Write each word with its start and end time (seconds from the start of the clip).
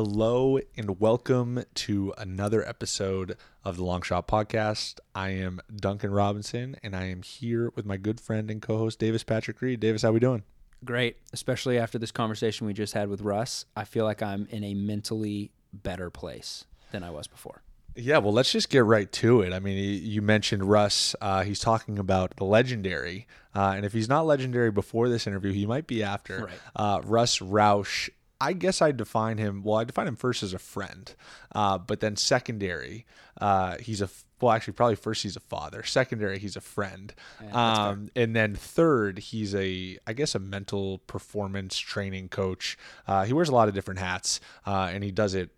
Hello 0.00 0.60
and 0.76 1.00
welcome 1.00 1.64
to 1.74 2.14
another 2.16 2.64
episode 2.64 3.36
of 3.64 3.76
the 3.76 3.82
Long 3.82 4.00
Shot 4.00 4.28
Podcast. 4.28 5.00
I 5.12 5.30
am 5.30 5.60
Duncan 5.74 6.12
Robinson 6.12 6.76
and 6.84 6.94
I 6.94 7.06
am 7.06 7.22
here 7.22 7.72
with 7.74 7.84
my 7.84 7.96
good 7.96 8.20
friend 8.20 8.48
and 8.48 8.62
co-host 8.62 9.00
Davis 9.00 9.24
Patrick 9.24 9.60
Reid. 9.60 9.80
Davis, 9.80 10.02
how 10.02 10.12
we 10.12 10.20
doing? 10.20 10.44
Great, 10.84 11.16
especially 11.32 11.80
after 11.80 11.98
this 11.98 12.12
conversation 12.12 12.64
we 12.64 12.74
just 12.74 12.94
had 12.94 13.08
with 13.08 13.22
Russ. 13.22 13.64
I 13.74 13.82
feel 13.82 14.04
like 14.04 14.22
I'm 14.22 14.46
in 14.50 14.62
a 14.62 14.72
mentally 14.72 15.50
better 15.72 16.10
place 16.10 16.64
than 16.92 17.02
I 17.02 17.10
was 17.10 17.26
before. 17.26 17.62
Yeah, 17.96 18.18
well, 18.18 18.32
let's 18.32 18.52
just 18.52 18.70
get 18.70 18.84
right 18.84 19.10
to 19.10 19.40
it. 19.40 19.52
I 19.52 19.58
mean, 19.58 20.00
you 20.04 20.22
mentioned 20.22 20.62
Russ. 20.62 21.16
Uh, 21.20 21.42
he's 21.42 21.58
talking 21.58 21.98
about 21.98 22.36
the 22.36 22.44
legendary, 22.44 23.26
uh, 23.52 23.72
and 23.74 23.84
if 23.84 23.92
he's 23.92 24.08
not 24.08 24.26
legendary 24.26 24.70
before 24.70 25.08
this 25.08 25.26
interview, 25.26 25.50
he 25.50 25.66
might 25.66 25.88
be 25.88 26.04
after. 26.04 26.44
Right. 26.44 26.58
Uh, 26.76 27.00
Russ 27.02 27.42
Rausch 27.42 28.08
I 28.40 28.52
guess 28.52 28.80
I 28.80 28.92
define 28.92 29.38
him. 29.38 29.62
Well, 29.62 29.76
I 29.76 29.84
define 29.84 30.06
him 30.06 30.16
first 30.16 30.42
as 30.42 30.54
a 30.54 30.58
friend, 30.58 31.12
uh, 31.54 31.78
but 31.78 32.00
then 32.00 32.16
secondary, 32.16 33.04
uh, 33.40 33.78
he's 33.78 34.00
a 34.00 34.08
well, 34.40 34.52
actually, 34.52 34.74
probably 34.74 34.94
first 34.94 35.24
he's 35.24 35.36
a 35.36 35.40
father. 35.40 35.82
Secondary, 35.82 36.38
he's 36.38 36.54
a 36.54 36.60
friend, 36.60 37.12
Yeah, 37.42 37.88
um, 37.88 38.10
and 38.14 38.36
then 38.36 38.54
third, 38.54 39.18
he's 39.18 39.54
a 39.54 39.98
I 40.06 40.12
guess 40.12 40.34
a 40.34 40.38
mental 40.38 40.98
performance 40.98 41.76
training 41.78 42.28
coach. 42.28 42.78
Uh, 43.06 43.24
he 43.24 43.32
wears 43.32 43.48
a 43.48 43.54
lot 43.54 43.68
of 43.68 43.74
different 43.74 43.98
hats, 44.00 44.40
uh, 44.66 44.90
and 44.92 45.02
he 45.02 45.10
does 45.10 45.34
it 45.34 45.50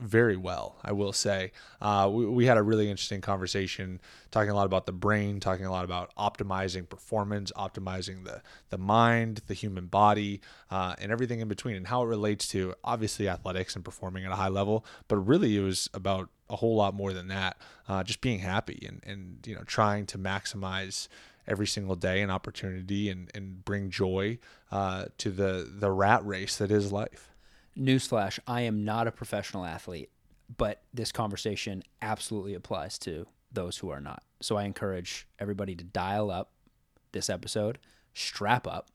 very 0.00 0.36
well, 0.36 0.76
I 0.82 0.92
will 0.92 1.12
say. 1.12 1.52
Uh, 1.80 2.08
we, 2.12 2.26
we 2.26 2.46
had 2.46 2.56
a 2.56 2.62
really 2.62 2.90
interesting 2.90 3.20
conversation 3.20 4.00
talking 4.30 4.50
a 4.50 4.54
lot 4.54 4.66
about 4.66 4.86
the 4.86 4.92
brain, 4.92 5.40
talking 5.40 5.66
a 5.66 5.70
lot 5.70 5.84
about 5.84 6.14
optimizing 6.16 6.88
performance, 6.88 7.52
optimizing 7.56 8.24
the, 8.24 8.42
the 8.70 8.78
mind, 8.78 9.42
the 9.46 9.54
human 9.54 9.86
body, 9.86 10.40
uh, 10.70 10.94
and 10.98 11.12
everything 11.12 11.40
in 11.40 11.48
between, 11.48 11.76
and 11.76 11.88
how 11.88 12.02
it 12.02 12.06
relates 12.06 12.48
to 12.48 12.74
obviously 12.82 13.28
athletics 13.28 13.76
and 13.76 13.84
performing 13.84 14.24
at 14.24 14.32
a 14.32 14.36
high 14.36 14.48
level. 14.48 14.84
But 15.08 15.18
really, 15.18 15.56
it 15.56 15.62
was 15.62 15.88
about 15.92 16.28
a 16.48 16.56
whole 16.56 16.76
lot 16.76 16.94
more 16.94 17.12
than 17.12 17.28
that. 17.28 17.56
Uh, 17.88 18.02
just 18.02 18.20
being 18.20 18.40
happy 18.40 18.84
and, 18.86 19.02
and 19.06 19.46
you 19.46 19.54
know 19.54 19.62
trying 19.64 20.06
to 20.06 20.18
maximize 20.18 21.08
every 21.46 21.66
single 21.66 21.96
day 21.96 22.20
an 22.20 22.30
opportunity 22.30 23.08
and, 23.10 23.30
and 23.34 23.64
bring 23.64 23.90
joy 23.90 24.38
uh, 24.70 25.06
to 25.18 25.30
the 25.30 25.68
the 25.78 25.90
rat 25.90 26.24
race 26.24 26.56
that 26.56 26.70
is 26.70 26.92
life. 26.92 27.29
Newsflash: 27.78 28.38
I 28.46 28.62
am 28.62 28.84
not 28.84 29.06
a 29.06 29.12
professional 29.12 29.64
athlete, 29.64 30.10
but 30.56 30.82
this 30.92 31.12
conversation 31.12 31.82
absolutely 32.02 32.54
applies 32.54 32.98
to 33.00 33.26
those 33.52 33.78
who 33.78 33.90
are 33.90 34.00
not. 34.00 34.22
So 34.40 34.56
I 34.56 34.64
encourage 34.64 35.26
everybody 35.38 35.74
to 35.74 35.84
dial 35.84 36.30
up 36.30 36.52
this 37.12 37.28
episode, 37.28 37.78
strap 38.14 38.66
up 38.66 38.90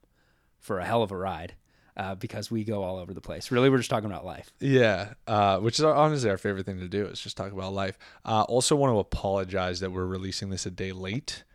for 0.60 0.80
a 0.80 0.86
hell 0.86 1.04
of 1.04 1.12
a 1.12 1.18
ride. 1.18 1.56
Uh, 1.98 2.14
because 2.14 2.52
we 2.52 2.66
go 2.66 2.84
all 2.84 2.98
over 2.98 3.14
the 3.14 3.22
place. 3.22 3.52
Really, 3.52 3.70
we're 3.70 3.78
just 3.78 3.90
talking 3.90 4.10
about 4.10 4.26
life. 4.26 4.52
Yeah, 4.60 5.14
uh, 5.28 5.60
which 5.60 5.80
is 5.80 5.86
honestly 5.86 6.30
our 6.30 6.38
favorite 6.38 6.66
thing 6.66 6.82
to 6.82 6.90
do 6.90 7.06
is 7.06 7.22
just 7.22 7.38
talk 7.38 7.54
about 7.54 7.72
life. 7.72 7.98
Uh, 8.26 8.42
also, 8.50 8.76
want 8.76 8.94
to 8.94 9.00
apologize 9.00 9.80
that 9.80 9.94
we're 9.94 10.06
releasing 10.06 10.50
this 10.50 10.66
a 10.66 10.72
day 10.72 10.92
late. 10.92 11.46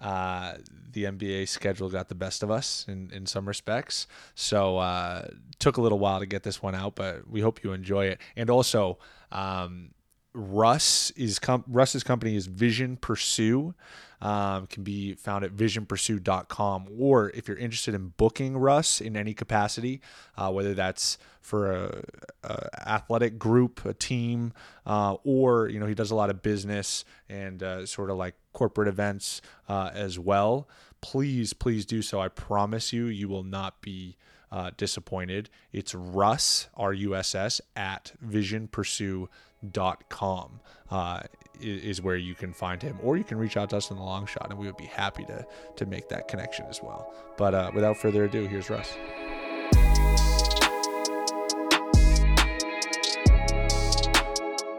Uh, 0.00 0.54
the 0.92 1.04
NBA 1.04 1.48
schedule 1.48 1.88
got 1.88 2.08
the 2.08 2.14
best 2.14 2.42
of 2.42 2.50
us 2.50 2.84
in, 2.88 3.10
in 3.12 3.26
some 3.26 3.46
respects, 3.48 4.06
so 4.34 4.78
uh, 4.78 5.26
took 5.58 5.76
a 5.78 5.80
little 5.80 5.98
while 5.98 6.20
to 6.20 6.26
get 6.26 6.42
this 6.42 6.62
one 6.62 6.74
out. 6.74 6.94
But 6.96 7.28
we 7.28 7.40
hope 7.40 7.64
you 7.64 7.72
enjoy 7.72 8.06
it. 8.06 8.20
And 8.36 8.50
also, 8.50 8.98
um, 9.30 9.92
Russ 10.34 11.10
is 11.12 11.38
com- 11.38 11.64
Russ's 11.66 12.02
company 12.02 12.36
is 12.36 12.46
Vision 12.46 12.96
Pursue. 12.96 13.74
Um, 14.20 14.68
can 14.68 14.84
be 14.84 15.14
found 15.14 15.44
at 15.44 15.56
visionpursue.com. 15.56 16.88
Or 16.96 17.30
if 17.30 17.48
you're 17.48 17.56
interested 17.56 17.92
in 17.92 18.12
booking 18.16 18.56
Russ 18.56 19.00
in 19.00 19.16
any 19.16 19.34
capacity, 19.34 20.00
uh, 20.36 20.52
whether 20.52 20.74
that's 20.74 21.18
for 21.40 21.72
a, 21.72 22.04
a, 22.44 22.88
athletic 22.88 23.36
group, 23.36 23.84
a 23.84 23.92
team, 23.92 24.52
uh, 24.86 25.16
or 25.24 25.68
you 25.68 25.80
know 25.80 25.86
he 25.86 25.94
does 25.94 26.12
a 26.12 26.14
lot 26.14 26.30
of 26.30 26.40
business 26.40 27.04
and 27.28 27.64
uh, 27.64 27.84
sort 27.84 28.10
of 28.10 28.16
like 28.16 28.36
corporate 28.52 28.86
events 28.86 29.42
uh, 29.68 29.90
as 29.92 30.20
well. 30.20 30.68
Please, 31.00 31.52
please 31.52 31.84
do 31.84 32.00
so. 32.00 32.20
I 32.20 32.28
promise 32.28 32.92
you, 32.92 33.06
you 33.06 33.28
will 33.28 33.42
not 33.42 33.80
be 33.80 34.16
uh, 34.52 34.70
disappointed. 34.76 35.50
It's 35.72 35.96
Russ 35.96 36.68
R 36.76 36.92
U 36.92 37.16
S 37.16 37.34
S 37.34 37.60
at 37.74 38.12
visionpursue.com. 38.24 39.28
Dot 39.70 40.08
com 40.08 40.58
uh, 40.90 41.20
is 41.60 42.02
where 42.02 42.16
you 42.16 42.34
can 42.34 42.52
find 42.52 42.82
him, 42.82 42.98
or 43.00 43.16
you 43.16 43.22
can 43.22 43.38
reach 43.38 43.56
out 43.56 43.70
to 43.70 43.76
us 43.76 43.92
in 43.92 43.96
the 43.96 44.02
long 44.02 44.26
shot, 44.26 44.48
and 44.50 44.58
we 44.58 44.66
would 44.66 44.76
be 44.76 44.86
happy 44.86 45.24
to 45.26 45.46
to 45.76 45.86
make 45.86 46.08
that 46.08 46.26
connection 46.26 46.66
as 46.68 46.82
well. 46.82 47.14
But 47.36 47.54
uh, 47.54 47.70
without 47.72 47.96
further 47.96 48.24
ado, 48.24 48.48
here's 48.48 48.68
Russ. 48.68 48.92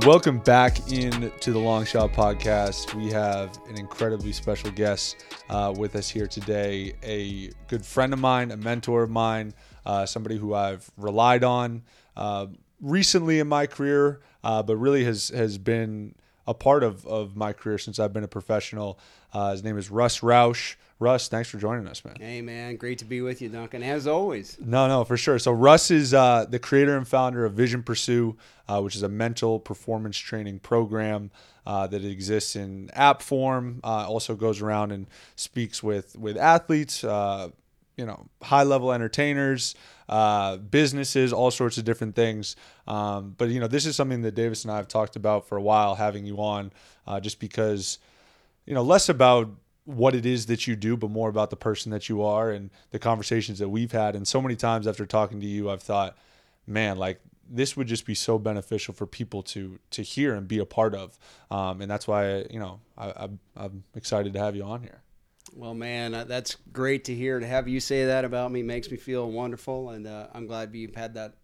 Welcome 0.06 0.40
back 0.40 0.92
in 0.92 1.32
to 1.40 1.54
the 1.54 1.60
Long 1.60 1.86
Shot 1.86 2.12
Podcast. 2.12 2.94
We 2.94 3.10
have 3.12 3.58
an 3.70 3.78
incredibly 3.78 4.34
special 4.34 4.70
guest 4.70 5.24
uh, 5.50 5.74
with 5.78 5.96
us 5.96 6.10
here 6.10 6.28
today. 6.28 6.92
A 7.04 7.52
good 7.70 7.86
friend 7.86 8.12
of 8.12 8.20
mine, 8.20 8.52
a 8.52 8.58
mentor 8.58 9.04
of 9.04 9.10
mine, 9.10 9.54
uh, 9.86 10.06
somebody 10.06 10.36
who 10.36 10.54
I've 10.54 10.92
relied 10.98 11.46
on 11.46 11.84
uh, 12.18 12.48
recently 12.84 13.40
in 13.40 13.48
my 13.48 13.66
career, 13.66 14.22
uh, 14.44 14.62
but 14.62 14.78
really 14.78 15.04
has 15.06 15.30
has 15.30 15.58
been 15.58 16.14
a 16.46 16.54
part 16.54 16.84
of, 16.84 17.06
of 17.08 17.36
my 17.36 17.54
career 17.54 17.78
since 17.78 18.00
I've 18.00 18.14
been 18.14 18.24
a 18.24 18.28
professional. 18.28 19.00
Uh, 19.32 19.52
his 19.52 19.64
name 19.64 19.78
is 19.78 19.90
Russ 19.90 20.22
Rausch. 20.22 20.76
Russ, 21.00 21.28
thanks 21.28 21.50
for 21.50 21.58
joining 21.58 21.88
us, 21.88 22.06
man. 22.06 22.16
Hey, 22.20 22.42
man, 22.42 22.76
great 22.76 23.00
to 23.00 23.06
be 23.06 23.22
with 23.22 23.42
you, 23.42 23.50
Duncan, 23.50 23.84
as 23.84 24.08
always. 24.08 24.58
No, 24.62 24.88
no, 24.88 25.04
for 25.04 25.18
sure. 25.18 25.40
So 25.40 25.52
Russ 25.52 25.92
is 25.92 26.14
uh, 26.14 26.46
the 26.48 26.60
creator 26.60 26.96
and 26.96 27.08
founder 27.08 27.46
of 27.46 27.54
Vision 27.54 27.84
Pursue, 27.84 28.38
uh, 28.68 28.82
which 28.82 28.96
is 28.96 29.04
a 29.04 29.10
mental 29.10 29.60
performance 29.60 30.18
training 30.18 30.60
program 30.60 31.32
uh, 31.66 31.88
that 31.88 32.06
exists 32.06 32.56
in 32.56 32.90
app 32.94 33.22
form. 33.22 33.80
Uh, 33.84 34.08
also 34.08 34.36
goes 34.36 34.62
around 34.62 34.92
and 34.92 35.08
speaks 35.36 35.82
with 35.82 36.18
with 36.18 36.38
athletes, 36.38 37.04
uh, 37.04 37.50
you 37.98 38.06
know, 38.06 38.28
high 38.42 38.64
level 38.64 38.94
entertainers, 38.94 39.76
uh, 40.10 40.58
businesses, 40.58 41.34
all 41.34 41.52
sorts 41.52 41.78
of 41.78 41.86
different 41.86 42.16
things. 42.16 42.56
Um, 42.88 43.36
but 43.38 43.50
you 43.50 43.60
know, 43.60 43.68
this 43.68 43.86
is 43.86 43.96
something 43.96 44.22
that 44.22 44.36
Davis 44.36 44.64
and 44.64 44.72
I 44.72 44.78
have 44.78 44.88
talked 44.88 45.16
about 45.16 45.48
for 45.48 45.58
a 45.58 45.62
while, 45.62 45.96
having 45.96 46.26
you 46.26 46.38
on, 46.38 46.72
uh, 47.08 47.20
just 47.20 47.40
because, 47.40 48.00
you 48.66 48.74
know, 48.74 48.84
less 48.84 49.10
about 49.10 49.50
what 49.86 50.16
it 50.16 50.26
is 50.26 50.46
that 50.46 50.66
you 50.66 50.76
do, 50.76 50.96
but 50.96 51.10
more 51.10 51.30
about 51.30 51.50
the 51.50 51.56
person 51.56 51.92
that 51.92 52.08
you 52.08 52.24
are 52.24 52.52
and 52.52 52.70
the 52.92 53.00
conversations 53.00 53.60
that 53.60 53.70
we've 53.70 53.92
had. 53.92 54.16
And 54.16 54.28
so 54.28 54.42
many 54.42 54.56
times 54.56 54.88
after 54.88 55.06
talking 55.06 55.42
to 55.42 55.46
you, 55.46 55.70
I've 55.70 55.84
thought, 55.84 56.18
man, 56.66 56.98
like 56.98 57.20
this 57.50 57.76
would 57.76 57.88
just 57.88 58.06
be 58.06 58.16
so 58.16 58.40
beneficial 58.40 58.94
for 58.94 59.06
people 59.06 59.44
to 59.44 59.80
to 59.92 60.02
hear 60.02 60.36
and 60.36 60.48
be 60.48 60.60
a 60.60 60.66
part 60.66 60.96
of. 60.96 61.18
Um, 61.52 61.82
and 61.82 61.92
that's 61.92 62.08
why 62.08 62.46
you 62.50 62.60
know 62.60 62.80
I, 62.98 63.30
am 63.58 63.84
excited 63.96 64.34
to 64.34 64.40
have 64.40 64.56
you 64.56 64.64
on 64.64 64.82
here. 64.82 65.03
Well, 65.56 65.74
man, 65.74 66.14
uh, 66.14 66.24
that's 66.24 66.58
great 66.72 67.06
to 67.06 67.16
hear. 67.16 67.40
To 67.40 67.46
have 67.46 67.68
you 67.68 67.80
say 67.80 68.06
that 68.06 68.26
about 68.26 68.52
me 68.52 68.64
makes 68.64 68.90
me 68.90 68.98
feel 68.98 69.30
wonderful, 69.30 69.92
and 69.92 70.08
uh, 70.08 70.28
I'm 70.34 70.48
glad 70.48 70.74
you've 70.74 70.96
had 70.96 71.14
that. 71.14 71.36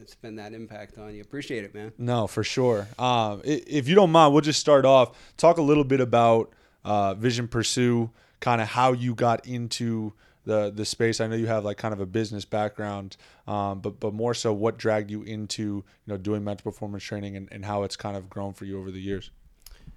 It's 0.00 0.14
been 0.14 0.36
that 0.36 0.52
impact 0.52 0.98
on 0.98 1.14
you. 1.14 1.20
Appreciate 1.20 1.64
it, 1.64 1.74
man. 1.74 1.92
No, 1.98 2.26
for 2.26 2.42
sure. 2.42 2.88
Um, 2.98 3.42
if 3.44 3.88
you 3.88 3.94
don't 3.94 4.10
mind, 4.10 4.32
we'll 4.32 4.42
just 4.42 4.58
start 4.58 4.84
off. 4.84 5.16
Talk 5.36 5.58
a 5.58 5.62
little 5.62 5.84
bit 5.84 6.00
about 6.00 6.52
uh, 6.84 7.14
Vision 7.14 7.46
Pursue, 7.46 8.10
kind 8.40 8.60
of 8.60 8.68
how 8.68 8.92
you 8.92 9.14
got 9.14 9.46
into 9.46 10.12
the 10.44 10.70
the 10.70 10.84
space? 10.84 11.20
I 11.20 11.26
know 11.26 11.36
you 11.36 11.46
have 11.46 11.64
like 11.64 11.76
kind 11.76 11.92
of 11.92 12.00
a 12.00 12.06
business 12.06 12.44
background, 12.44 13.16
um, 13.46 13.80
but 13.80 14.00
but 14.00 14.14
more 14.14 14.34
so, 14.34 14.52
what 14.52 14.78
dragged 14.78 15.10
you 15.10 15.22
into 15.22 15.62
you 15.62 15.84
know 16.06 16.16
doing 16.16 16.44
mental 16.44 16.70
performance 16.70 17.02
training 17.02 17.36
and, 17.36 17.48
and 17.50 17.64
how 17.64 17.82
it's 17.82 17.96
kind 17.96 18.16
of 18.16 18.30
grown 18.30 18.52
for 18.52 18.64
you 18.64 18.78
over 18.78 18.90
the 18.90 19.00
years? 19.00 19.30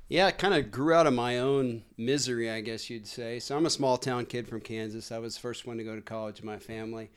Yeah, 0.09 0.27
it 0.27 0.37
kind 0.37 0.53
of 0.53 0.71
grew 0.71 0.93
out 0.93 1.05
of 1.05 1.13
my 1.13 1.39
own 1.39 1.83
misery, 1.97 2.49
I 2.49 2.61
guess 2.61 2.89
you'd 2.89 3.07
say. 3.07 3.39
So 3.39 3.57
I'm 3.57 3.65
a 3.65 3.69
small 3.69 3.97
town 3.97 4.25
kid 4.25 4.47
from 4.47 4.61
Kansas. 4.61 5.11
I 5.11 5.17
was 5.17 5.35
the 5.35 5.41
first 5.41 5.67
one 5.67 5.77
to 5.77 5.83
go 5.83 5.95
to 5.95 6.01
college 6.01 6.39
in 6.39 6.45
my 6.45 6.59
family. 6.59 7.11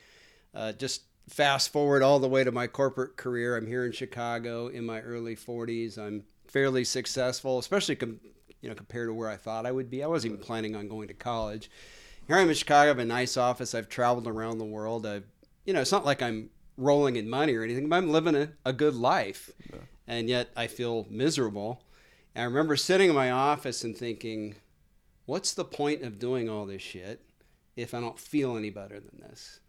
Uh, 0.53 0.73
just 0.73 1.03
fast 1.29 1.73
forward 1.73 2.03
all 2.03 2.19
the 2.19 2.29
way 2.29 2.43
to 2.43 2.51
my 2.51 2.67
corporate 2.67 3.17
career. 3.17 3.57
I'm 3.57 3.67
here 3.67 3.87
in 3.87 3.93
Chicago 3.93 4.67
in 4.67 4.85
my 4.85 5.01
early 5.01 5.37
40s. 5.37 5.99
I'm 5.99 6.25
fairly 6.49 6.83
successful, 6.83 7.61
especially 7.61 7.95
com- 7.95 8.21
you 8.61 8.69
know 8.69 8.75
compared 8.75 9.09
to 9.09 9.15
where 9.15 9.29
I 9.29 9.37
thought 9.37 9.67
I 9.67 9.73
would 9.73 9.89
be. 9.89 10.03
I 10.03 10.09
wasn't 10.09 10.35
even 10.35 10.45
planning 10.45 10.75
on 10.75 10.89
going 10.89 11.07
to 11.09 11.15
college. 11.15 11.71
Here 12.27 12.37
I'm 12.37 12.49
in 12.49 12.55
Chicago. 12.55 12.83
I 12.83 12.87
have 12.87 12.99
a 12.99 13.05
nice 13.05 13.37
office. 13.37 13.75
I've 13.75 13.89
traveled 13.89 14.27
around 14.27 14.59
the 14.59 14.65
world. 14.65 15.07
I've, 15.07 15.25
you 15.65 15.73
know, 15.73 15.81
it's 15.81 15.93
not 15.93 16.05
like 16.05 16.23
I'm 16.23 16.51
rolling 16.77 17.17
in 17.17 17.31
money 17.31 17.55
or 17.55 17.63
anything, 17.63 17.89
but 17.89 17.97
I'm 17.97 18.11
living 18.11 18.35
a, 18.35 18.51
a 18.65 18.73
good 18.73 18.95
life, 18.95 19.51
yeah. 19.73 19.79
and 20.09 20.29
yet 20.29 20.51
I 20.57 20.67
feel 20.67 21.07
miserable. 21.09 21.83
And 22.35 22.43
I 22.43 22.47
remember 22.47 22.77
sitting 22.77 23.09
in 23.09 23.15
my 23.15 23.31
office 23.31 23.85
and 23.85 23.97
thinking, 23.97 24.55
what's 25.27 25.55
the 25.55 25.65
point 25.65 26.03
of 26.03 26.19
doing 26.19 26.49
all 26.49 26.67
this 26.67 26.82
shit 26.82 27.21
if 27.77 27.94
I 27.94 28.00
don't 28.00 28.19
feel 28.19 28.56
any 28.56 28.71
better 28.71 29.00
than 29.00 29.21
this? 29.21 29.61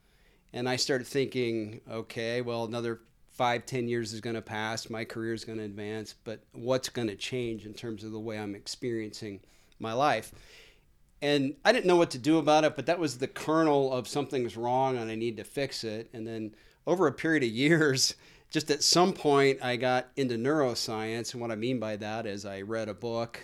And 0.54 0.68
I 0.68 0.75
started 0.75 1.08
thinking, 1.08 1.81
okay, 1.90 2.42
well, 2.42 2.66
another 2.66 3.02
five, 3.31 3.66
ten 3.66 3.88
years 3.88 4.13
is 4.13 4.22
going 4.22 4.36
to 4.36 4.42
pass. 4.42 4.90
My 4.90 5.06
career 5.06 5.34
is 5.34 5.46
going 5.46 5.58
to 5.58 5.63
advance, 5.63 6.13
but 6.24 6.44
what's 6.52 6.90
going 6.90 7.08
to 7.08 7.16
change 7.16 7.66
in 7.66 7.74
terms 7.74 8.04
of 8.04 8.12
the 8.12 8.19
way 8.19 8.38
I'm 8.38 8.56
experiencing 8.56 9.40
my 9.80 9.94
life? 9.94 10.31
And 11.22 11.56
I 11.63 11.72
didn't 11.72 11.86
know 11.86 11.96
what 11.96 12.12
to 12.12 12.18
do 12.18 12.38
about 12.38 12.63
it, 12.63 12.75
but 12.75 12.88
that 12.88 13.00
was 13.00 13.18
the 13.18 13.28
kernel 13.28 13.94
of 13.94 14.08
something's 14.08 14.58
wrong 14.58 14.98
and 14.98 15.10
I 15.10 15.16
need 15.16 15.38
to 15.38 15.44
fix 15.44 15.84
it. 15.84 16.10
And 16.13 16.28
then 16.28 16.56
over 16.86 17.08
a 17.08 17.13
period 17.13 17.44
of 17.44 17.50
years, 17.52 18.16
just 18.51 18.69
at 18.69 18.83
some 18.83 19.13
point 19.13 19.63
I 19.63 19.77
got 19.77 20.09
into 20.15 20.36
neuroscience. 20.36 21.33
And 21.33 21.42
what 21.42 21.51
I 21.51 21.56
mean 21.56 21.80
by 21.80 21.95
that 21.95 22.25
is 22.27 22.45
I 22.45 22.62
read 22.62 22.89
a 22.89 22.94
book 22.94 23.39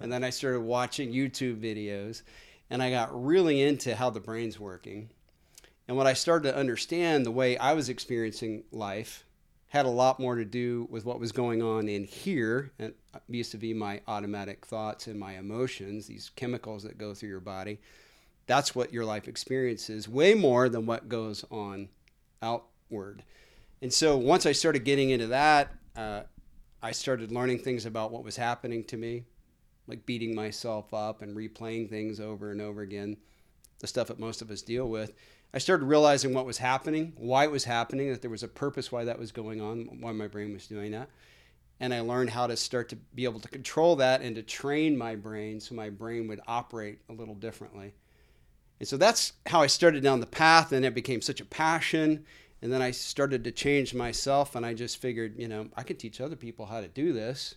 and 0.00 0.12
then 0.12 0.22
I 0.22 0.30
started 0.30 0.60
watching 0.60 1.12
YouTube 1.12 1.60
videos 1.60 2.22
and 2.68 2.82
I 2.82 2.90
got 2.90 3.24
really 3.24 3.62
into 3.62 3.96
how 3.96 4.10
the 4.10 4.20
brain's 4.20 4.60
working. 4.60 5.10
And 5.88 5.96
what 5.96 6.06
I 6.06 6.12
started 6.12 6.50
to 6.50 6.56
understand, 6.56 7.26
the 7.26 7.32
way 7.32 7.58
I 7.58 7.72
was 7.72 7.88
experiencing 7.88 8.62
life, 8.70 9.24
had 9.70 9.86
a 9.86 9.90
lot 9.90 10.20
more 10.20 10.36
to 10.36 10.44
do 10.44 10.86
with 10.90 11.04
what 11.04 11.18
was 11.18 11.32
going 11.32 11.62
on 11.62 11.88
in 11.88 12.04
here, 12.04 12.72
and 12.78 12.92
vis-a-vis 13.28 13.74
my 13.74 14.00
automatic 14.08 14.66
thoughts 14.66 15.06
and 15.06 15.18
my 15.18 15.36
emotions, 15.38 16.06
these 16.06 16.30
chemicals 16.36 16.82
that 16.82 16.98
go 16.98 17.14
through 17.14 17.28
your 17.28 17.40
body. 17.40 17.80
That's 18.46 18.74
what 18.74 18.92
your 18.92 19.04
life 19.04 19.26
experiences, 19.26 20.08
way 20.08 20.34
more 20.34 20.68
than 20.68 20.86
what 20.86 21.08
goes 21.08 21.44
on 21.50 21.88
outward. 22.42 23.22
And 23.82 23.92
so 23.92 24.16
once 24.16 24.46
I 24.46 24.52
started 24.52 24.84
getting 24.84 25.10
into 25.10 25.28
that, 25.28 25.72
uh, 25.96 26.22
I 26.82 26.92
started 26.92 27.32
learning 27.32 27.60
things 27.60 27.86
about 27.86 28.10
what 28.10 28.24
was 28.24 28.36
happening 28.36 28.84
to 28.84 28.96
me, 28.96 29.24
like 29.86 30.06
beating 30.06 30.34
myself 30.34 30.92
up 30.92 31.22
and 31.22 31.36
replaying 31.36 31.88
things 31.88 32.20
over 32.20 32.50
and 32.50 32.60
over 32.60 32.82
again, 32.82 33.16
the 33.78 33.86
stuff 33.86 34.08
that 34.08 34.18
most 34.18 34.42
of 34.42 34.50
us 34.50 34.62
deal 34.62 34.88
with. 34.88 35.12
I 35.52 35.58
started 35.58 35.86
realizing 35.86 36.32
what 36.32 36.46
was 36.46 36.58
happening, 36.58 37.12
why 37.16 37.44
it 37.44 37.50
was 37.50 37.64
happening, 37.64 38.10
that 38.10 38.22
there 38.22 38.30
was 38.30 38.42
a 38.42 38.48
purpose 38.48 38.92
why 38.92 39.04
that 39.04 39.18
was 39.18 39.32
going 39.32 39.60
on, 39.60 39.98
why 40.00 40.12
my 40.12 40.28
brain 40.28 40.52
was 40.52 40.66
doing 40.66 40.92
that. 40.92 41.10
And 41.80 41.94
I 41.94 42.00
learned 42.00 42.30
how 42.30 42.46
to 42.46 42.56
start 42.56 42.90
to 42.90 42.96
be 43.14 43.24
able 43.24 43.40
to 43.40 43.48
control 43.48 43.96
that 43.96 44.20
and 44.20 44.36
to 44.36 44.42
train 44.42 44.96
my 44.96 45.16
brain 45.16 45.58
so 45.58 45.74
my 45.74 45.88
brain 45.88 46.28
would 46.28 46.40
operate 46.46 46.98
a 47.08 47.12
little 47.12 47.34
differently. 47.34 47.94
And 48.78 48.88
so 48.88 48.96
that's 48.96 49.32
how 49.46 49.60
I 49.60 49.66
started 49.66 50.02
down 50.02 50.20
the 50.20 50.26
path, 50.26 50.72
and 50.72 50.84
it 50.84 50.94
became 50.94 51.20
such 51.20 51.40
a 51.40 51.44
passion. 51.44 52.24
And 52.62 52.72
then 52.72 52.82
I 52.82 52.90
started 52.90 53.44
to 53.44 53.52
change 53.52 53.94
myself, 53.94 54.54
and 54.54 54.66
I 54.66 54.74
just 54.74 54.98
figured, 54.98 55.38
you 55.38 55.48
know, 55.48 55.68
I 55.76 55.82
could 55.82 55.98
teach 55.98 56.20
other 56.20 56.36
people 56.36 56.66
how 56.66 56.80
to 56.80 56.88
do 56.88 57.12
this. 57.12 57.54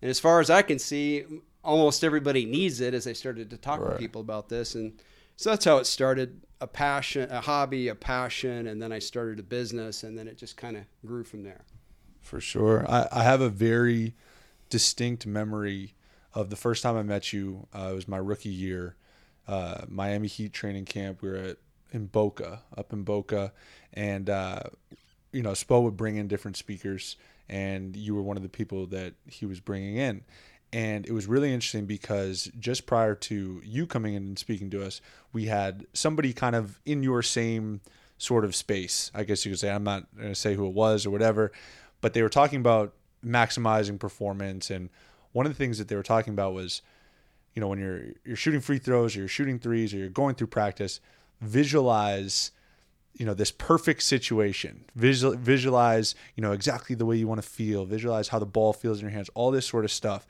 And 0.00 0.10
as 0.10 0.18
far 0.18 0.40
as 0.40 0.48
I 0.48 0.62
can 0.62 0.78
see, 0.78 1.24
almost 1.62 2.04
everybody 2.04 2.46
needs 2.46 2.80
it 2.80 2.94
as 2.94 3.06
I 3.06 3.12
started 3.12 3.50
to 3.50 3.58
talk 3.58 3.80
right. 3.80 3.92
to 3.92 3.98
people 3.98 4.22
about 4.22 4.48
this. 4.48 4.74
And 4.74 5.00
so 5.36 5.50
that's 5.50 5.66
how 5.66 5.76
it 5.76 5.86
started 5.86 6.40
a 6.62 6.66
passion, 6.66 7.30
a 7.30 7.40
hobby, 7.40 7.88
a 7.88 7.94
passion. 7.94 8.66
And 8.66 8.80
then 8.80 8.92
I 8.92 8.98
started 8.98 9.38
a 9.38 9.42
business, 9.42 10.04
and 10.04 10.16
then 10.16 10.26
it 10.26 10.38
just 10.38 10.56
kind 10.56 10.76
of 10.76 10.84
grew 11.04 11.24
from 11.24 11.42
there. 11.42 11.64
For 12.22 12.40
sure. 12.40 12.90
I, 12.90 13.08
I 13.12 13.22
have 13.24 13.42
a 13.42 13.50
very 13.50 14.14
distinct 14.70 15.26
memory 15.26 15.94
of 16.32 16.48
the 16.48 16.56
first 16.56 16.82
time 16.82 16.96
I 16.96 17.02
met 17.02 17.32
you. 17.32 17.66
Uh, 17.74 17.90
it 17.92 17.94
was 17.94 18.08
my 18.08 18.18
rookie 18.18 18.48
year, 18.48 18.96
uh, 19.46 19.82
Miami 19.86 20.28
Heat 20.28 20.54
training 20.54 20.86
camp. 20.86 21.20
We 21.20 21.28
were 21.28 21.36
at 21.36 21.56
in 21.92 22.06
Boca, 22.06 22.62
up 22.76 22.92
in 22.92 23.02
Boca, 23.02 23.52
and 23.94 24.28
uh, 24.30 24.60
you 25.32 25.42
know, 25.42 25.50
Spo 25.50 25.82
would 25.82 25.96
bring 25.96 26.16
in 26.16 26.28
different 26.28 26.56
speakers, 26.56 27.16
and 27.48 27.96
you 27.96 28.14
were 28.14 28.22
one 28.22 28.36
of 28.36 28.42
the 28.42 28.48
people 28.48 28.86
that 28.86 29.14
he 29.26 29.46
was 29.46 29.60
bringing 29.60 29.96
in. 29.96 30.22
And 30.72 31.04
it 31.04 31.12
was 31.12 31.26
really 31.26 31.52
interesting 31.52 31.86
because 31.86 32.50
just 32.58 32.86
prior 32.86 33.16
to 33.16 33.60
you 33.64 33.86
coming 33.86 34.14
in 34.14 34.22
and 34.22 34.38
speaking 34.38 34.70
to 34.70 34.84
us, 34.84 35.00
we 35.32 35.46
had 35.46 35.84
somebody 35.92 36.32
kind 36.32 36.54
of 36.54 36.80
in 36.86 37.02
your 37.02 37.22
same 37.22 37.80
sort 38.18 38.44
of 38.44 38.54
space. 38.54 39.10
I 39.14 39.24
guess 39.24 39.44
you 39.44 39.50
could 39.50 39.58
say. 39.58 39.70
I'm 39.70 39.82
not 39.82 40.04
going 40.16 40.28
to 40.28 40.34
say 40.34 40.54
who 40.54 40.66
it 40.66 40.74
was 40.74 41.06
or 41.06 41.10
whatever, 41.10 41.50
but 42.00 42.14
they 42.14 42.22
were 42.22 42.28
talking 42.28 42.60
about 42.60 42.92
maximizing 43.24 43.98
performance. 43.98 44.70
And 44.70 44.90
one 45.32 45.44
of 45.44 45.52
the 45.52 45.58
things 45.58 45.78
that 45.78 45.88
they 45.88 45.96
were 45.96 46.04
talking 46.04 46.32
about 46.32 46.54
was, 46.54 46.82
you 47.54 47.60
know, 47.60 47.68
when 47.68 47.80
you're 47.80 48.02
you're 48.24 48.36
shooting 48.36 48.60
free 48.60 48.78
throws 48.78 49.16
or 49.16 49.20
you're 49.20 49.28
shooting 49.28 49.58
threes 49.58 49.92
or 49.92 49.96
you're 49.96 50.08
going 50.08 50.36
through 50.36 50.48
practice, 50.48 51.00
visualize 51.40 52.52
you 53.14 53.26
know 53.26 53.34
this 53.34 53.50
perfect 53.50 54.02
situation. 54.02 54.84
Visual, 54.94 55.36
visualize 55.36 56.14
you 56.36 56.42
know 56.42 56.52
exactly 56.52 56.94
the 56.94 57.06
way 57.06 57.16
you 57.16 57.26
want 57.26 57.42
to 57.42 57.48
feel. 57.48 57.84
Visualize 57.84 58.28
how 58.28 58.38
the 58.38 58.46
ball 58.46 58.72
feels 58.72 58.98
in 58.98 59.04
your 59.04 59.12
hands 59.12 59.30
all 59.34 59.50
this 59.50 59.66
sort 59.66 59.84
of 59.84 59.92
stuff. 59.92 60.26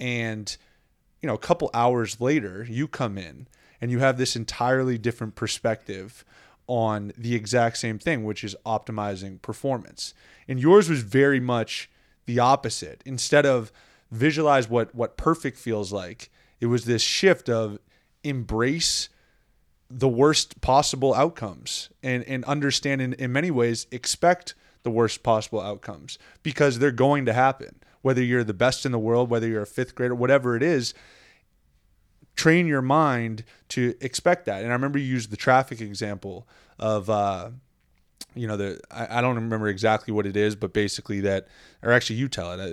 And 0.00 0.56
you 1.22 1.26
know 1.26 1.34
a 1.34 1.38
couple 1.38 1.70
hours 1.72 2.20
later 2.20 2.66
you 2.68 2.88
come 2.88 3.16
in 3.18 3.48
and 3.80 3.90
you 3.90 4.00
have 4.00 4.18
this 4.18 4.36
entirely 4.36 4.98
different 4.98 5.34
perspective 5.34 6.24
on 6.66 7.12
the 7.18 7.34
exact 7.34 7.76
same 7.76 7.98
thing 7.98 8.24
which 8.24 8.42
is 8.42 8.56
optimizing 8.64 9.40
performance. 9.42 10.14
And 10.48 10.58
yours 10.58 10.88
was 10.88 11.02
very 11.02 11.40
much 11.40 11.90
the 12.26 12.38
opposite. 12.38 13.02
Instead 13.04 13.46
of 13.46 13.72
visualize 14.10 14.68
what 14.68 14.94
what 14.94 15.16
perfect 15.16 15.58
feels 15.58 15.92
like 15.92 16.30
it 16.60 16.66
was 16.66 16.84
this 16.84 17.02
shift 17.02 17.48
of 17.48 17.78
embrace 18.22 19.08
the 19.98 20.08
worst 20.08 20.60
possible 20.60 21.14
outcomes. 21.14 21.90
And 22.02 22.24
and 22.24 22.44
understand 22.44 23.00
in, 23.00 23.12
in 23.14 23.32
many 23.32 23.50
ways 23.50 23.86
expect 23.90 24.54
the 24.82 24.90
worst 24.90 25.22
possible 25.22 25.60
outcomes 25.60 26.18
because 26.42 26.78
they're 26.78 26.90
going 26.90 27.26
to 27.26 27.32
happen. 27.32 27.80
Whether 28.02 28.22
you're 28.22 28.44
the 28.44 28.54
best 28.54 28.84
in 28.84 28.92
the 28.92 28.98
world 28.98 29.30
whether 29.30 29.48
you're 29.48 29.62
a 29.62 29.66
fifth 29.66 29.94
grader 29.94 30.14
whatever 30.14 30.56
it 30.56 30.62
is 30.62 30.94
train 32.36 32.66
your 32.66 32.82
mind 32.82 33.44
to 33.68 33.94
expect 34.00 34.44
that. 34.46 34.62
And 34.62 34.70
i 34.70 34.74
remember 34.74 34.98
you 34.98 35.06
used 35.06 35.30
the 35.30 35.36
traffic 35.36 35.80
example 35.80 36.48
of 36.78 37.08
uh, 37.08 37.50
you 38.34 38.46
know 38.46 38.56
the 38.56 38.80
I, 38.90 39.18
I, 39.18 39.20
don't 39.20 39.36
remember 39.36 39.68
exactly 39.68 40.12
what 40.12 40.26
it 40.26 40.36
is 40.36 40.56
but 40.56 40.72
basically 40.72 41.20
that 41.20 41.48
or 41.82 41.92
actually 41.92 42.16
you 42.16 42.28
tell 42.28 42.52
it 42.52 42.60
uh, 42.60 42.66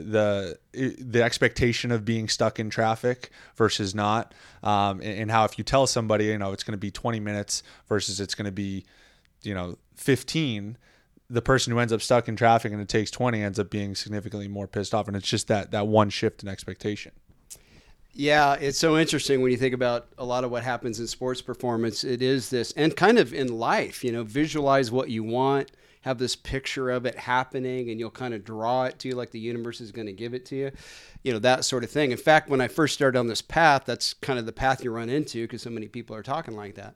the 0.74 0.96
the 1.00 1.24
expectation 1.24 1.92
of 1.92 2.04
being 2.04 2.28
stuck 2.28 2.60
in 2.60 2.70
traffic 2.70 3.30
versus 3.56 3.94
not 3.94 4.34
um, 4.64 5.02
and, 5.02 5.20
and, 5.20 5.32
how 5.32 5.46
if 5.46 5.58
you 5.58 5.64
tell 5.64 5.88
somebody 5.88 6.26
you 6.26 6.38
know 6.38 6.52
it's 6.52 6.64
going 6.64 6.74
to 6.74 6.78
be 6.78 6.92
20 6.92 7.20
minutes 7.20 7.64
versus 7.88 8.20
it's 8.20 8.36
going 8.36 8.46
to 8.46 8.52
be 8.52 8.86
you 9.44 9.54
know 9.54 9.78
15 9.96 10.78
the 11.32 11.42
person 11.42 11.72
who 11.72 11.80
ends 11.80 11.94
up 11.94 12.02
stuck 12.02 12.28
in 12.28 12.36
traffic 12.36 12.74
and 12.74 12.82
it 12.82 12.90
takes 12.90 13.10
20 13.10 13.42
ends 13.42 13.58
up 13.58 13.70
being 13.70 13.96
significantly 13.96 14.50
more 14.50 14.68
pissed 14.68 14.94
off. 14.94 15.08
And 15.08 15.16
it's 15.16 15.28
just 15.28 15.48
that 15.48 15.72
that 15.72 15.88
one 15.88 16.10
shift 16.10 16.44
in 16.44 16.50
expectation 16.50 17.14
yeah, 18.14 18.56
it's 18.56 18.78
so 18.78 18.98
interesting 18.98 19.42
when 19.42 19.52
you 19.52 19.58
think 19.58 19.74
about 19.74 20.08
a 20.18 20.26
lot 20.26 20.44
of 20.44 20.52
what 20.52 20.64
happens 20.64 21.00
in 21.00 21.08
sports 21.08 21.42
performance. 21.42 22.04
It 22.04 22.22
is 22.22 22.50
this, 22.50 22.74
and 22.74 22.96
kind 22.96 23.18
of 23.18 23.34
in 23.34 23.48
life, 23.48 24.04
you 24.04 24.12
know, 24.12 24.24
visualize 24.24 24.92
what 24.92 25.10
you 25.10 25.24
want, 25.24 25.72
have 26.02 26.18
this 26.18 26.36
picture 26.36 26.90
of 26.90 27.06
it 27.06 27.18
happening, 27.18 27.90
and 27.90 28.00
you'll 28.00 28.10
kind 28.10 28.34
of 28.34 28.44
draw 28.44 28.84
it 28.84 29.00
to 29.00 29.08
you 29.08 29.16
like 29.16 29.32
the 29.32 29.40
universe 29.40 29.80
is 29.80 29.94
going 29.94 30.08
to 30.08 30.14
give 30.14 30.34
it 30.34 30.46
to 30.48 30.56
you, 30.56 30.72
you 31.24 31.32
know, 31.32 31.40
that 31.40 31.64
sort 31.64 31.86
of 31.86 31.90
thing. 31.90 32.12
In 32.12 32.18
fact, 32.18 32.50
when 32.50 32.60
I 32.60 32.68
first 32.68 32.96
started 32.96 33.18
on 33.18 33.28
this 33.28 33.42
path, 33.42 33.84
that's 33.86 34.14
kind 34.16 34.38
of 34.38 34.46
the 34.46 34.52
path 34.52 34.84
you 34.84 34.92
run 34.92 35.10
into 35.10 35.44
because 35.44 35.62
so 35.62 35.70
many 35.70 35.88
people 35.88 36.16
are 36.16 36.24
talking 36.24 36.56
like 36.56 36.76
that. 36.76 36.96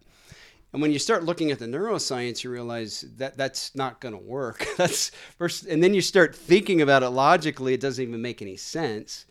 And 0.74 0.81
when 0.81 0.91
you 0.91 1.00
start 1.00 1.24
looking 1.24 1.51
at 1.51 1.60
the 1.60 1.67
neuroscience, 1.67 2.43
you 2.43 2.50
realize 2.50 3.05
that 3.15 3.38
that's 3.38 3.74
not 3.74 4.01
going 4.01 4.13
to 4.13 4.22
work. 4.22 4.67
that's 4.77 5.12
first, 5.38 5.65
and 5.65 5.81
then 5.81 5.93
you 5.93 6.01
start 6.01 6.36
thinking 6.36 6.81
about 6.81 7.03
it 7.03 7.12
logically. 7.12 7.74
It 7.74 7.79
doesn't 7.79 8.03
even 8.03 8.22
make 8.22 8.41
any 8.41 8.57
sense 8.57 9.25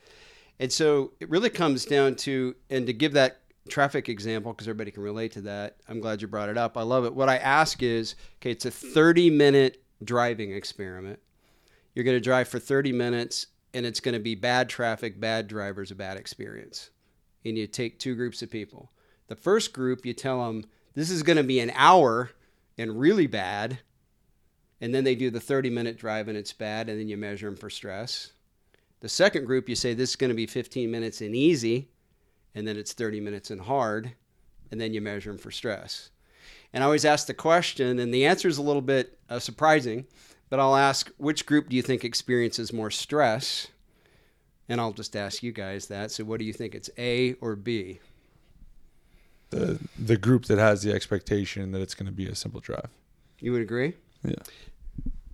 and 0.58 0.72
so 0.72 1.12
it 1.20 1.28
really 1.30 1.50
comes 1.50 1.84
down 1.84 2.14
to, 2.16 2.54
and 2.70 2.86
to 2.86 2.92
give 2.92 3.12
that 3.12 3.40
traffic 3.68 4.08
example, 4.08 4.52
because 4.52 4.68
everybody 4.68 4.90
can 4.90 5.02
relate 5.02 5.32
to 5.32 5.40
that, 5.42 5.76
I'm 5.88 6.00
glad 6.00 6.22
you 6.22 6.28
brought 6.28 6.48
it 6.48 6.58
up. 6.58 6.76
I 6.76 6.82
love 6.82 7.04
it. 7.04 7.14
What 7.14 7.28
I 7.28 7.38
ask 7.38 7.82
is 7.82 8.14
okay, 8.36 8.50
it's 8.50 8.66
a 8.66 8.70
30 8.70 9.30
minute 9.30 9.82
driving 10.02 10.52
experiment. 10.52 11.18
You're 11.94 12.04
going 12.04 12.16
to 12.16 12.20
drive 12.20 12.48
for 12.48 12.58
30 12.58 12.92
minutes, 12.92 13.46
and 13.72 13.86
it's 13.86 14.00
going 14.00 14.14
to 14.14 14.20
be 14.20 14.34
bad 14.34 14.68
traffic, 14.68 15.20
bad 15.20 15.48
drivers, 15.48 15.90
a 15.90 15.94
bad 15.94 16.16
experience. 16.16 16.90
And 17.44 17.56
you 17.56 17.66
take 17.66 17.98
two 17.98 18.14
groups 18.14 18.42
of 18.42 18.50
people. 18.50 18.90
The 19.28 19.36
first 19.36 19.72
group, 19.72 20.04
you 20.04 20.12
tell 20.12 20.46
them 20.46 20.64
This 20.94 21.10
is 21.10 21.22
going 21.22 21.36
to 21.36 21.42
be 21.42 21.60
an 21.60 21.72
hour 21.74 22.30
and 22.78 22.98
really 22.98 23.26
bad. 23.26 23.78
And 24.80 24.94
then 24.94 25.04
they 25.04 25.14
do 25.14 25.30
the 25.30 25.40
30 25.40 25.70
minute 25.70 25.96
drive 25.96 26.28
and 26.28 26.36
it's 26.36 26.52
bad. 26.52 26.88
And 26.88 26.98
then 26.98 27.08
you 27.08 27.16
measure 27.16 27.46
them 27.46 27.56
for 27.56 27.70
stress. 27.70 28.32
The 29.04 29.10
second 29.10 29.44
group, 29.44 29.68
you 29.68 29.74
say 29.74 29.92
this 29.92 30.08
is 30.08 30.16
going 30.16 30.30
to 30.30 30.34
be 30.34 30.46
15 30.46 30.90
minutes 30.90 31.20
and 31.20 31.36
easy. 31.36 31.90
And 32.54 32.66
then 32.66 32.78
it's 32.78 32.94
30 32.94 33.20
minutes 33.20 33.50
and 33.50 33.60
hard. 33.60 34.12
And 34.70 34.80
then 34.80 34.94
you 34.94 35.02
measure 35.02 35.28
them 35.30 35.36
for 35.36 35.50
stress. 35.50 36.08
And 36.72 36.82
I 36.82 36.86
always 36.86 37.04
ask 37.04 37.26
the 37.26 37.34
question, 37.34 37.98
and 37.98 38.14
the 38.14 38.24
answer 38.24 38.48
is 38.48 38.56
a 38.56 38.62
little 38.62 38.80
bit 38.80 39.18
uh, 39.28 39.40
surprising, 39.40 40.06
but 40.48 40.58
I'll 40.58 40.74
ask 40.74 41.10
which 41.18 41.44
group 41.44 41.68
do 41.68 41.76
you 41.76 41.82
think 41.82 42.02
experiences 42.02 42.72
more 42.72 42.90
stress? 42.90 43.68
And 44.70 44.80
I'll 44.80 44.94
just 44.94 45.14
ask 45.16 45.42
you 45.42 45.52
guys 45.52 45.88
that. 45.88 46.10
So, 46.10 46.24
what 46.24 46.38
do 46.38 46.46
you 46.46 46.54
think? 46.54 46.74
It's 46.74 46.88
A 46.96 47.34
or 47.42 47.56
B? 47.56 48.00
The 49.50 49.80
the 49.98 50.16
group 50.16 50.46
that 50.46 50.56
has 50.56 50.80
the 50.80 50.94
expectation 50.94 51.72
that 51.72 51.82
it's 51.82 51.94
going 51.94 52.06
to 52.06 52.12
be 52.12 52.26
a 52.26 52.34
simple 52.34 52.60
drive. 52.60 52.88
You 53.38 53.52
would 53.52 53.60
agree? 53.60 53.92
Yeah. 54.24 54.36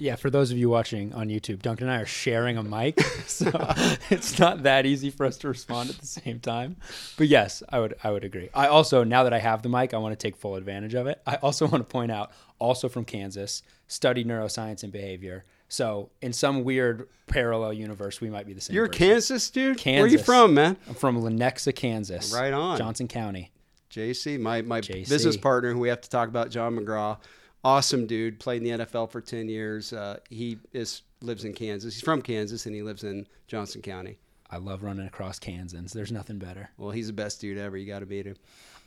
Yeah, 0.00 0.16
for 0.16 0.30
those 0.30 0.50
of 0.50 0.57
you 0.57 0.71
watching 0.71 1.12
on 1.12 1.28
YouTube, 1.28 1.61
Duncan 1.61 1.87
and 1.87 1.97
I 1.97 2.00
are 2.00 2.07
sharing 2.07 2.57
a 2.57 2.62
mic, 2.62 2.99
so 3.26 3.50
it's 4.11 4.38
not 4.38 4.62
that 4.62 4.87
easy 4.87 5.11
for 5.11 5.26
us 5.26 5.37
to 5.38 5.49
respond 5.49 5.90
at 5.90 5.99
the 5.99 6.07
same 6.07 6.40
time. 6.40 6.76
But 7.19 7.28
yes, 7.28 7.62
I 7.69 7.78
would 7.78 7.95
I 8.02 8.11
would 8.11 8.25
agree. 8.25 8.49
I 8.54 8.66
also 8.66 9.04
now 9.04 9.25
that 9.25 9.35
I 9.35 9.38
have 9.38 9.62
the 9.62 9.69
mic, 9.69 9.92
I 9.92 9.99
want 9.99 10.19
to 10.19 10.23
take 10.23 10.37
full 10.37 10.57
advantage 10.57 10.95
of 10.95 11.07
it. 11.07 11.21
I 11.26 11.37
also 11.37 11.66
want 11.66 11.87
to 11.87 11.92
point 11.92 12.11
out, 12.11 12.33
also 12.59 12.88
from 12.88 13.04
Kansas, 13.04 13.62
studied 13.88 14.26
neuroscience 14.26 14.83
and 14.83 14.90
behavior. 14.90 15.45
So 15.69 16.11
in 16.21 16.33
some 16.33 16.64
weird 16.64 17.07
parallel 17.26 17.75
universe, 17.75 18.21
we 18.21 18.30
might 18.30 18.47
be 18.47 18.54
the 18.54 18.61
same. 18.61 18.75
You're 18.75 18.88
person. 18.88 19.07
Kansas 19.07 19.50
dude? 19.50 19.85
Where 19.85 20.02
are 20.02 20.07
you 20.07 20.19
from, 20.19 20.54
man? 20.54 20.78
I'm 20.88 20.95
from 20.95 21.23
Lenexa, 21.23 21.75
Kansas. 21.75 22.35
Right 22.35 22.52
on. 22.52 22.78
Johnson 22.78 23.07
County. 23.07 23.52
JC, 23.90 24.40
my, 24.40 24.62
my 24.62 24.80
JC. 24.80 25.09
business 25.09 25.37
partner 25.37 25.73
who 25.73 25.78
we 25.78 25.88
have 25.88 26.00
to 26.00 26.11
talk 26.11 26.28
about, 26.28 26.50
Jon 26.50 26.76
McGraw. 26.76 27.19
Awesome 27.62 28.07
dude, 28.07 28.40
played 28.40 28.62
in 28.62 28.79
the 28.79 28.85
NFL 28.85 29.11
for 29.11 29.21
10 29.21 29.49
years. 29.49 29.93
Uh, 29.93 30.19
he 30.31 30.59
is 30.73 31.02
lives 31.23 31.45
in 31.45 31.52
Kansas. 31.52 31.95
He's 31.95 32.02
from 32.02 32.23
Kansas 32.23 32.67
and 32.67 32.75
he 32.75 32.83
lives 32.83 33.05
in 33.05 33.26
Johnson 33.47 33.83
County. 33.83 34.19
I 34.50 34.57
love 34.57 34.83
running 34.83 35.07
across 35.07 35.38
Kansans. 35.38 35.93
There's 35.93 36.11
nothing 36.11 36.38
better. 36.38 36.71
Well, 36.76 36.90
he's 36.90 37.07
the 37.07 37.12
best 37.12 37.40
dude 37.40 37.59
ever. 37.59 37.76
You 37.76 37.87
got 37.87 38.00
to 38.00 38.07
meet 38.07 38.26
him. 38.26 38.37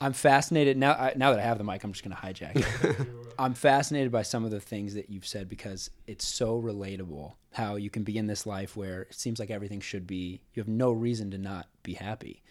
I'm 0.02 0.12
fascinated 0.12 0.76
now. 0.76 0.92
I, 0.94 1.14
now 1.16 1.32
that 1.32 1.40
I 1.40 1.44
have 1.44 1.58
the 1.58 1.64
mic, 1.64 1.84
I'm 1.84 1.94
just 1.94 2.04
going 2.04 2.16
to 2.16 2.22
hijack 2.22 2.58
it. 2.58 3.08
I'm 3.40 3.54
fascinated 3.54 4.12
by 4.12 4.24
some 4.24 4.44
of 4.44 4.52
the 4.52 4.60
things 4.60 4.96
that 4.96 5.10
you've 5.10 5.26
said 5.26 5.48
because 5.48 5.90
it's 6.08 6.28
so 6.28 6.62
relatable. 6.62 7.34
How 7.54 7.76
you 7.76 7.90
can 7.90 8.04
be 8.04 8.18
in 8.18 8.28
this 8.28 8.46
life 8.46 8.76
where 8.76 9.04
it 9.04 9.14
seems 9.14 9.40
like 9.40 9.52
everything 9.52 9.80
should 9.80 10.06
be. 10.06 10.42
You 10.54 10.62
have 10.62 10.68
no 10.68 10.92
reason 10.92 11.32
to 11.32 11.38
not 11.38 11.68
be 11.84 11.94
happy. 11.94 12.42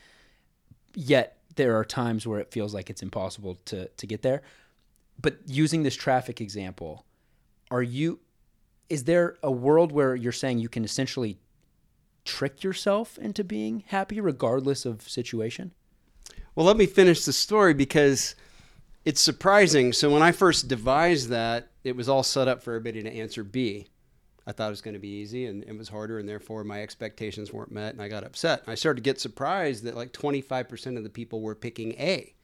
Yet 0.94 1.38
there 1.56 1.76
are 1.76 1.84
times 1.84 2.26
where 2.26 2.40
it 2.40 2.50
feels 2.50 2.72
like 2.72 2.88
it's 2.88 3.02
impossible 3.02 3.58
to 3.66 3.88
to 3.88 4.06
get 4.06 4.22
there. 4.22 4.42
But 5.20 5.38
using 5.46 5.82
this 5.82 5.96
traffic 5.96 6.40
example, 6.40 7.04
are 7.70 7.82
you? 7.82 8.20
Is 8.88 9.04
there 9.04 9.36
a 9.42 9.50
world 9.50 9.92
where 9.92 10.14
you're 10.14 10.32
saying 10.32 10.58
you 10.58 10.68
can 10.68 10.84
essentially 10.84 11.38
trick 12.24 12.62
yourself 12.62 13.18
into 13.18 13.42
being 13.44 13.84
happy 13.86 14.20
regardless 14.20 14.84
of 14.84 15.08
situation? 15.08 15.72
Well, 16.54 16.66
let 16.66 16.76
me 16.76 16.86
finish 16.86 17.24
the 17.24 17.32
story 17.32 17.72
because 17.72 18.34
it's 19.04 19.20
surprising. 19.20 19.92
So 19.92 20.10
when 20.10 20.22
I 20.22 20.32
first 20.32 20.68
devised 20.68 21.30
that, 21.30 21.68
it 21.82 21.96
was 21.96 22.08
all 22.08 22.22
set 22.22 22.48
up 22.48 22.62
for 22.62 22.72
everybody 22.74 23.02
to 23.02 23.12
answer 23.12 23.42
B. 23.42 23.88
I 24.46 24.52
thought 24.52 24.66
it 24.66 24.70
was 24.70 24.80
going 24.80 24.94
to 24.94 25.00
be 25.00 25.08
easy 25.08 25.46
and 25.46 25.64
it 25.64 25.76
was 25.76 25.88
harder, 25.88 26.18
and 26.18 26.28
therefore 26.28 26.64
my 26.64 26.82
expectations 26.82 27.52
weren't 27.52 27.72
met, 27.72 27.94
and 27.94 28.02
I 28.02 28.08
got 28.08 28.24
upset. 28.24 28.64
I 28.66 28.74
started 28.74 29.02
to 29.02 29.08
get 29.08 29.20
surprised 29.20 29.84
that 29.84 29.96
like 29.96 30.12
25% 30.12 30.96
of 30.96 31.04
the 31.04 31.10
people 31.10 31.40
were 31.40 31.54
picking 31.54 31.92
A. 31.92 32.34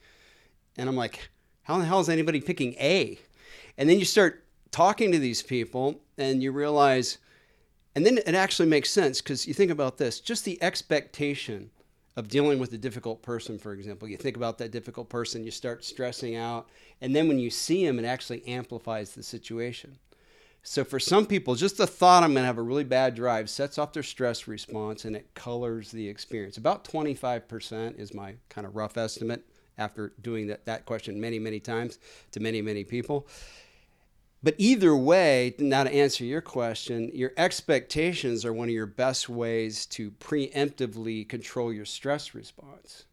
And 0.76 0.88
I'm 0.88 0.96
like, 0.96 1.28
how 1.68 1.74
in 1.74 1.80
the 1.80 1.86
hell 1.86 2.00
is 2.00 2.08
anybody 2.08 2.40
picking 2.40 2.72
A? 2.80 3.18
And 3.76 3.90
then 3.90 3.98
you 3.98 4.06
start 4.06 4.42
talking 4.70 5.12
to 5.12 5.18
these 5.18 5.42
people, 5.42 6.00
and 6.16 6.42
you 6.42 6.50
realize, 6.50 7.18
and 7.94 8.06
then 8.06 8.16
it 8.16 8.34
actually 8.34 8.68
makes 8.70 8.90
sense 8.90 9.20
because 9.20 9.46
you 9.46 9.52
think 9.52 9.70
about 9.70 9.98
this 9.98 10.18
just 10.18 10.46
the 10.46 10.60
expectation 10.62 11.70
of 12.16 12.28
dealing 12.28 12.58
with 12.58 12.72
a 12.72 12.78
difficult 12.78 13.20
person, 13.20 13.58
for 13.58 13.74
example. 13.74 14.08
You 14.08 14.16
think 14.16 14.34
about 14.34 14.56
that 14.58 14.70
difficult 14.70 15.10
person, 15.10 15.44
you 15.44 15.50
start 15.50 15.84
stressing 15.84 16.36
out, 16.36 16.70
and 17.02 17.14
then 17.14 17.28
when 17.28 17.38
you 17.38 17.50
see 17.50 17.84
him, 17.84 17.98
it 17.98 18.06
actually 18.06 18.48
amplifies 18.48 19.12
the 19.12 19.22
situation. 19.22 19.98
So 20.62 20.84
for 20.84 20.98
some 20.98 21.26
people, 21.26 21.54
just 21.54 21.76
the 21.76 21.86
thought 21.86 22.22
I'm 22.22 22.32
going 22.32 22.44
to 22.44 22.46
have 22.46 22.56
a 22.56 22.62
really 22.62 22.82
bad 22.82 23.14
drive 23.14 23.50
sets 23.50 23.76
off 23.76 23.92
their 23.92 24.02
stress 24.02 24.48
response 24.48 25.04
and 25.04 25.14
it 25.14 25.34
colors 25.34 25.92
the 25.92 26.08
experience. 26.08 26.56
About 26.56 26.84
25% 26.84 27.98
is 27.98 28.12
my 28.12 28.34
kind 28.48 28.66
of 28.66 28.74
rough 28.74 28.96
estimate 28.96 29.44
after 29.78 30.12
doing 30.20 30.48
that, 30.48 30.66
that 30.66 30.84
question 30.84 31.20
many, 31.20 31.38
many 31.38 31.60
times 31.60 31.98
to 32.32 32.40
many, 32.40 32.60
many 32.60 32.84
people. 32.84 33.26
But 34.42 34.54
either 34.58 34.94
way, 34.94 35.54
now 35.58 35.84
to 35.84 35.92
answer 35.92 36.24
your 36.24 36.40
question, 36.40 37.10
your 37.12 37.32
expectations 37.36 38.44
are 38.44 38.52
one 38.52 38.68
of 38.68 38.74
your 38.74 38.86
best 38.86 39.28
ways 39.28 39.84
to 39.86 40.12
preemptively 40.12 41.28
control 41.28 41.72
your 41.72 41.84
stress 41.84 42.34
response. 42.34 43.04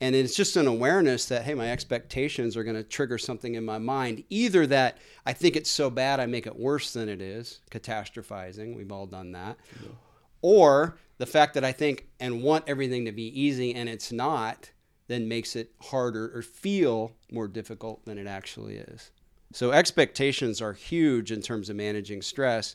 And 0.00 0.14
it's 0.14 0.34
just 0.34 0.56
an 0.56 0.66
awareness 0.66 1.26
that, 1.26 1.44
hey, 1.44 1.54
my 1.54 1.70
expectations 1.70 2.56
are 2.56 2.64
going 2.64 2.76
to 2.76 2.82
trigger 2.82 3.18
something 3.18 3.54
in 3.54 3.64
my 3.64 3.78
mind. 3.78 4.24
Either 4.28 4.66
that 4.66 4.98
I 5.24 5.32
think 5.32 5.56
it's 5.56 5.70
so 5.70 5.88
bad 5.90 6.20
I 6.20 6.26
make 6.26 6.46
it 6.46 6.58
worse 6.58 6.92
than 6.92 7.08
it 7.08 7.22
is, 7.22 7.60
catastrophizing, 7.70 8.76
we've 8.76 8.92
all 8.92 9.06
done 9.06 9.32
that. 9.32 9.56
Or 10.42 10.98
the 11.18 11.24
fact 11.24 11.54
that 11.54 11.64
I 11.64 11.72
think 11.72 12.08
and 12.20 12.42
want 12.42 12.64
everything 12.66 13.06
to 13.06 13.12
be 13.12 13.40
easy 13.40 13.74
and 13.74 13.88
it's 13.88 14.12
not, 14.12 14.70
then 15.08 15.28
makes 15.28 15.56
it 15.56 15.72
harder 15.80 16.36
or 16.36 16.42
feel 16.42 17.12
more 17.30 17.48
difficult 17.48 18.04
than 18.04 18.18
it 18.18 18.26
actually 18.26 18.76
is. 18.76 19.10
So 19.52 19.70
expectations 19.72 20.60
are 20.60 20.72
huge 20.72 21.30
in 21.30 21.40
terms 21.40 21.70
of 21.70 21.76
managing 21.76 22.22
stress. 22.22 22.74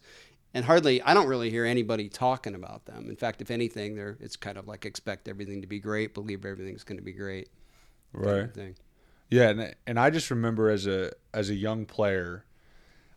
And 0.54 0.66
hardly, 0.66 1.02
I 1.02 1.14
don't 1.14 1.28
really 1.28 1.50
hear 1.50 1.66
anybody 1.66 2.10
talking 2.10 2.56
about 2.56 2.86
them. 2.86 3.10
In 3.10 3.16
fact, 3.16 3.42
if 3.42 3.52
anything, 3.52 3.96
they're, 3.96 4.18
it's 4.20 4.36
kind 4.36 4.58
of 4.58 4.68
like 4.68 4.86
expect 4.86 5.28
everything 5.28 5.62
to 5.62 5.68
be 5.68 5.80
great, 5.80 6.14
believe 6.14 6.46
everything's 6.46 6.84
going 6.84 6.98
to 6.98 7.04
be 7.04 7.14
great. 7.14 7.50
Right. 8.14 8.54
thing. 8.54 8.76
Yeah, 9.30 9.50
and 9.50 9.76
and 9.88 9.98
I 9.98 10.10
just 10.10 10.30
remember 10.30 10.70
as 10.70 10.86
a 10.86 11.14
as 11.34 11.50
a 11.50 11.56
young 11.56 11.86
player, 11.86 12.44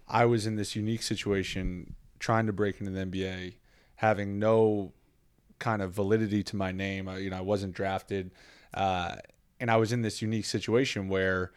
I 0.07 0.27
was 0.27 0.47
in 0.47 0.55
this 0.55 0.77
unique 0.77 1.03
situation 1.03 1.97
trying 2.21 2.47
to 2.47 2.53
break 2.53 2.81
into 2.81 2.93
the 2.93 3.05
NBA, 3.05 3.55
having 3.97 4.39
no 4.39 4.93
kind 5.59 5.83
of 5.83 5.93
validity 5.93 6.45
to 6.45 6.57
my 6.57 6.71
name. 6.71 7.09
I, 7.09 7.19
you 7.19 7.31
know, 7.31 7.39
I 7.39 7.41
wasn't 7.41 7.75
drafted, 7.75 8.31
uh, 8.75 9.17
and 9.61 9.71
I 9.71 9.77
was 9.77 9.93
in 9.93 10.03
this 10.03 10.21
unique 10.21 10.45
situation 10.45 11.09
where 11.09 11.53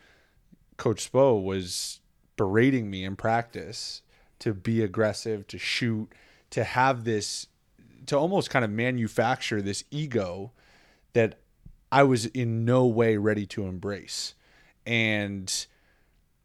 Coach 0.77 1.11
Spo 1.11 1.43
was 1.43 1.99
berating 2.35 2.89
me 2.89 3.03
in 3.03 3.15
practice 3.15 4.01
to 4.39 4.53
be 4.53 4.83
aggressive, 4.83 5.47
to 5.47 5.57
shoot, 5.57 6.13
to 6.51 6.63
have 6.63 7.03
this, 7.03 7.47
to 8.05 8.17
almost 8.17 8.49
kind 8.49 8.63
of 8.63 8.71
manufacture 8.71 9.61
this 9.61 9.83
ego 9.89 10.51
that 11.13 11.39
I 11.91 12.03
was 12.03 12.27
in 12.27 12.63
no 12.63 12.85
way 12.85 13.17
ready 13.17 13.45
to 13.47 13.65
embrace. 13.65 14.35
And 14.85 15.51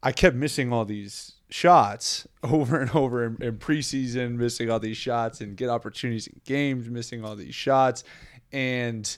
I 0.01 0.11
kept 0.11 0.35
missing 0.35 0.73
all 0.73 0.85
these 0.85 1.33
shots 1.49 2.27
over 2.43 2.79
and 2.79 2.89
over 2.95 3.25
in, 3.25 3.37
in 3.41 3.57
preseason, 3.57 4.35
missing 4.35 4.69
all 4.69 4.79
these 4.79 4.97
shots 4.97 5.39
and 5.39 5.55
get 5.55 5.69
opportunities 5.69 6.27
in 6.27 6.41
games, 6.43 6.89
missing 6.89 7.23
all 7.23 7.35
these 7.35 7.55
shots. 7.55 8.03
And 8.51 9.15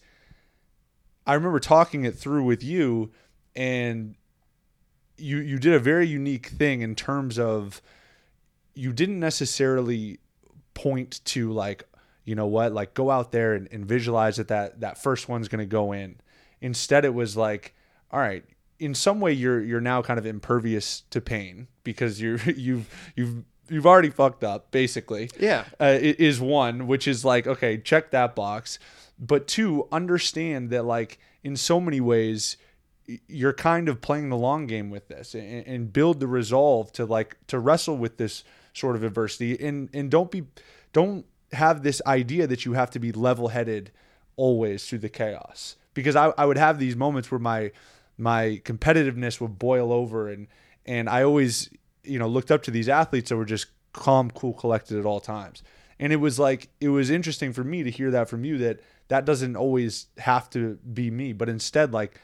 I 1.25 1.33
remember 1.33 1.59
talking 1.59 2.05
it 2.05 2.15
through 2.15 2.43
with 2.43 2.63
you 2.63 3.11
and 3.55 4.15
you 5.17 5.37
you 5.37 5.59
did 5.59 5.73
a 5.73 5.79
very 5.79 6.07
unique 6.07 6.47
thing 6.47 6.81
in 6.81 6.95
terms 6.95 7.39
of 7.39 7.81
you 8.73 8.91
didn't 8.91 9.19
necessarily 9.19 10.19
point 10.73 11.21
to 11.25 11.51
like 11.51 11.87
you 12.25 12.35
know 12.35 12.47
what 12.47 12.73
like 12.73 12.93
go 12.93 13.09
out 13.11 13.31
there 13.31 13.53
and, 13.53 13.67
and 13.71 13.85
visualize 13.85 14.37
that 14.37 14.49
that 14.49 14.81
that 14.81 14.97
first 14.97 15.29
one's 15.29 15.47
going 15.47 15.59
to 15.59 15.65
go 15.65 15.91
in. 15.91 16.17
Instead 16.61 17.05
it 17.05 17.13
was 17.13 17.37
like 17.37 17.73
all 18.11 18.19
right 18.19 18.43
in 18.79 18.93
some 18.93 19.19
way 19.19 19.31
you're 19.31 19.61
you're 19.63 19.81
now 19.81 20.01
kind 20.01 20.19
of 20.19 20.25
impervious 20.25 21.03
to 21.09 21.21
pain 21.21 21.67
because 21.83 22.21
you're 22.21 22.37
you've 22.55 22.87
you've 23.15 23.43
you've 23.69 23.85
already 23.85 24.09
fucked 24.09 24.43
up 24.43 24.71
basically. 24.71 25.29
Yeah. 25.39 25.63
uh, 25.79 25.97
is 25.99 26.41
one 26.41 26.87
which 26.87 27.07
is 27.07 27.23
like 27.23 27.47
okay 27.47 27.77
check 27.77 28.11
that 28.11 28.35
box 28.35 28.79
but 29.19 29.47
two 29.47 29.87
understand 29.91 30.69
that 30.69 30.85
like 30.85 31.19
in 31.43 31.55
so 31.55 31.79
many 31.79 32.01
ways 32.01 32.57
you're 33.27 33.53
kind 33.53 33.87
of 33.87 34.01
playing 34.01 34.29
the 34.29 34.37
long 34.37 34.65
game 34.65 34.89
with 34.89 35.07
this 35.07 35.35
and, 35.35 35.65
and 35.67 35.93
build 35.93 36.19
the 36.19 36.27
resolve 36.27 36.91
to 36.93 37.05
like 37.05 37.37
to 37.47 37.59
wrestle 37.59 37.97
with 37.97 38.17
this 38.17 38.43
sort 38.73 38.95
of 38.95 39.03
adversity. 39.03 39.57
And 39.65 39.89
and 39.93 40.09
don't 40.09 40.31
be 40.31 40.43
don't 40.93 41.25
have 41.51 41.83
this 41.83 42.01
idea 42.05 42.47
that 42.47 42.65
you 42.65 42.73
have 42.73 42.91
to 42.91 42.99
be 42.99 43.11
level-headed 43.11 43.91
always 44.35 44.87
through 44.87 44.99
the 44.99 45.09
chaos. 45.09 45.75
Because 45.93 46.15
I, 46.15 46.33
I 46.37 46.45
would 46.45 46.57
have 46.57 46.79
these 46.79 46.95
moments 46.95 47.31
where 47.31 47.39
my 47.39 47.71
my 48.17 48.61
competitiveness 48.65 49.39
would 49.39 49.59
boil 49.59 49.91
over 49.91 50.29
and 50.29 50.47
and 50.85 51.09
I 51.09 51.23
always 51.23 51.69
you 52.03 52.19
know 52.19 52.27
looked 52.27 52.51
up 52.51 52.63
to 52.63 52.71
these 52.71 52.89
athletes 52.89 53.29
that 53.29 53.37
were 53.37 53.45
just 53.45 53.67
calm 53.93 54.29
cool 54.31 54.53
collected 54.53 54.99
at 54.99 55.05
all 55.05 55.19
times. 55.19 55.63
And 55.99 56.11
it 56.11 56.17
was 56.17 56.39
like 56.39 56.69
it 56.81 56.89
was 56.89 57.09
interesting 57.09 57.53
for 57.53 57.63
me 57.63 57.83
to 57.83 57.91
hear 57.91 58.11
that 58.11 58.29
from 58.29 58.43
you 58.43 58.57
that 58.59 58.79
that 59.07 59.25
doesn't 59.25 59.55
always 59.55 60.07
have 60.17 60.49
to 60.49 60.75
be 60.93 61.09
me 61.11 61.33
but 61.33 61.49
instead 61.49 61.93
like 61.93 62.19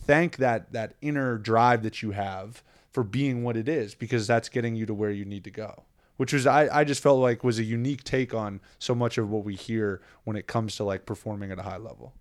thank 0.00 0.36
that 0.36 0.72
that 0.72 0.94
inner 1.00 1.38
drive 1.38 1.82
that 1.82 2.02
you 2.02 2.12
have 2.12 2.62
for 2.90 3.02
being 3.02 3.42
what 3.42 3.56
it 3.56 3.68
is 3.68 3.94
because 3.94 4.26
that's 4.26 4.48
getting 4.48 4.74
you 4.74 4.86
to 4.86 4.94
where 4.94 5.10
you 5.10 5.24
need 5.24 5.44
to 5.44 5.50
go 5.50 5.84
which 6.16 6.32
was 6.32 6.46
I, 6.46 6.68
I 6.80 6.84
just 6.84 7.02
felt 7.02 7.20
like 7.20 7.44
was 7.44 7.58
a 7.58 7.64
unique 7.64 8.04
take 8.04 8.32
on 8.34 8.60
so 8.78 8.94
much 8.94 9.18
of 9.18 9.28
what 9.30 9.44
we 9.44 9.54
hear 9.54 10.00
when 10.24 10.36
it 10.36 10.46
comes 10.46 10.76
to 10.76 10.84
like 10.84 11.06
performing 11.06 11.50
at 11.50 11.58
a 11.58 11.62
high 11.62 11.76
level 11.76 12.12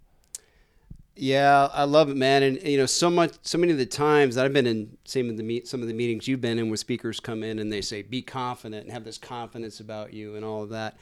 yeah, 1.17 1.69
I 1.71 1.85
love 1.85 2.09
it, 2.09 2.17
man. 2.17 2.43
And 2.43 2.61
you 2.61 2.77
know, 2.77 2.85
so 2.85 3.09
much, 3.09 3.33
so 3.41 3.57
many 3.57 3.71
of 3.71 3.77
the 3.77 3.85
times 3.85 4.35
that 4.35 4.45
I've 4.45 4.53
been 4.53 4.67
in, 4.67 4.97
same 5.05 5.29
of 5.29 5.37
the 5.37 5.43
meet, 5.43 5.67
some 5.67 5.81
of 5.81 5.87
the 5.87 5.93
meetings 5.93 6.27
you've 6.27 6.41
been 6.41 6.59
in, 6.59 6.67
where 6.67 6.77
speakers 6.77 7.21
come 7.21 7.41
in 7.41 7.59
and 7.59 7.71
they 7.71 7.81
say, 7.81 8.01
"Be 8.01 8.21
confident 8.21 8.83
and 8.83 8.91
have 8.91 9.05
this 9.05 9.17
confidence 9.17 9.79
about 9.79 10.13
you," 10.13 10.35
and 10.35 10.43
all 10.43 10.63
of 10.63 10.69
that. 10.69 10.97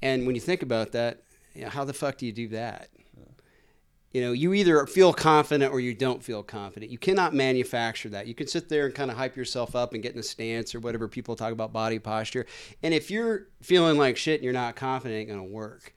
And 0.00 0.26
when 0.26 0.36
you 0.36 0.40
think 0.40 0.62
about 0.62 0.92
that, 0.92 1.22
you 1.58 1.64
know, 1.64 1.70
how 1.70 1.84
the 1.84 1.92
fuck 1.92 2.16
do 2.18 2.24
you 2.24 2.32
do 2.32 2.48
that? 2.48 2.88
You 4.12 4.22
know, 4.22 4.32
you 4.32 4.54
either 4.54 4.86
feel 4.86 5.12
confident 5.12 5.72
or 5.72 5.80
you 5.80 5.92
don't 5.92 6.22
feel 6.22 6.42
confident. 6.42 6.90
You 6.90 6.98
cannot 6.98 7.34
manufacture 7.34 8.08
that. 8.10 8.26
You 8.26 8.34
can 8.34 8.46
sit 8.46 8.68
there 8.68 8.86
and 8.86 8.94
kind 8.94 9.10
of 9.10 9.16
hype 9.16 9.36
yourself 9.36 9.74
up 9.76 9.92
and 9.92 10.02
get 10.02 10.14
in 10.14 10.20
a 10.20 10.22
stance 10.22 10.74
or 10.74 10.80
whatever 10.80 11.08
people 11.08 11.34
talk 11.36 11.52
about 11.52 11.72
body 11.72 11.98
posture. 11.98 12.46
And 12.82 12.94
if 12.94 13.10
you're 13.10 13.48
feeling 13.60 13.98
like 13.98 14.16
shit 14.16 14.36
and 14.36 14.44
you're 14.44 14.52
not 14.52 14.76
confident, 14.76 15.16
it 15.16 15.20
ain't 15.20 15.28
gonna 15.28 15.44
work. 15.44 15.92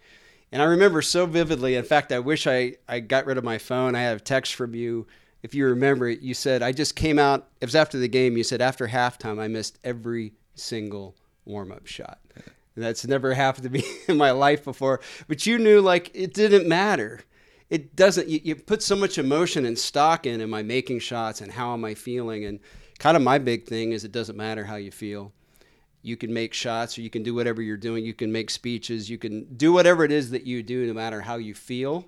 And 0.52 0.62
I 0.62 0.66
remember 0.66 1.02
so 1.04 1.28
vividly. 1.28 1.76
In 1.76 1.86
fact, 1.86 2.12
I 2.12 2.20
wish 2.20 2.48
I, 2.48 2.74
I 2.90 3.00
got 3.00 3.28
rid 3.28 3.38
of 3.38 3.44
my 3.44 3.60
phone. 3.60 3.96
I 3.96 4.02
have 4.02 4.24
text 4.24 4.56
from 4.56 4.74
you. 4.74 5.06
If 5.44 5.54
you 5.56 5.68
remember 5.68 6.10
it, 6.10 6.22
you 6.22 6.34
said, 6.34 6.64
I 6.64 6.72
just 6.72 6.96
came 6.96 7.20
out. 7.20 7.48
It 7.62 7.66
was 7.66 7.76
after 7.76 8.00
the 8.00 8.10
game. 8.10 8.36
You 8.36 8.44
said, 8.44 8.62
after 8.62 8.88
halftime, 8.88 9.40
I 9.40 9.48
missed 9.48 9.78
every 9.84 10.34
single 10.56 11.16
warm 11.46 11.72
up 11.72 11.86
shot. 11.86 12.20
That's 12.76 13.06
never 13.06 13.34
happened 13.34 13.66
to 13.66 13.70
me 13.70 13.84
in 14.08 14.18
my 14.18 14.32
life 14.32 14.64
before. 14.64 15.02
But 15.28 15.46
you 15.46 15.58
knew, 15.58 15.82
like, 15.82 16.12
it 16.14 16.34
didn't 16.34 16.68
matter. 16.68 17.22
It 17.70 17.96
doesn't, 17.96 18.28
you, 18.28 18.40
you 18.44 18.56
put 18.56 18.82
so 18.84 18.96
much 18.96 19.18
emotion 19.18 19.66
and 19.66 19.78
stock 19.78 20.26
in, 20.26 20.42
am 20.42 20.54
I 20.54 20.64
making 20.64 21.00
shots 21.00 21.42
and 21.42 21.52
how 21.52 21.74
am 21.74 21.86
I 21.86 21.94
feeling? 21.94 22.46
And 22.46 22.60
kind 23.00 23.16
of 23.16 23.24
my 23.24 23.38
big 23.38 23.66
thing 23.66 23.92
is 23.92 24.04
it 24.04 24.12
doesn't 24.12 24.38
matter 24.38 24.66
how 24.66 24.76
you 24.76 24.92
feel 24.92 25.32
you 26.02 26.18
can 26.18 26.34
make 26.34 26.54
shots 26.54 26.98
or 26.98 27.02
you 27.02 27.10
can 27.10 27.24
do 27.24 27.36
whatever 27.36 27.62
you're 27.62 27.78
doing. 27.78 28.04
You 28.04 28.14
can 28.14 28.32
make 28.32 28.50
speeches. 28.50 29.10
You 29.10 29.18
can 29.18 29.46
do 29.56 29.72
whatever 29.72 30.04
it 30.04 30.12
is 30.12 30.32
that 30.32 30.46
you 30.46 30.64
do, 30.64 30.86
no 30.88 30.94
matter 30.94 31.22
how 31.22 31.36
you 31.36 31.54
feel. 31.54 32.06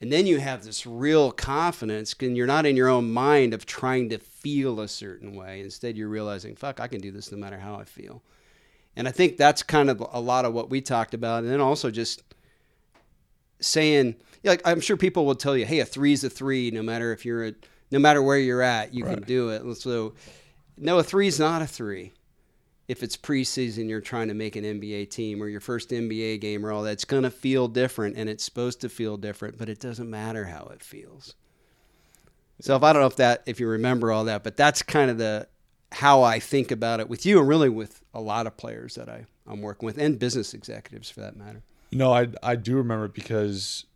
And 0.00 0.12
then 0.12 0.26
you 0.26 0.38
have 0.38 0.62
this 0.62 0.86
real 0.86 1.32
confidence, 1.32 2.14
and 2.20 2.36
you're 2.36 2.46
not 2.46 2.66
in 2.66 2.76
your 2.76 2.88
own 2.88 3.10
mind 3.10 3.52
of 3.52 3.66
trying 3.66 4.10
to 4.10 4.18
feel 4.18 4.78
a 4.78 4.86
certain 4.86 5.34
way. 5.34 5.60
Instead, 5.60 5.96
you're 5.96 6.08
realizing, 6.08 6.54
fuck, 6.54 6.78
I 6.78 6.86
can 6.86 7.00
do 7.00 7.10
this 7.10 7.32
no 7.32 7.38
matter 7.38 7.58
how 7.58 7.74
I 7.74 7.84
feel. 7.84 8.22
And 8.98 9.08
I 9.08 9.10
think 9.10 9.38
that's 9.38 9.62
kind 9.62 9.88
of 9.88 10.06
a 10.12 10.20
lot 10.20 10.44
of 10.44 10.52
what 10.52 10.68
we 10.68 10.82
talked 10.82 11.14
about. 11.14 11.44
And 11.44 11.50
then 11.50 11.60
also 11.60 11.90
just 11.90 12.22
saying, 13.60 14.16
like, 14.44 14.60
I'm 14.66 14.80
sure 14.80 14.98
people 14.98 15.24
will 15.24 15.34
tell 15.34 15.56
you, 15.56 15.64
hey, 15.64 15.78
a 15.78 15.86
three 15.86 16.12
is 16.12 16.22
a 16.24 16.30
three, 16.30 16.70
no 16.70 16.82
matter 16.82 17.12
if 17.12 17.24
you're 17.24 17.44
at, 17.44 17.54
no 17.90 17.98
matter 17.98 18.22
where 18.22 18.38
you're 18.38 18.60
at, 18.60 18.92
you 18.92 19.06
right. 19.06 19.14
can 19.14 19.22
do 19.22 19.48
it. 19.48 19.74
So, 19.76 20.12
no, 20.76 20.98
a 20.98 21.02
three 21.02 21.28
is 21.28 21.40
not 21.40 21.62
a 21.62 21.66
three 21.66 22.12
if 22.88 23.02
it's 23.02 23.18
preseason, 23.18 23.88
you're 23.88 24.00
trying 24.00 24.28
to 24.28 24.34
make 24.34 24.56
an 24.56 24.64
NBA 24.64 25.10
team 25.10 25.42
or 25.42 25.48
your 25.48 25.60
first 25.60 25.90
NBA 25.90 26.40
game 26.40 26.64
or 26.64 26.72
all 26.72 26.82
that, 26.82 26.92
it's 26.92 27.04
going 27.04 27.22
to 27.22 27.30
feel 27.30 27.68
different 27.68 28.16
and 28.16 28.30
it's 28.30 28.42
supposed 28.42 28.80
to 28.80 28.88
feel 28.88 29.18
different, 29.18 29.58
but 29.58 29.68
it 29.68 29.78
doesn't 29.78 30.08
matter 30.08 30.46
how 30.46 30.70
it 30.72 30.82
feels. 30.82 31.34
So 32.60 32.74
if 32.74 32.82
I 32.82 32.92
don't 32.92 33.02
know 33.02 33.06
if 33.06 33.16
that, 33.16 33.42
if 33.44 33.60
you 33.60 33.68
remember 33.68 34.10
all 34.10 34.24
that, 34.24 34.42
but 34.42 34.56
that's 34.56 34.82
kind 34.82 35.10
of 35.10 35.18
the, 35.18 35.46
how 35.92 36.22
I 36.22 36.38
think 36.38 36.70
about 36.70 37.00
it 37.00 37.08
with 37.08 37.24
you 37.24 37.38
and 37.38 37.48
really 37.48 37.68
with 37.68 38.02
a 38.12 38.20
lot 38.20 38.46
of 38.46 38.56
players 38.56 38.94
that 38.96 39.08
I, 39.08 39.26
I'm 39.46 39.62
working 39.62 39.86
with 39.86 39.98
and 39.98 40.18
business 40.18 40.54
executives 40.54 41.10
for 41.10 41.20
that 41.20 41.36
matter. 41.36 41.62
No, 41.90 42.12
I, 42.12 42.28
I 42.42 42.56
do 42.56 42.76
remember 42.76 43.06
it 43.06 43.14
because 43.14 43.86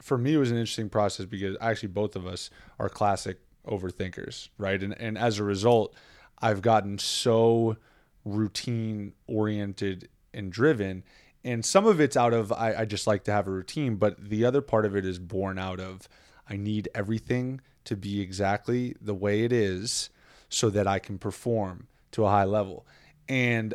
for 0.00 0.16
me, 0.16 0.34
it 0.34 0.38
was 0.38 0.50
an 0.50 0.56
interesting 0.56 0.88
process 0.88 1.26
because 1.26 1.56
actually 1.60 1.88
both 1.88 2.16
of 2.16 2.26
us 2.26 2.50
are 2.78 2.88
classic 2.88 3.38
overthinkers, 3.66 4.48
right? 4.58 4.82
And, 4.82 4.98
and 5.00 5.18
as 5.18 5.38
a 5.38 5.44
result, 5.44 5.94
I've 6.40 6.62
gotten 6.62 6.98
so, 6.98 7.76
routine 8.24 9.12
oriented 9.26 10.08
and 10.32 10.52
driven. 10.52 11.02
And 11.44 11.64
some 11.64 11.86
of 11.86 12.00
it's 12.00 12.16
out 12.16 12.32
of 12.32 12.52
I, 12.52 12.74
I 12.80 12.84
just 12.84 13.06
like 13.06 13.24
to 13.24 13.32
have 13.32 13.46
a 13.46 13.50
routine, 13.50 13.96
but 13.96 14.30
the 14.30 14.44
other 14.44 14.60
part 14.60 14.84
of 14.86 14.94
it 14.94 15.04
is 15.04 15.18
born 15.18 15.58
out 15.58 15.80
of 15.80 16.08
I 16.48 16.56
need 16.56 16.88
everything 16.94 17.60
to 17.84 17.96
be 17.96 18.20
exactly 18.20 18.96
the 19.00 19.14
way 19.14 19.42
it 19.44 19.52
is 19.52 20.10
so 20.50 20.68
that 20.70 20.86
I 20.86 20.98
can 20.98 21.16
perform 21.16 21.86
to 22.12 22.26
a 22.26 22.28
high 22.28 22.44
level. 22.44 22.86
And 23.28 23.72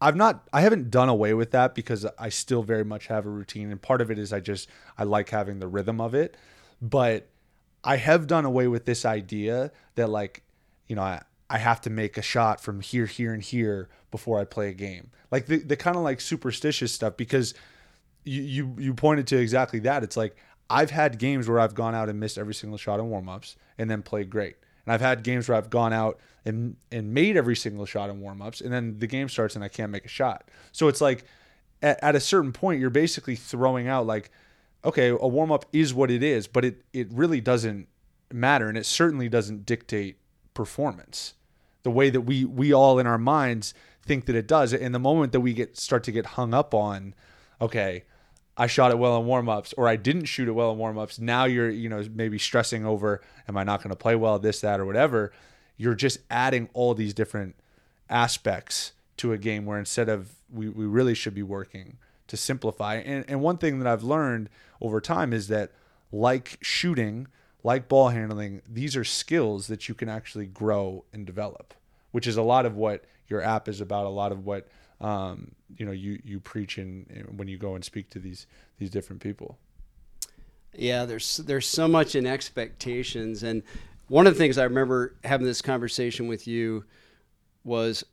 I've 0.00 0.16
not 0.16 0.48
I 0.52 0.62
haven't 0.62 0.90
done 0.90 1.08
away 1.08 1.34
with 1.34 1.52
that 1.52 1.74
because 1.74 2.06
I 2.18 2.30
still 2.30 2.62
very 2.62 2.84
much 2.84 3.06
have 3.06 3.26
a 3.26 3.30
routine 3.30 3.70
and 3.70 3.80
part 3.80 4.00
of 4.00 4.10
it 4.10 4.18
is 4.18 4.32
I 4.32 4.40
just 4.40 4.68
I 4.98 5.04
like 5.04 5.28
having 5.28 5.60
the 5.60 5.68
rhythm 5.68 6.00
of 6.00 6.14
it. 6.14 6.36
But 6.82 7.28
I 7.84 7.96
have 7.96 8.26
done 8.26 8.44
away 8.44 8.66
with 8.66 8.86
this 8.86 9.04
idea 9.04 9.70
that 9.94 10.08
like, 10.08 10.42
you 10.86 10.96
know, 10.96 11.02
I, 11.02 11.22
I 11.48 11.58
have 11.58 11.80
to 11.82 11.90
make 11.90 12.16
a 12.16 12.22
shot 12.22 12.60
from 12.60 12.80
here, 12.80 13.06
here, 13.06 13.32
and 13.32 13.42
here 13.42 13.88
before 14.10 14.38
I 14.38 14.44
play 14.44 14.68
a 14.68 14.74
game. 14.74 15.10
Like 15.30 15.46
the, 15.46 15.58
the 15.58 15.76
kind 15.76 15.96
of 15.96 16.02
like 16.02 16.20
superstitious 16.20 16.92
stuff 16.92 17.16
because 17.16 17.54
you, 18.24 18.42
you 18.42 18.76
you 18.78 18.94
pointed 18.94 19.26
to 19.28 19.38
exactly 19.38 19.80
that. 19.80 20.02
It's 20.02 20.16
like 20.16 20.36
I've 20.70 20.90
had 20.90 21.18
games 21.18 21.48
where 21.48 21.58
I've 21.58 21.74
gone 21.74 21.94
out 21.94 22.08
and 22.08 22.20
missed 22.20 22.38
every 22.38 22.54
single 22.54 22.78
shot 22.78 23.00
in 23.00 23.06
warmups 23.06 23.56
and 23.76 23.90
then 23.90 24.02
played 24.02 24.30
great. 24.30 24.56
And 24.84 24.92
I've 24.92 25.00
had 25.00 25.22
games 25.22 25.48
where 25.48 25.56
I've 25.56 25.70
gone 25.70 25.92
out 25.92 26.18
and 26.44 26.76
and 26.90 27.12
made 27.12 27.36
every 27.36 27.56
single 27.56 27.86
shot 27.86 28.10
in 28.10 28.20
warmups 28.20 28.62
and 28.62 28.72
then 28.72 28.98
the 28.98 29.06
game 29.06 29.28
starts 29.28 29.54
and 29.54 29.64
I 29.64 29.68
can't 29.68 29.92
make 29.92 30.04
a 30.04 30.08
shot. 30.08 30.48
So 30.72 30.88
it's 30.88 31.00
like 31.00 31.24
at, 31.82 32.02
at 32.02 32.14
a 32.14 32.20
certain 32.20 32.52
point 32.52 32.80
you're 32.80 32.90
basically 32.90 33.36
throwing 33.36 33.88
out 33.88 34.06
like 34.06 34.30
okay, 34.82 35.08
a 35.08 35.28
warm 35.28 35.52
up 35.52 35.66
is 35.74 35.92
what 35.92 36.10
it 36.10 36.22
is, 36.22 36.46
but 36.46 36.64
it 36.64 36.82
it 36.92 37.08
really 37.12 37.40
doesn't 37.40 37.88
matter 38.32 38.68
and 38.68 38.78
it 38.78 38.86
certainly 38.86 39.28
doesn't 39.28 39.66
dictate 39.66 40.16
performance 40.54 41.34
the 41.82 41.90
way 41.90 42.10
that 42.10 42.22
we 42.22 42.44
we 42.44 42.72
all 42.72 42.98
in 42.98 43.06
our 43.06 43.18
minds 43.18 43.74
think 44.02 44.26
that 44.26 44.36
it 44.36 44.46
does. 44.46 44.72
In 44.72 44.92
the 44.92 44.98
moment 44.98 45.32
that 45.32 45.40
we 45.40 45.52
get 45.52 45.76
start 45.76 46.04
to 46.04 46.12
get 46.12 46.26
hung 46.26 46.54
up 46.54 46.74
on, 46.74 47.14
okay, 47.60 48.04
I 48.56 48.66
shot 48.66 48.90
it 48.90 48.98
well 48.98 49.20
in 49.20 49.26
warmups, 49.26 49.72
or 49.76 49.88
I 49.88 49.96
didn't 49.96 50.26
shoot 50.26 50.48
it 50.48 50.52
well 50.52 50.72
in 50.72 50.78
warmups. 50.78 51.18
Now 51.18 51.44
you're 51.44 51.70
you 51.70 51.88
know 51.88 52.04
maybe 52.12 52.38
stressing 52.38 52.84
over, 52.84 53.20
am 53.48 53.56
I 53.56 53.64
not 53.64 53.82
going 53.82 53.90
to 53.90 53.96
play 53.96 54.16
well 54.16 54.38
this 54.38 54.60
that 54.60 54.80
or 54.80 54.86
whatever. 54.86 55.32
You're 55.76 55.94
just 55.94 56.18
adding 56.30 56.68
all 56.74 56.94
these 56.94 57.14
different 57.14 57.54
aspects 58.10 58.92
to 59.16 59.32
a 59.32 59.38
game 59.38 59.64
where 59.64 59.78
instead 59.78 60.08
of 60.08 60.32
we, 60.52 60.68
we 60.68 60.84
really 60.84 61.14
should 61.14 61.34
be 61.34 61.42
working 61.42 61.96
to 62.26 62.36
simplify. 62.36 62.96
And, 62.96 63.24
and 63.28 63.40
one 63.40 63.58
thing 63.58 63.78
that 63.78 63.88
I've 63.88 64.02
learned 64.02 64.50
over 64.80 65.00
time 65.00 65.32
is 65.32 65.48
that 65.48 65.72
like 66.12 66.58
shooting, 66.60 67.28
like 67.62 67.88
ball 67.88 68.08
handling, 68.08 68.62
these 68.68 68.96
are 68.96 69.04
skills 69.04 69.66
that 69.66 69.88
you 69.88 69.94
can 69.94 70.08
actually 70.08 70.46
grow 70.46 71.04
and 71.12 71.26
develop, 71.26 71.74
which 72.12 72.26
is 72.26 72.36
a 72.36 72.42
lot 72.42 72.66
of 72.66 72.76
what 72.76 73.04
your 73.28 73.42
app 73.42 73.68
is 73.68 73.80
about. 73.80 74.06
A 74.06 74.10
lot 74.10 74.32
of 74.32 74.44
what 74.44 74.68
um, 75.00 75.52
you 75.76 75.86
know 75.86 75.92
you 75.92 76.20
you 76.24 76.40
preach 76.40 76.78
in 76.78 77.06
when 77.36 77.48
you 77.48 77.58
go 77.58 77.74
and 77.74 77.84
speak 77.84 78.10
to 78.10 78.18
these 78.18 78.46
these 78.78 78.90
different 78.90 79.22
people. 79.22 79.58
Yeah, 80.74 81.04
there's 81.04 81.38
there's 81.38 81.66
so 81.66 81.88
much 81.88 82.14
in 82.14 82.26
expectations, 82.26 83.42
and 83.42 83.62
one 84.08 84.26
of 84.26 84.34
the 84.34 84.38
things 84.38 84.58
I 84.58 84.64
remember 84.64 85.16
having 85.24 85.46
this 85.46 85.62
conversation 85.62 86.28
with 86.28 86.46
you 86.46 86.84
was 87.64 88.04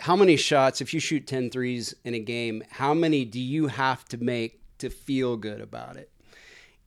how 0.00 0.14
many 0.14 0.36
shots 0.36 0.80
if 0.80 0.94
you 0.94 1.00
shoot 1.00 1.26
10 1.26 1.50
threes 1.50 1.92
in 2.04 2.14
a 2.14 2.20
game 2.20 2.62
how 2.70 2.94
many 2.94 3.24
do 3.24 3.40
you 3.40 3.66
have 3.66 4.04
to 4.06 4.16
make 4.16 4.60
to 4.78 4.88
feel 4.88 5.36
good 5.36 5.60
about 5.60 5.96
it 5.96 6.08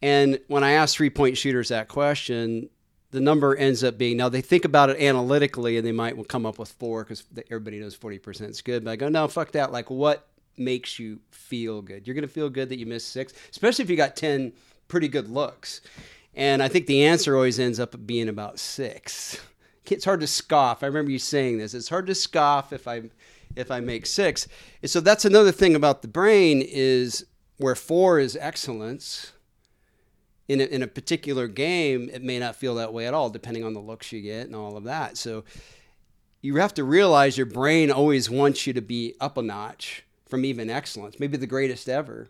and 0.02 0.40
when 0.48 0.64
I 0.64 0.72
asked 0.72 0.98
three 0.98 1.10
point 1.10 1.38
shooters 1.38 1.70
that 1.70 1.88
question, 1.88 2.70
the 3.12 3.22
number 3.22 3.56
ends 3.56 3.84
up 3.84 3.98
being 3.98 4.18
now 4.18 4.30
they 4.30 4.42
think 4.42 4.66
about 4.66 4.90
it 4.90 5.00
analytically 5.00 5.78
and 5.78 5.86
they 5.86 5.92
might 5.92 6.28
come 6.28 6.46
up 6.46 6.58
with 6.58 6.72
four 6.72 7.04
because 7.04 7.24
everybody 7.50 7.80
knows 7.80 7.96
40% 7.96 8.50
is 8.50 8.62
good. 8.62 8.86
But 8.86 8.92
I 8.92 8.96
go, 8.96 9.10
no, 9.10 9.28
fuck 9.28 9.52
that. 9.52 9.72
Like, 9.72 9.90
what 9.90 10.28
makes 10.58 10.98
you 10.98 11.20
feel 11.32 11.82
good? 11.82 12.08
You're 12.08 12.14
going 12.14 12.28
to 12.28 12.34
feel 12.34 12.50
good 12.50 12.70
that 12.70 12.80
you 12.80 12.86
missed 12.86 13.10
six, 13.10 13.34
especially 13.52 13.84
if 13.84 13.90
you 13.90 13.98
got 13.98 14.16
10 14.16 14.54
pretty 14.88 15.08
good 15.08 15.30
looks. 15.30 15.82
And 16.34 16.64
I 16.64 16.68
think 16.70 16.88
the 16.88 17.04
answer 17.06 17.36
always 17.36 17.60
ends 17.60 17.80
up 17.80 17.96
being 18.06 18.30
about 18.30 18.60
six. 18.60 19.40
It's 19.90 20.06
hard 20.06 20.22
to 20.22 20.28
scoff. 20.28 20.84
I 20.84 20.86
remember 20.86 21.12
you 21.12 21.20
saying 21.20 21.58
this. 21.58 21.74
It's 21.74 21.90
hard 21.90 22.08
to 22.08 22.16
scoff 22.16 22.72
if 22.72 22.88
I 22.88 23.04
if 23.56 23.70
I 23.70 23.82
make 23.82 24.06
six. 24.06 24.48
And 24.82 24.90
so 24.90 25.02
that's 25.02 25.26
another 25.26 25.52
thing 25.52 25.76
about 25.76 26.02
the 26.02 26.08
brain 26.08 26.62
is 26.62 27.26
where 27.58 27.76
four 27.76 28.18
is 28.20 28.38
excellence 28.40 29.34
in 30.52 30.60
a, 30.60 30.66
in 30.66 30.84
a 30.84 30.88
particular 30.88 31.48
game, 31.48 32.10
it 32.12 32.22
may 32.22 32.38
not 32.38 32.58
feel 32.58 32.76
that 32.76 32.92
way 32.92 33.08
at 33.08 33.14
all, 33.14 33.30
depending 33.30 33.64
on 33.64 33.74
the 33.74 33.80
looks 33.80 34.12
you 34.12 34.22
get 34.22 34.48
and 34.48 34.56
all 34.56 34.76
of 34.76 34.84
that. 34.84 35.18
So 35.18 35.46
you 36.42 36.58
have 36.58 36.74
to 36.74 36.84
realize 36.84 37.38
your 37.38 37.46
brain 37.46 37.90
always 37.90 38.30
wants 38.30 38.68
you 38.68 38.74
to 38.74 38.82
be 38.82 39.16
up 39.22 39.38
a 39.38 39.42
notch 39.42 40.04
from 40.28 40.44
even 40.44 40.70
excellence, 40.70 41.22
maybe 41.22 41.38
the 41.38 41.48
greatest 41.48 41.88
ever. 41.88 42.30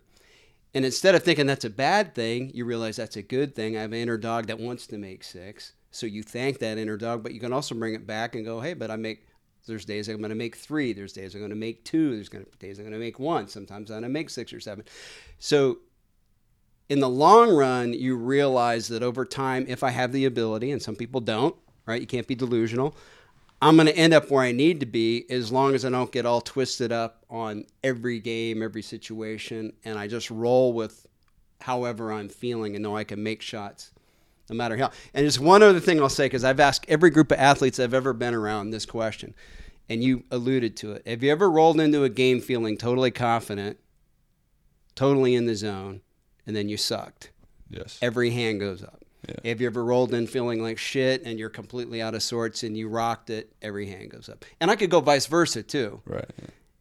And 0.72 0.84
instead 0.84 1.16
of 1.16 1.24
thinking 1.24 1.46
that's 1.46 1.64
a 1.64 1.70
bad 1.70 2.14
thing, 2.14 2.52
you 2.54 2.64
realize 2.64 2.94
that's 2.94 3.16
a 3.16 3.22
good 3.22 3.56
thing. 3.56 3.76
I 3.76 3.80
have 3.80 3.92
an 3.92 3.98
inner 3.98 4.16
dog 4.16 4.46
that 4.46 4.60
wants 4.60 4.86
to 4.86 4.98
make 4.98 5.24
six. 5.24 5.72
So 5.90 6.06
you 6.06 6.22
thank 6.22 6.60
that 6.60 6.78
inner 6.78 6.96
dog, 6.96 7.24
but 7.24 7.34
you 7.34 7.40
can 7.40 7.52
also 7.52 7.74
bring 7.74 7.94
it 7.94 8.06
back 8.06 8.36
and 8.36 8.44
go, 8.44 8.60
hey, 8.60 8.74
but 8.74 8.90
I 8.90 8.96
make, 8.96 9.26
there's 9.66 9.84
days 9.84 10.08
I'm 10.08 10.18
going 10.18 10.30
to 10.30 10.36
make 10.36 10.54
three. 10.54 10.92
There's 10.92 11.12
days 11.12 11.34
I'm 11.34 11.40
going 11.40 11.50
to 11.50 11.56
make 11.56 11.84
two. 11.84 12.14
There's 12.14 12.28
going 12.28 12.44
to, 12.44 12.50
days 12.58 12.78
I'm 12.78 12.84
going 12.84 12.92
to 12.92 13.00
make 13.00 13.18
one. 13.18 13.48
Sometimes 13.48 13.90
I'm 13.90 13.96
going 13.96 14.02
to 14.04 14.08
make 14.08 14.30
six 14.30 14.52
or 14.52 14.60
seven. 14.60 14.84
So 15.40 15.78
in 16.92 17.00
the 17.00 17.08
long 17.08 17.50
run, 17.50 17.94
you 17.94 18.14
realize 18.14 18.88
that 18.88 19.02
over 19.02 19.24
time, 19.24 19.64
if 19.66 19.82
I 19.82 19.88
have 19.88 20.12
the 20.12 20.26
ability, 20.26 20.72
and 20.72 20.82
some 20.82 20.94
people 20.94 21.22
don't, 21.22 21.56
right? 21.86 21.98
You 21.98 22.06
can't 22.06 22.26
be 22.26 22.34
delusional. 22.34 22.94
I'm 23.62 23.76
going 23.76 23.86
to 23.86 23.96
end 23.96 24.12
up 24.12 24.30
where 24.30 24.42
I 24.42 24.52
need 24.52 24.80
to 24.80 24.86
be 24.86 25.24
as 25.30 25.50
long 25.50 25.74
as 25.74 25.86
I 25.86 25.88
don't 25.88 26.12
get 26.12 26.26
all 26.26 26.42
twisted 26.42 26.92
up 26.92 27.24
on 27.30 27.64
every 27.82 28.18
game, 28.18 28.62
every 28.62 28.82
situation, 28.82 29.72
and 29.86 29.98
I 29.98 30.06
just 30.06 30.30
roll 30.30 30.74
with 30.74 31.06
however 31.62 32.12
I'm 32.12 32.28
feeling 32.28 32.76
and 32.76 32.82
know 32.82 32.94
I 32.94 33.04
can 33.04 33.22
make 33.22 33.40
shots 33.40 33.92
no 34.50 34.56
matter 34.56 34.76
how. 34.76 34.90
And 35.14 35.24
just 35.24 35.40
one 35.40 35.62
other 35.62 35.80
thing 35.80 35.98
I'll 35.98 36.10
say, 36.10 36.26
because 36.26 36.44
I've 36.44 36.60
asked 36.60 36.84
every 36.88 37.08
group 37.08 37.32
of 37.32 37.38
athletes 37.38 37.80
I've 37.80 37.94
ever 37.94 38.12
been 38.12 38.34
around 38.34 38.68
this 38.68 38.84
question, 38.84 39.34
and 39.88 40.04
you 40.04 40.24
alluded 40.30 40.76
to 40.76 40.92
it. 40.92 41.08
Have 41.08 41.22
you 41.22 41.32
ever 41.32 41.50
rolled 41.50 41.80
into 41.80 42.04
a 42.04 42.10
game 42.10 42.42
feeling 42.42 42.76
totally 42.76 43.10
confident, 43.10 43.78
totally 44.94 45.34
in 45.34 45.46
the 45.46 45.54
zone, 45.54 46.02
and 46.46 46.54
then 46.54 46.68
you 46.68 46.76
sucked? 46.76 47.30
Yes. 47.70 47.98
Every 48.02 48.30
hand 48.30 48.60
goes 48.60 48.82
up. 48.82 49.04
Yeah. 49.28 49.50
Have 49.50 49.60
you 49.60 49.68
ever 49.68 49.84
rolled 49.84 50.14
in 50.14 50.26
feeling 50.26 50.62
like 50.62 50.78
shit 50.78 51.22
and 51.24 51.38
you're 51.38 51.48
completely 51.48 52.02
out 52.02 52.14
of 52.14 52.22
sorts 52.22 52.64
and 52.64 52.76
you 52.76 52.88
rocked 52.88 53.30
it? 53.30 53.52
Every 53.62 53.86
hand 53.86 54.10
goes 54.10 54.28
up. 54.28 54.44
And 54.60 54.70
I 54.70 54.76
could 54.76 54.90
go 54.90 55.00
vice 55.00 55.26
versa 55.26 55.62
too. 55.62 56.00
Right. 56.04 56.28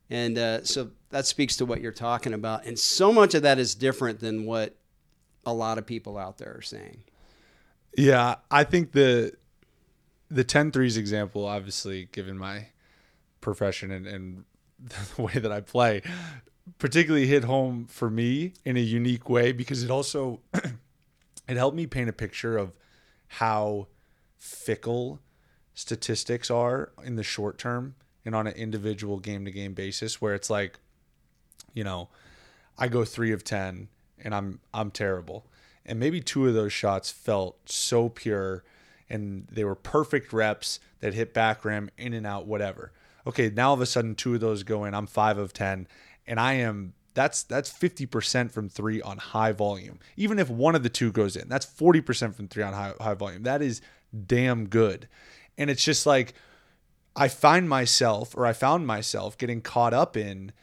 And 0.09 0.37
uh, 0.37 0.63
so 0.63 0.89
that 1.11 1.25
speaks 1.25 1.57
to 1.57 1.65
what 1.65 1.81
you're 1.81 1.91
talking 1.91 2.33
about. 2.33 2.65
And 2.65 2.77
so 2.77 3.13
much 3.13 3.35
of 3.35 3.43
that 3.43 3.59
is 3.59 3.75
different 3.75 4.19
than 4.19 4.45
what 4.45 4.75
a 5.45 5.53
lot 5.53 5.77
of 5.77 5.85
people 5.85 6.17
out 6.17 6.37
there 6.37 6.55
are 6.57 6.61
saying. 6.61 7.03
Yeah, 7.97 8.35
I 8.49 8.63
think 8.63 8.91
the 8.93 9.33
the 10.29 10.43
10 10.45 10.71
threes 10.71 10.95
example, 10.95 11.45
obviously, 11.45 12.07
given 12.11 12.37
my 12.37 12.67
profession 13.41 13.91
and, 13.91 14.07
and 14.07 14.43
the 15.15 15.21
way 15.21 15.33
that 15.33 15.51
I 15.51 15.61
play, 15.61 16.01
particularly 16.77 17.27
hit 17.27 17.43
home 17.43 17.85
for 17.85 18.09
me 18.09 18.53
in 18.65 18.77
a 18.77 18.81
unique 18.81 19.29
way 19.29 19.51
because 19.51 19.83
it 19.83 19.91
also 19.91 20.39
it 20.53 21.57
helped 21.57 21.75
me 21.75 21.85
paint 21.85 22.09
a 22.09 22.13
picture 22.13 22.57
of 22.57 22.77
how 23.27 23.87
fickle 24.37 25.19
statistics 25.73 26.51
are 26.51 26.91
in 27.03 27.15
the 27.15 27.23
short 27.23 27.57
term 27.57 27.95
and 28.25 28.35
on 28.35 28.47
an 28.47 28.53
individual 28.53 29.19
game 29.19 29.45
to 29.45 29.51
game 29.51 29.73
basis 29.73 30.21
where 30.21 30.33
it's 30.33 30.49
like 30.49 30.79
you 31.73 31.83
know 31.83 32.09
I 32.77 32.87
go 32.87 33.05
3 33.05 33.31
of 33.31 33.43
10 33.43 33.87
and 34.23 34.35
I'm 34.35 34.59
I'm 34.73 34.91
terrible. 34.91 35.45
And 35.85 35.99
maybe 35.99 36.21
two 36.21 36.47
of 36.47 36.53
those 36.53 36.73
shots 36.73 37.11
felt 37.11 37.69
so 37.69 38.09
pure 38.09 38.63
and 39.09 39.47
they 39.51 39.63
were 39.63 39.75
perfect 39.75 40.31
reps 40.31 40.79
that 40.99 41.13
hit 41.13 41.33
back 41.33 41.65
rim 41.65 41.89
in 41.97 42.13
and 42.13 42.25
out 42.25 42.45
whatever. 42.45 42.91
Okay 43.27 43.51
now 43.53 43.69
all 43.69 43.73
of 43.73 43.81
a 43.81 43.85
sudden 43.85 44.15
two 44.15 44.35
of 44.35 44.41
those 44.41 44.63
go 44.63 44.83
in 44.85 44.93
i'm 44.93 45.07
five 45.07 45.37
of 45.37 45.53
ten 45.53 45.87
and 46.25 46.39
i 46.39 46.53
am 46.53 46.93
that's 47.13 47.43
that's 47.43 47.71
50% 47.71 48.51
from 48.51 48.69
three 48.69 49.01
on 49.01 49.17
high 49.17 49.51
volume. 49.51 49.99
Even 50.15 50.39
if 50.39 50.49
one 50.49 50.75
of 50.75 50.83
the 50.83 50.89
two 50.89 51.11
goes 51.11 51.35
in 51.35 51.49
that's 51.49 51.65
40% 51.65 52.35
from 52.35 52.47
three 52.47 52.63
on 52.63 52.73
high, 52.73 52.93
high 52.99 53.13
volume. 53.13 53.43
That 53.43 53.61
is 53.61 53.81
damn 54.25 54.67
good. 54.67 55.07
And 55.57 55.69
it's 55.69 55.83
just 55.83 56.05
like 56.05 56.33
i 57.13 57.27
find 57.27 57.67
myself 57.67 58.33
or 58.37 58.45
i 58.45 58.53
found 58.53 58.87
myself 58.87 59.37
getting 59.37 59.59
caught 59.61 59.93
up 59.93 60.15
in 60.15 60.53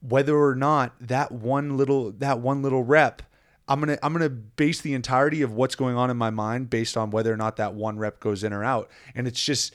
whether 0.00 0.34
or 0.34 0.54
not 0.54 0.94
that 0.98 1.30
one 1.30 1.76
little 1.76 2.10
that 2.12 2.40
one 2.40 2.62
little 2.62 2.82
rep 2.82 3.20
I'm 3.68 3.80
gonna 3.80 3.98
I'm 4.02 4.14
gonna 4.14 4.30
base 4.30 4.80
the 4.80 4.94
entirety 4.94 5.42
of 5.42 5.52
what's 5.52 5.74
going 5.74 5.94
on 5.94 6.10
in 6.10 6.16
my 6.16 6.30
mind 6.30 6.70
based 6.70 6.96
on 6.96 7.10
whether 7.10 7.32
or 7.32 7.36
not 7.36 7.56
that 7.56 7.74
one 7.74 7.98
rep 7.98 8.18
goes 8.18 8.42
in 8.42 8.52
or 8.52 8.64
out, 8.64 8.90
and 9.14 9.28
it's 9.28 9.44
just 9.44 9.72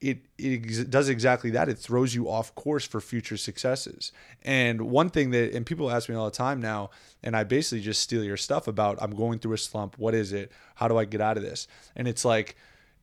it 0.00 0.26
it 0.38 0.64
ex- 0.64 0.84
does 0.84 1.08
exactly 1.08 1.50
that. 1.50 1.68
It 1.68 1.78
throws 1.78 2.14
you 2.14 2.28
off 2.28 2.54
course 2.54 2.86
for 2.86 3.00
future 3.00 3.36
successes. 3.36 4.12
And 4.42 4.82
one 4.82 5.10
thing 5.10 5.30
that 5.30 5.52
and 5.52 5.64
people 5.64 5.90
ask 5.90 6.08
me 6.08 6.14
all 6.14 6.26
the 6.26 6.30
time 6.30 6.60
now, 6.60 6.90
and 7.22 7.36
I 7.36 7.44
basically 7.44 7.80
just 7.80 8.02
steal 8.02 8.22
your 8.22 8.36
stuff 8.36 8.66
about 8.68 8.98
I'm 9.00 9.14
going 9.14 9.38
through 9.38 9.54
a 9.54 9.58
slump. 9.58 9.98
What 9.98 10.14
is 10.14 10.32
it? 10.32 10.52
How 10.76 10.88
do 10.88 10.98
I 10.98 11.04
get 11.04 11.20
out 11.20 11.36
of 11.36 11.42
this? 11.42 11.66
And 11.94 12.06
it's 12.06 12.24
like 12.24 12.56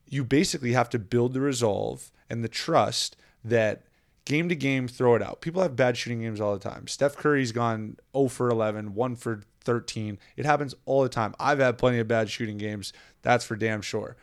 you 0.08 0.24
basically 0.24 0.74
have 0.74 0.90
to 0.92 1.00
build 1.00 1.34
the 1.34 1.42
resolve 1.42 2.12
and 2.30 2.44
the 2.44 2.50
trust 2.50 3.16
that 3.44 3.84
game 4.26 4.48
to 4.50 4.56
game, 4.56 4.88
throw 4.88 5.16
it 5.16 5.22
out. 5.22 5.42
People 5.42 5.62
have 5.62 5.76
bad 5.76 5.98
shooting 5.98 6.22
games 6.22 6.40
all 6.40 6.54
the 6.54 6.60
time. 6.60 6.88
Steph 6.88 7.16
Curry's 7.16 7.52
gone 7.52 7.98
0 8.16 8.30
for 8.30 8.50
11, 8.50 8.96
1 8.96 9.16
for 9.16 9.42
13. 9.64 10.18
It 10.38 10.46
happens 10.46 10.76
all 10.86 11.04
the 11.04 11.10
time. 11.10 11.34
I've 11.40 11.60
had 11.60 11.78
plenty 11.78 12.00
of 12.00 12.08
bad 12.08 12.30
shooting 12.30 12.58
games. 12.58 12.94
That's 13.22 13.46
for 13.46 13.56
damn 13.56 13.82
sure. 13.82 14.16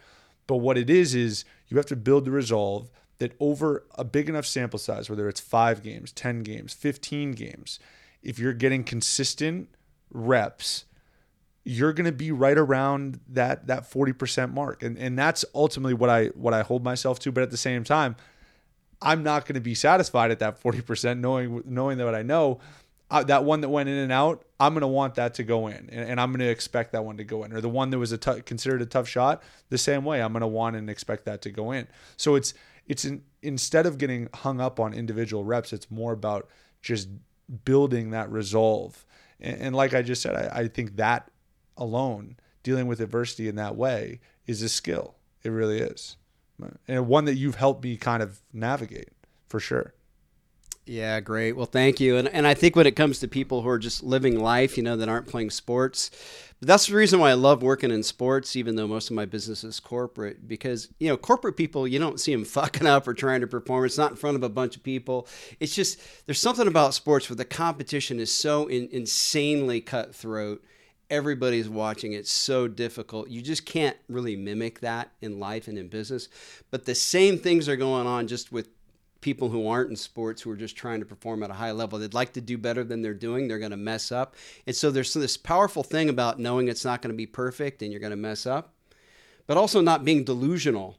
But 0.47 0.57
what 0.57 0.79
it 0.79 0.91
is, 0.91 1.15
is 1.15 1.45
you 1.71 1.77
have 1.77 1.87
to 1.87 1.97
build 1.97 2.25
the 2.25 2.31
resolve 2.31 2.91
that 3.19 3.35
over 3.39 3.85
a 3.95 4.05
big 4.05 4.29
enough 4.29 4.47
sample 4.47 4.79
size, 4.79 5.09
whether 5.09 5.29
it's 5.29 5.41
five 5.41 5.83
games, 5.83 6.13
10 6.13 6.43
games, 6.43 6.73
15 6.73 7.33
games, 7.33 7.79
if 8.23 8.39
you're 8.39 8.53
getting 8.53 8.83
consistent 8.83 9.69
reps, 10.11 10.85
you're 11.65 11.93
going 11.93 12.07
to 12.07 12.13
be 12.13 12.33
right 12.33 12.59
around 12.59 13.21
that 13.29 13.67
that 13.67 13.91
40% 13.91 14.53
mark. 14.53 14.83
And 14.83 14.99
and 14.99 15.19
that's 15.19 15.45
ultimately 15.55 15.95
what 15.95 16.11
I 16.11 16.27
what 16.29 16.55
I 16.55 16.63
hold 16.63 16.83
myself 16.83 17.19
to, 17.21 17.33
but 17.33 17.43
at 17.43 17.51
the 17.51 17.57
same 17.57 17.85
time, 17.85 18.17
I'm 19.03 19.23
not 19.23 19.47
going 19.47 19.55
to 19.55 19.61
be 19.61 19.75
satisfied 19.75 20.31
at 20.31 20.39
that 20.41 20.61
40% 20.61 21.21
knowing 21.21 21.63
knowing 21.67 21.99
that 21.99 22.15
I 22.15 22.23
know 22.23 22.61
uh, 23.11 23.25
that 23.25 23.45
one 23.45 23.61
that 23.61 23.69
went 23.69 23.89
in 23.89 23.97
and 23.97 24.13
out, 24.13 24.45
I'm 24.59 24.73
going 24.73 24.83
to 24.83 24.87
want 24.87 25.17
that 25.17 25.35
to 25.35 25.43
go 25.43 25.67
in 25.67 25.89
and, 25.91 26.11
and 26.11 26.21
I'm 26.21 26.31
going 26.31 26.41
to 26.41 26.49
expect 26.49 26.93
that 26.93 27.05
one 27.05 27.17
to 27.17 27.25
go 27.25 27.45
in 27.45 27.53
or 27.53 27.61
the 27.61 27.69
one 27.69 27.91
that 27.91 27.99
was 27.99 28.13
a 28.13 28.19
t- 28.19 28.43
considered 28.43 28.83
a 28.83 28.87
tough 28.87 29.09
shot 29.09 29.43
the 29.69 29.79
same 29.79 30.05
way 30.05 30.23
I'm 30.23 30.33
going 30.33 30.43
to 30.43 30.47
want 30.47 30.77
and 30.77 30.89
expect 30.89 31.25
that 31.25 31.43
to 31.43 31.51
go 31.51 31.73
in. 31.73 31.89
So 32.17 32.35
it's 32.35 32.55
it's 32.87 33.05
in, 33.05 33.23
instead 33.43 33.87
of 33.87 33.99
getting 33.99 34.29
hung 34.35 34.61
up 34.61 34.81
on 34.81 34.93
individual 34.93 35.45
reps, 35.45 35.73
it's 35.73 35.91
more 35.91 36.13
about 36.13 36.49
just 36.83 37.09
building 37.65 38.11
that 38.11 38.31
resolve. 38.31 39.05
And, 39.41 39.61
and 39.61 39.77
like 39.77 39.95
I 39.95 40.03
just 40.03 40.23
said, 40.23 40.35
I, 40.35 40.61
I 40.61 40.69
think 40.69 40.97
that 40.97 41.31
alone, 41.77 42.37
dealing 42.63 42.87
with 42.87 43.01
adversity 43.01 43.49
in 43.49 43.57
that 43.57 43.77
way, 43.77 44.21
is 44.47 44.63
a 44.63 44.69
skill. 44.69 45.17
It 45.43 45.51
really 45.51 45.79
is. 45.79 46.17
And 46.87 47.07
one 47.07 47.25
that 47.25 47.37
you've 47.37 47.55
helped 47.55 47.85
me 47.85 47.97
kind 47.97 48.23
of 48.23 48.41
navigate 48.53 49.11
for 49.49 49.61
sure. 49.61 49.95
Yeah, 50.91 51.21
great. 51.21 51.53
Well, 51.53 51.67
thank 51.67 52.01
you. 52.01 52.17
And 52.17 52.27
and 52.27 52.49
I 52.49 52.55
think 52.55 52.75
when 52.75 52.85
it 52.85 52.97
comes 52.97 53.21
to 53.21 53.29
people 53.29 53.63
who 53.63 53.69
are 53.69 53.79
just 53.79 54.03
living 54.03 54.41
life, 54.41 54.77
you 54.77 54.83
know, 54.83 54.97
that 54.97 55.09
aren't 55.09 55.29
playing 55.29 55.51
sports, 55.51 56.11
that's 56.61 56.89
the 56.89 56.97
reason 56.97 57.21
why 57.21 57.31
I 57.31 57.35
love 57.35 57.63
working 57.63 57.93
in 57.93 58.03
sports, 58.03 58.57
even 58.57 58.75
though 58.75 58.89
most 58.89 59.09
of 59.09 59.15
my 59.15 59.25
business 59.25 59.63
is 59.63 59.79
corporate. 59.79 60.49
Because 60.49 60.89
you 60.99 61.07
know, 61.07 61.17
corporate 61.17 61.57
people, 61.57 61.87
you 61.87 62.01
don't 62.01 62.19
see 62.19 62.33
them 62.33 62.45
fucking 62.57 62.89
up 62.89 63.07
or 63.07 63.15
trying 63.15 63.41
to 63.41 63.47
perform. 63.47 63.85
It's 63.85 63.99
not 63.99 64.11
in 64.11 64.17
front 64.17 64.35
of 64.35 64.43
a 64.43 64.49
bunch 64.49 64.75
of 64.75 64.83
people. 64.83 65.29
It's 65.61 65.77
just 65.77 66.01
there's 66.27 66.41
something 66.41 66.67
about 66.67 66.93
sports 66.93 67.31
where 67.31 67.37
the 67.37 67.45
competition 67.45 68.19
is 68.19 68.35
so 68.35 68.67
in, 68.67 68.89
insanely 68.91 69.81
cutthroat. 69.81 70.61
Everybody's 71.09 71.69
watching. 71.69 72.15
It's 72.15 72.33
so 72.33 72.67
difficult. 72.67 73.29
You 73.29 73.43
just 73.43 73.65
can't 73.65 73.97
really 74.09 74.35
mimic 74.35 74.81
that 74.81 75.13
in 75.23 75.39
life 75.39 75.69
and 75.69 75.79
in 75.79 75.87
business. 75.87 76.29
But 76.73 76.85
the 76.85 76.97
same 76.97 77.39
things 77.39 77.69
are 77.69 77.77
going 77.77 78.09
on 78.09 78.27
just 78.27 78.51
with 78.51 78.69
people 79.21 79.51
who 79.51 79.67
aren't 79.69 79.91
in 79.91 79.97
sports 79.97 80.43
who 80.43 80.51
are 80.51 80.57
just 80.57 80.77
trying 80.77 81.01
to 81.01 81.07
perform 81.07 81.43
at 81.43 81.51
a 81.51 81.55
high 81.55 81.73
level. 81.73 81.99
They'd 81.99 82.15
like 82.15 82.33
to 82.35 82.41
do 82.41 82.57
better 82.57 82.85
than 82.85 83.03
they're 83.03 83.15
doing. 83.15 83.49
They're 83.49 83.59
going 83.59 83.71
to 83.71 83.77
mess 83.77 84.11
up. 84.11 84.35
And 84.67 84.75
so 84.75 84.91
there's 84.91 85.13
this 85.13 85.37
powerful 85.37 85.83
thing 85.83 86.09
about 86.09 86.39
knowing 86.39 86.69
it's 86.69 86.85
not 86.85 87.03
going 87.03 87.13
to 87.13 87.17
be 87.17 87.27
perfect 87.27 87.83
and 87.83 87.93
you're 87.93 88.01
going 88.01 88.11
to 88.11 88.17
mess 88.17 88.47
up, 88.47 88.75
but 89.47 89.57
also 89.57 89.81
not 89.81 90.05
being 90.05 90.25
delusional, 90.25 90.99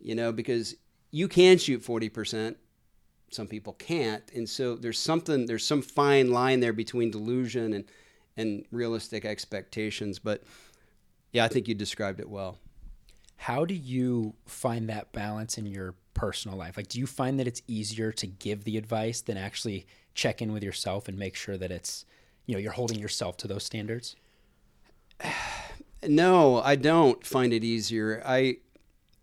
you 0.00 0.14
know, 0.14 0.32
because 0.32 0.74
you 1.10 1.28
can 1.28 1.58
shoot 1.58 1.82
40%. 1.82 2.56
Some 3.30 3.46
people 3.46 3.72
can't. 3.74 4.22
And 4.34 4.48
so 4.48 4.76
there's 4.76 4.98
something, 4.98 5.46
there's 5.46 5.66
some 5.66 5.80
fine 5.80 6.30
line 6.30 6.60
there 6.60 6.74
between 6.74 7.10
delusion 7.10 7.72
and, 7.72 7.84
and 8.36 8.64
realistic 8.70 9.24
expectations. 9.24 10.18
But 10.18 10.42
yeah, 11.32 11.44
I 11.44 11.48
think 11.48 11.68
you 11.68 11.74
described 11.74 12.20
it 12.20 12.28
well. 12.28 12.58
How 13.42 13.64
do 13.64 13.74
you 13.74 14.34
find 14.46 14.88
that 14.88 15.10
balance 15.10 15.58
in 15.58 15.66
your 15.66 15.96
personal 16.14 16.56
life? 16.56 16.76
Like, 16.76 16.86
do 16.86 17.00
you 17.00 17.08
find 17.08 17.40
that 17.40 17.48
it's 17.48 17.60
easier 17.66 18.12
to 18.12 18.26
give 18.28 18.62
the 18.62 18.76
advice 18.76 19.20
than 19.20 19.36
actually 19.36 19.84
check 20.14 20.40
in 20.40 20.52
with 20.52 20.62
yourself 20.62 21.08
and 21.08 21.18
make 21.18 21.34
sure 21.34 21.56
that 21.56 21.72
it's, 21.72 22.04
you 22.46 22.54
know, 22.54 22.60
you're 22.60 22.70
holding 22.70 23.00
yourself 23.00 23.36
to 23.38 23.48
those 23.48 23.64
standards? 23.64 24.14
No, 26.04 26.60
I 26.60 26.74
don't 26.74 27.24
find 27.24 27.52
it 27.52 27.62
easier. 27.62 28.20
I 28.26 28.56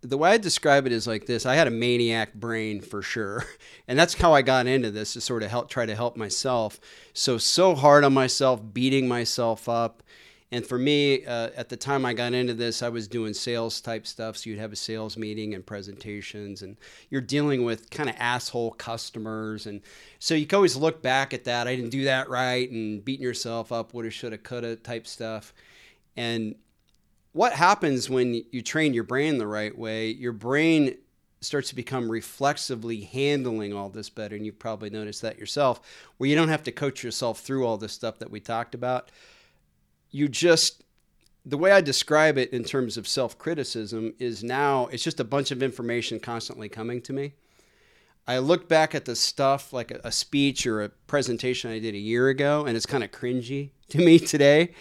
the 0.00 0.16
way 0.16 0.30
I 0.30 0.38
describe 0.38 0.86
it 0.86 0.92
is 0.92 1.06
like 1.06 1.26
this. 1.26 1.44
I 1.44 1.54
had 1.56 1.66
a 1.66 1.70
maniac 1.70 2.32
brain 2.32 2.80
for 2.80 3.02
sure. 3.02 3.44
And 3.86 3.98
that's 3.98 4.14
how 4.14 4.32
I 4.32 4.40
got 4.40 4.66
into 4.66 4.90
this 4.90 5.12
to 5.12 5.20
sort 5.20 5.42
of 5.42 5.50
help 5.50 5.68
try 5.68 5.84
to 5.84 5.94
help 5.94 6.16
myself. 6.16 6.80
So 7.12 7.36
so 7.36 7.74
hard 7.74 8.02
on 8.02 8.14
myself, 8.14 8.62
beating 8.72 9.08
myself 9.08 9.68
up. 9.68 10.02
And 10.52 10.66
for 10.66 10.78
me, 10.78 11.24
uh, 11.24 11.50
at 11.56 11.68
the 11.68 11.76
time 11.76 12.04
I 12.04 12.12
got 12.12 12.32
into 12.32 12.54
this, 12.54 12.82
I 12.82 12.88
was 12.88 13.06
doing 13.06 13.34
sales 13.34 13.80
type 13.80 14.04
stuff. 14.04 14.36
So 14.36 14.50
you'd 14.50 14.58
have 14.58 14.72
a 14.72 14.76
sales 14.76 15.16
meeting 15.16 15.54
and 15.54 15.64
presentations, 15.64 16.62
and 16.62 16.76
you're 17.08 17.20
dealing 17.20 17.64
with 17.64 17.88
kind 17.90 18.10
of 18.10 18.16
asshole 18.18 18.72
customers. 18.72 19.66
And 19.66 19.80
so 20.18 20.34
you 20.34 20.46
can 20.46 20.56
always 20.56 20.74
look 20.74 21.02
back 21.02 21.32
at 21.32 21.44
that. 21.44 21.68
I 21.68 21.76
didn't 21.76 21.90
do 21.90 22.04
that 22.04 22.28
right, 22.28 22.68
and 22.68 23.04
beating 23.04 23.22
yourself 23.22 23.70
up, 23.70 23.94
woulda, 23.94 24.10
shoulda, 24.10 24.38
coulda 24.38 24.74
type 24.74 25.06
stuff. 25.06 25.54
And 26.16 26.56
what 27.32 27.52
happens 27.52 28.10
when 28.10 28.44
you 28.50 28.60
train 28.60 28.92
your 28.92 29.04
brain 29.04 29.38
the 29.38 29.46
right 29.46 29.76
way? 29.76 30.10
Your 30.10 30.32
brain 30.32 30.96
starts 31.40 31.68
to 31.68 31.76
become 31.76 32.10
reflexively 32.10 33.02
handling 33.02 33.72
all 33.72 33.88
this 33.88 34.10
better. 34.10 34.34
And 34.34 34.44
you've 34.44 34.58
probably 34.58 34.90
noticed 34.90 35.22
that 35.22 35.38
yourself, 35.38 35.80
where 36.18 36.28
you 36.28 36.34
don't 36.34 36.48
have 36.48 36.64
to 36.64 36.72
coach 36.72 37.04
yourself 37.04 37.38
through 37.38 37.64
all 37.64 37.76
this 37.76 37.92
stuff 37.92 38.18
that 38.18 38.32
we 38.32 38.40
talked 38.40 38.74
about 38.74 39.10
you 40.10 40.28
just 40.28 40.82
the 41.46 41.56
way 41.56 41.72
I 41.72 41.80
describe 41.80 42.36
it 42.36 42.52
in 42.52 42.64
terms 42.64 42.96
of 42.96 43.08
self 43.08 43.38
criticism 43.38 44.14
is 44.18 44.44
now 44.44 44.86
it's 44.86 45.02
just 45.02 45.20
a 45.20 45.24
bunch 45.24 45.50
of 45.50 45.62
information 45.62 46.20
constantly 46.20 46.68
coming 46.68 47.00
to 47.02 47.12
me. 47.12 47.32
I 48.26 48.38
look 48.38 48.68
back 48.68 48.94
at 48.94 49.06
the 49.06 49.16
stuff 49.16 49.72
like 49.72 49.90
a, 49.90 50.00
a 50.04 50.12
speech 50.12 50.66
or 50.66 50.82
a 50.82 50.88
presentation 50.88 51.70
I 51.70 51.78
did 51.78 51.94
a 51.94 51.98
year 51.98 52.28
ago, 52.28 52.66
and 52.66 52.76
it's 52.76 52.86
kind 52.86 53.02
of 53.02 53.10
cringy 53.10 53.70
to 53.88 53.98
me 53.98 54.18
today. 54.18 54.74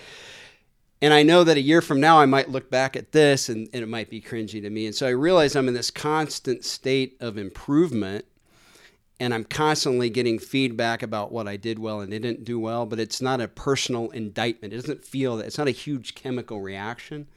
And 1.01 1.13
I 1.13 1.23
know 1.23 1.45
that 1.45 1.55
a 1.55 1.61
year 1.61 1.81
from 1.81 2.01
now, 2.01 2.19
I 2.19 2.25
might 2.25 2.49
look 2.49 2.69
back 2.69 2.97
at 2.97 3.13
this 3.13 3.47
and, 3.47 3.69
and 3.73 3.81
it 3.81 3.87
might 3.87 4.09
be 4.09 4.19
cringy 4.19 4.61
to 4.61 4.69
me. 4.69 4.85
And 4.85 4.93
so 4.93 5.07
I 5.07 5.11
realize 5.11 5.55
I'm 5.55 5.69
in 5.69 5.73
this 5.73 5.91
constant 5.91 6.65
state 6.65 7.15
of 7.21 7.37
improvement 7.37 8.25
and 9.19 9.33
I'm 9.33 9.43
constantly 9.43 10.09
getting 10.09 10.39
feedback 10.39 11.03
about 11.03 11.31
what 11.31 11.47
I 11.47 11.57
did 11.57 11.77
well 11.77 11.99
and 11.99 12.09
didn't 12.09 12.45
do 12.45 12.59
well, 12.59 12.85
but 12.85 12.99
it's 12.99 13.21
not 13.21 13.41
a 13.41 13.47
personal 13.47 14.09
indictment. 14.11 14.73
It 14.73 14.77
doesn't 14.77 15.03
feel 15.03 15.37
that 15.37 15.47
it's 15.47 15.57
not 15.57 15.67
a 15.67 15.71
huge 15.71 16.15
chemical 16.15 16.61
reaction. 16.61 17.27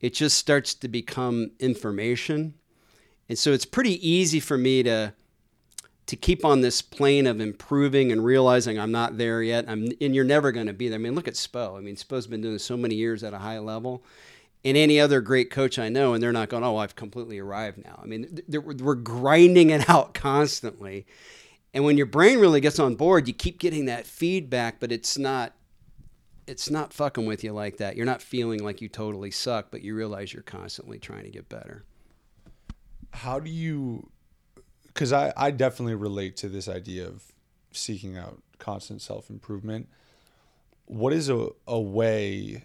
It 0.00 0.14
just 0.14 0.38
starts 0.38 0.74
to 0.74 0.88
become 0.88 1.50
information. 1.58 2.54
And 3.28 3.38
so 3.38 3.52
it's 3.52 3.66
pretty 3.66 4.08
easy 4.08 4.40
for 4.40 4.56
me 4.56 4.82
to 4.82 5.12
to 6.06 6.16
keep 6.16 6.42
on 6.42 6.62
this 6.62 6.80
plane 6.80 7.26
of 7.26 7.38
improving 7.38 8.10
and 8.10 8.24
realizing 8.24 8.78
I'm 8.78 8.90
not 8.90 9.18
there 9.18 9.42
yet. 9.42 9.66
I'm 9.68 9.88
and 10.00 10.14
you're 10.14 10.24
never 10.24 10.52
going 10.52 10.66
to 10.66 10.72
be 10.72 10.88
there. 10.88 10.98
I 10.98 11.02
mean, 11.02 11.14
look 11.14 11.28
at 11.28 11.34
Spo. 11.34 11.76
I 11.76 11.80
mean, 11.80 11.96
Spo's 11.96 12.26
been 12.26 12.40
doing 12.40 12.58
so 12.58 12.78
many 12.78 12.94
years 12.94 13.22
at 13.22 13.34
a 13.34 13.38
high 13.38 13.58
level 13.58 14.02
and 14.64 14.76
any 14.76 14.98
other 15.00 15.20
great 15.20 15.50
coach 15.50 15.78
I 15.78 15.88
know, 15.88 16.14
and 16.14 16.22
they're 16.22 16.32
not 16.32 16.48
going, 16.48 16.64
oh, 16.64 16.76
I've 16.76 16.96
completely 16.96 17.38
arrived 17.38 17.84
now. 17.84 18.00
I 18.02 18.06
mean, 18.06 18.42
we're 18.48 18.94
grinding 18.94 19.70
it 19.70 19.88
out 19.88 20.14
constantly. 20.14 21.06
And 21.72 21.84
when 21.84 21.96
your 21.96 22.06
brain 22.06 22.38
really 22.38 22.60
gets 22.60 22.78
on 22.78 22.96
board, 22.96 23.28
you 23.28 23.34
keep 23.34 23.58
getting 23.58 23.86
that 23.86 24.06
feedback, 24.06 24.80
but 24.80 24.90
it's 24.92 25.18
not 25.18 25.54
it's 26.46 26.70
not 26.70 26.94
fucking 26.94 27.26
with 27.26 27.44
you 27.44 27.52
like 27.52 27.76
that. 27.76 27.94
You're 27.94 28.06
not 28.06 28.22
feeling 28.22 28.64
like 28.64 28.80
you 28.80 28.88
totally 28.88 29.30
suck, 29.30 29.70
but 29.70 29.82
you 29.82 29.94
realize 29.94 30.32
you're 30.32 30.42
constantly 30.42 30.98
trying 30.98 31.24
to 31.24 31.30
get 31.30 31.50
better. 31.50 31.84
How 33.12 33.38
do 33.38 33.50
you 33.50 34.10
because 34.86 35.12
I, 35.12 35.32
I 35.36 35.50
definitely 35.50 35.94
relate 35.94 36.36
to 36.38 36.48
this 36.48 36.68
idea 36.68 37.06
of 37.06 37.32
seeking 37.70 38.16
out 38.16 38.42
constant 38.58 39.02
self 39.02 39.30
improvement. 39.30 39.88
What 40.86 41.12
is 41.12 41.28
a, 41.28 41.50
a 41.66 41.78
way 41.78 42.64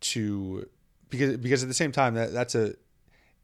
to 0.00 0.68
because 1.12 1.36
because 1.36 1.62
at 1.62 1.68
the 1.68 1.74
same 1.74 1.92
time 1.92 2.14
that 2.14 2.32
that's 2.32 2.56
a 2.56 2.74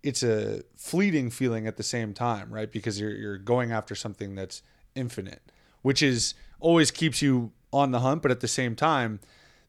it's 0.02 0.22
a 0.22 0.62
fleeting 0.74 1.30
feeling 1.30 1.66
at 1.66 1.76
the 1.76 1.82
same 1.82 2.14
time, 2.14 2.50
right? 2.50 2.72
Because 2.72 2.98
you're 2.98 3.14
you're 3.14 3.38
going 3.38 3.70
after 3.70 3.94
something 3.94 4.34
that's 4.34 4.62
infinite, 4.94 5.42
which 5.82 6.02
is 6.02 6.34
always 6.60 6.90
keeps 6.90 7.20
you 7.22 7.52
on 7.72 7.90
the 7.90 8.00
hunt, 8.00 8.22
but 8.22 8.30
at 8.30 8.40
the 8.40 8.48
same 8.48 8.74
time, 8.74 9.20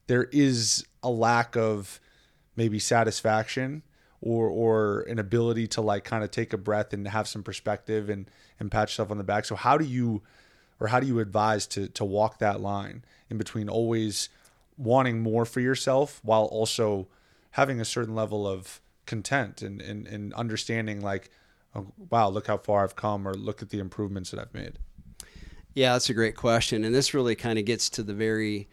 there 0.08 0.24
is 0.32 0.86
a 1.04 1.10
lack 1.10 1.58
of 1.58 2.00
maybe 2.56 2.80
satisfaction 2.80 3.84
or 4.22 4.48
or 4.48 5.02
an 5.02 5.20
ability 5.20 5.68
to 5.68 5.82
like 5.82 6.06
kind 6.06 6.24
of 6.24 6.32
take 6.32 6.54
a 6.54 6.58
breath 6.58 6.94
and 6.94 7.06
have 7.10 7.28
some 7.28 7.44
perspective 7.44 8.10
and 8.10 8.32
and 8.62 8.72
pat 8.72 8.88
yourself 8.88 9.12
on 9.12 9.18
the 9.18 9.24
back. 9.26 9.44
So 9.44 9.56
how 9.56 9.78
do 9.78 9.86
you 9.86 10.22
or 10.80 10.88
how 10.88 11.02
do 11.02 11.08
you 11.08 11.20
advise 11.20 11.68
to 11.68 11.90
to 11.90 12.06
walk 12.06 12.40
that 12.40 12.62
line 12.62 13.04
in 13.30 13.38
between 13.38 13.68
always 13.68 14.30
wanting 14.78 15.20
more 15.20 15.44
for 15.44 15.60
yourself 15.60 16.22
while 16.24 16.46
also 16.46 17.10
having 17.52 17.80
a 17.80 17.86
certain 17.86 18.16
level 18.16 18.48
of 18.48 18.82
content 19.06 19.62
and, 19.62 19.82
and, 19.82 20.08
and 20.08 20.34
understanding 20.34 21.02
like, 21.02 21.30
oh, 21.76 21.92
wow, 22.10 22.30
look 22.30 22.48
how 22.48 22.58
far 22.58 22.84
I've 22.84 22.96
come 22.96 23.28
or 23.28 23.34
look 23.34 23.62
at 23.62 23.70
the 23.70 23.80
improvements 23.80 24.32
that 24.32 24.40
I've 24.40 24.54
made? 24.54 24.80
Yeah, 25.74 25.94
that's 25.94 26.10
a 26.10 26.14
great 26.14 26.36
question. 26.36 26.84
And 26.84 26.94
this 26.94 27.14
really 27.14 27.36
kind 27.36 27.60
of 27.60 27.66
gets 27.66 27.90
to 27.92 28.04
the 28.04 28.14
very 28.14 28.68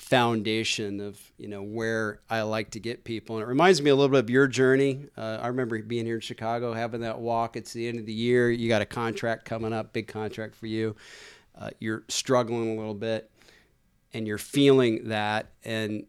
foundation 0.00 0.98
of 0.98 1.20
you 1.36 1.46
know 1.46 1.62
where 1.62 2.20
I 2.30 2.40
like 2.42 2.70
to 2.70 2.80
get 2.80 3.04
people, 3.04 3.36
and 3.36 3.42
it 3.42 3.46
reminds 3.48 3.82
me 3.82 3.90
a 3.90 3.94
little 3.94 4.08
bit 4.08 4.24
of 4.24 4.30
your 4.30 4.46
journey. 4.46 5.06
Uh, 5.16 5.38
I 5.40 5.48
remember 5.48 5.80
being 5.82 6.06
here 6.06 6.16
in 6.16 6.20
Chicago, 6.20 6.72
having 6.72 7.02
that 7.02 7.18
walk. 7.18 7.56
It's 7.56 7.72
the 7.72 7.86
end 7.86 7.98
of 7.98 8.06
the 8.06 8.12
year. 8.12 8.50
You 8.50 8.68
got 8.68 8.82
a 8.82 8.86
contract 8.86 9.44
coming 9.44 9.72
up, 9.72 9.92
big 9.92 10.08
contract 10.08 10.54
for 10.54 10.66
you. 10.66 10.96
Uh, 11.56 11.70
you're 11.78 12.04
struggling 12.08 12.72
a 12.72 12.74
little 12.76 12.94
bit, 12.94 13.30
and 14.14 14.26
you're 14.26 14.38
feeling 14.38 15.08
that, 15.08 15.50
and 15.64 16.06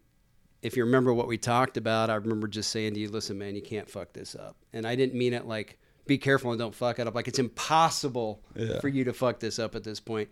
if 0.62 0.76
you 0.76 0.84
remember 0.84 1.12
what 1.12 1.26
we 1.26 1.36
talked 1.36 1.76
about, 1.76 2.08
I 2.08 2.14
remember 2.14 2.46
just 2.46 2.70
saying 2.70 2.94
to 2.94 3.00
you, 3.00 3.10
listen, 3.10 3.36
man, 3.36 3.56
you 3.56 3.62
can't 3.62 3.90
fuck 3.90 4.12
this 4.12 4.34
up. 4.34 4.56
And 4.72 4.86
I 4.86 4.94
didn't 4.94 5.14
mean 5.14 5.34
it 5.34 5.46
like, 5.46 5.78
be 6.06 6.18
careful 6.18 6.50
and 6.50 6.58
don't 6.58 6.74
fuck 6.74 6.98
it 6.98 7.06
up. 7.06 7.14
Like, 7.14 7.28
it's 7.28 7.38
impossible 7.38 8.40
yeah. 8.54 8.80
for 8.80 8.88
you 8.88 9.04
to 9.04 9.12
fuck 9.12 9.40
this 9.40 9.58
up 9.58 9.74
at 9.74 9.84
this 9.84 10.00
point. 10.00 10.30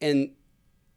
And 0.00 0.30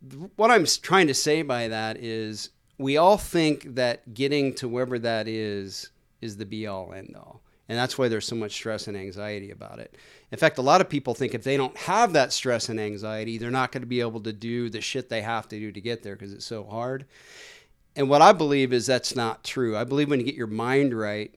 th- 0.10 0.32
what 0.38 0.52
I'm 0.52 0.66
trying 0.66 1.08
to 1.08 1.14
say 1.14 1.42
by 1.42 1.68
that 1.68 1.98
is 1.98 2.50
we 2.78 2.98
all 2.98 3.18
think 3.18 3.76
that 3.76 4.14
getting 4.14 4.54
to 4.56 4.68
wherever 4.68 5.00
that 5.00 5.28
is 5.28 5.90
is 6.22 6.38
the 6.38 6.46
be 6.46 6.66
all 6.68 6.94
end 6.94 7.16
all. 7.16 7.42
And 7.68 7.78
that's 7.78 7.98
why 7.98 8.08
there's 8.08 8.28
so 8.28 8.36
much 8.36 8.52
stress 8.52 8.88
and 8.88 8.96
anxiety 8.96 9.52
about 9.52 9.80
it. 9.80 9.96
In 10.32 10.38
fact, 10.38 10.60
a 10.60 10.62
lot 10.62 10.82
of 10.82 10.90
people 10.90 11.16
think 11.16 11.34
if 11.34 11.44
they 11.44 11.58
don't 11.58 11.76
have 11.78 12.14
that 12.14 12.32
stress 12.32 12.70
and 12.70 12.80
anxiety, 12.80 13.38
they're 13.38 13.50
not 13.50 13.72
going 13.72 13.82
to 13.82 13.88
be 13.88 14.02
able 14.02 14.20
to 14.22 14.34
do 14.34 14.70
the 14.70 14.82
shit 14.82 15.10
they 15.10 15.22
have 15.22 15.48
to 15.50 15.60
do 15.60 15.72
to 15.72 15.82
get 15.82 16.04
there 16.04 16.16
because 16.16 16.32
it's 16.32 16.46
so 16.46 16.64
hard. 16.64 17.06
And 17.96 18.10
what 18.10 18.22
I 18.22 18.34
believe 18.34 18.74
is 18.74 18.86
that's 18.86 19.16
not 19.16 19.44
true. 19.44 19.78
I 19.78 19.84
believe 19.84 20.10
when 20.10 20.20
you 20.20 20.26
get 20.26 20.36
your 20.36 20.48
mind 20.48 20.98
right, 20.98 21.34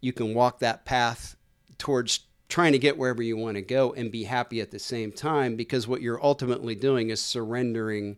you 0.00 0.12
can 0.12 0.34
walk 0.34 0.58
that 0.58 0.84
path 0.84 1.36
towards 1.78 2.20
trying 2.48 2.72
to 2.72 2.78
get 2.78 2.98
wherever 2.98 3.22
you 3.22 3.36
want 3.36 3.54
to 3.54 3.62
go 3.62 3.92
and 3.92 4.10
be 4.10 4.24
happy 4.24 4.60
at 4.60 4.72
the 4.72 4.78
same 4.78 5.12
time 5.12 5.54
because 5.54 5.86
what 5.86 6.02
you're 6.02 6.22
ultimately 6.24 6.74
doing 6.74 7.10
is 7.10 7.22
surrendering 7.22 8.16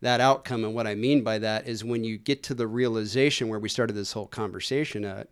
that 0.00 0.20
outcome. 0.20 0.64
And 0.64 0.74
what 0.74 0.86
I 0.86 0.94
mean 0.94 1.22
by 1.22 1.38
that 1.38 1.68
is 1.68 1.84
when 1.84 2.02
you 2.02 2.16
get 2.16 2.42
to 2.44 2.54
the 2.54 2.66
realization 2.66 3.48
where 3.48 3.58
we 3.58 3.68
started 3.68 3.92
this 3.92 4.12
whole 4.12 4.26
conversation 4.26 5.04
at, 5.04 5.28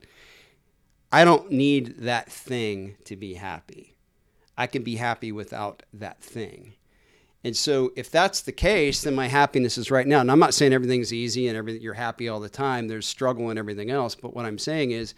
I 1.11 1.25
don't 1.25 1.51
need 1.51 2.01
that 2.01 2.31
thing 2.31 2.97
to 3.05 3.17
be 3.17 3.35
happy. 3.35 3.95
I 4.59 4.67
can 4.67 4.83
be 4.83 4.97
happy 4.97 5.33
without 5.33 5.83
that 5.93 6.21
thing. 6.23 6.75
And 7.45 7.55
so 7.55 7.93
if 7.95 8.11
that's 8.11 8.41
the 8.41 8.53
case, 8.53 9.03
then 9.03 9.15
my 9.15 9.29
happiness 9.29 9.77
is 9.77 9.91
right 9.91 10.07
now. 10.07 10.21
And 10.21 10.31
I'm 10.31 10.39
not 10.39 10.55
saying 10.55 10.73
everything's 10.73 11.13
easy 11.13 11.47
and 11.47 11.59
everything 11.59 11.83
you're 11.83 11.93
happy 11.93 12.27
all 12.27 12.41
the 12.41 12.49
time. 12.49 12.89
There's 12.89 13.07
struggle 13.07 13.51
and 13.51 13.59
everything 13.59 13.91
else. 13.91 14.15
But 14.15 14.35
what 14.35 14.47
I'm 14.47 14.59
saying 14.59 14.93
is 14.93 15.15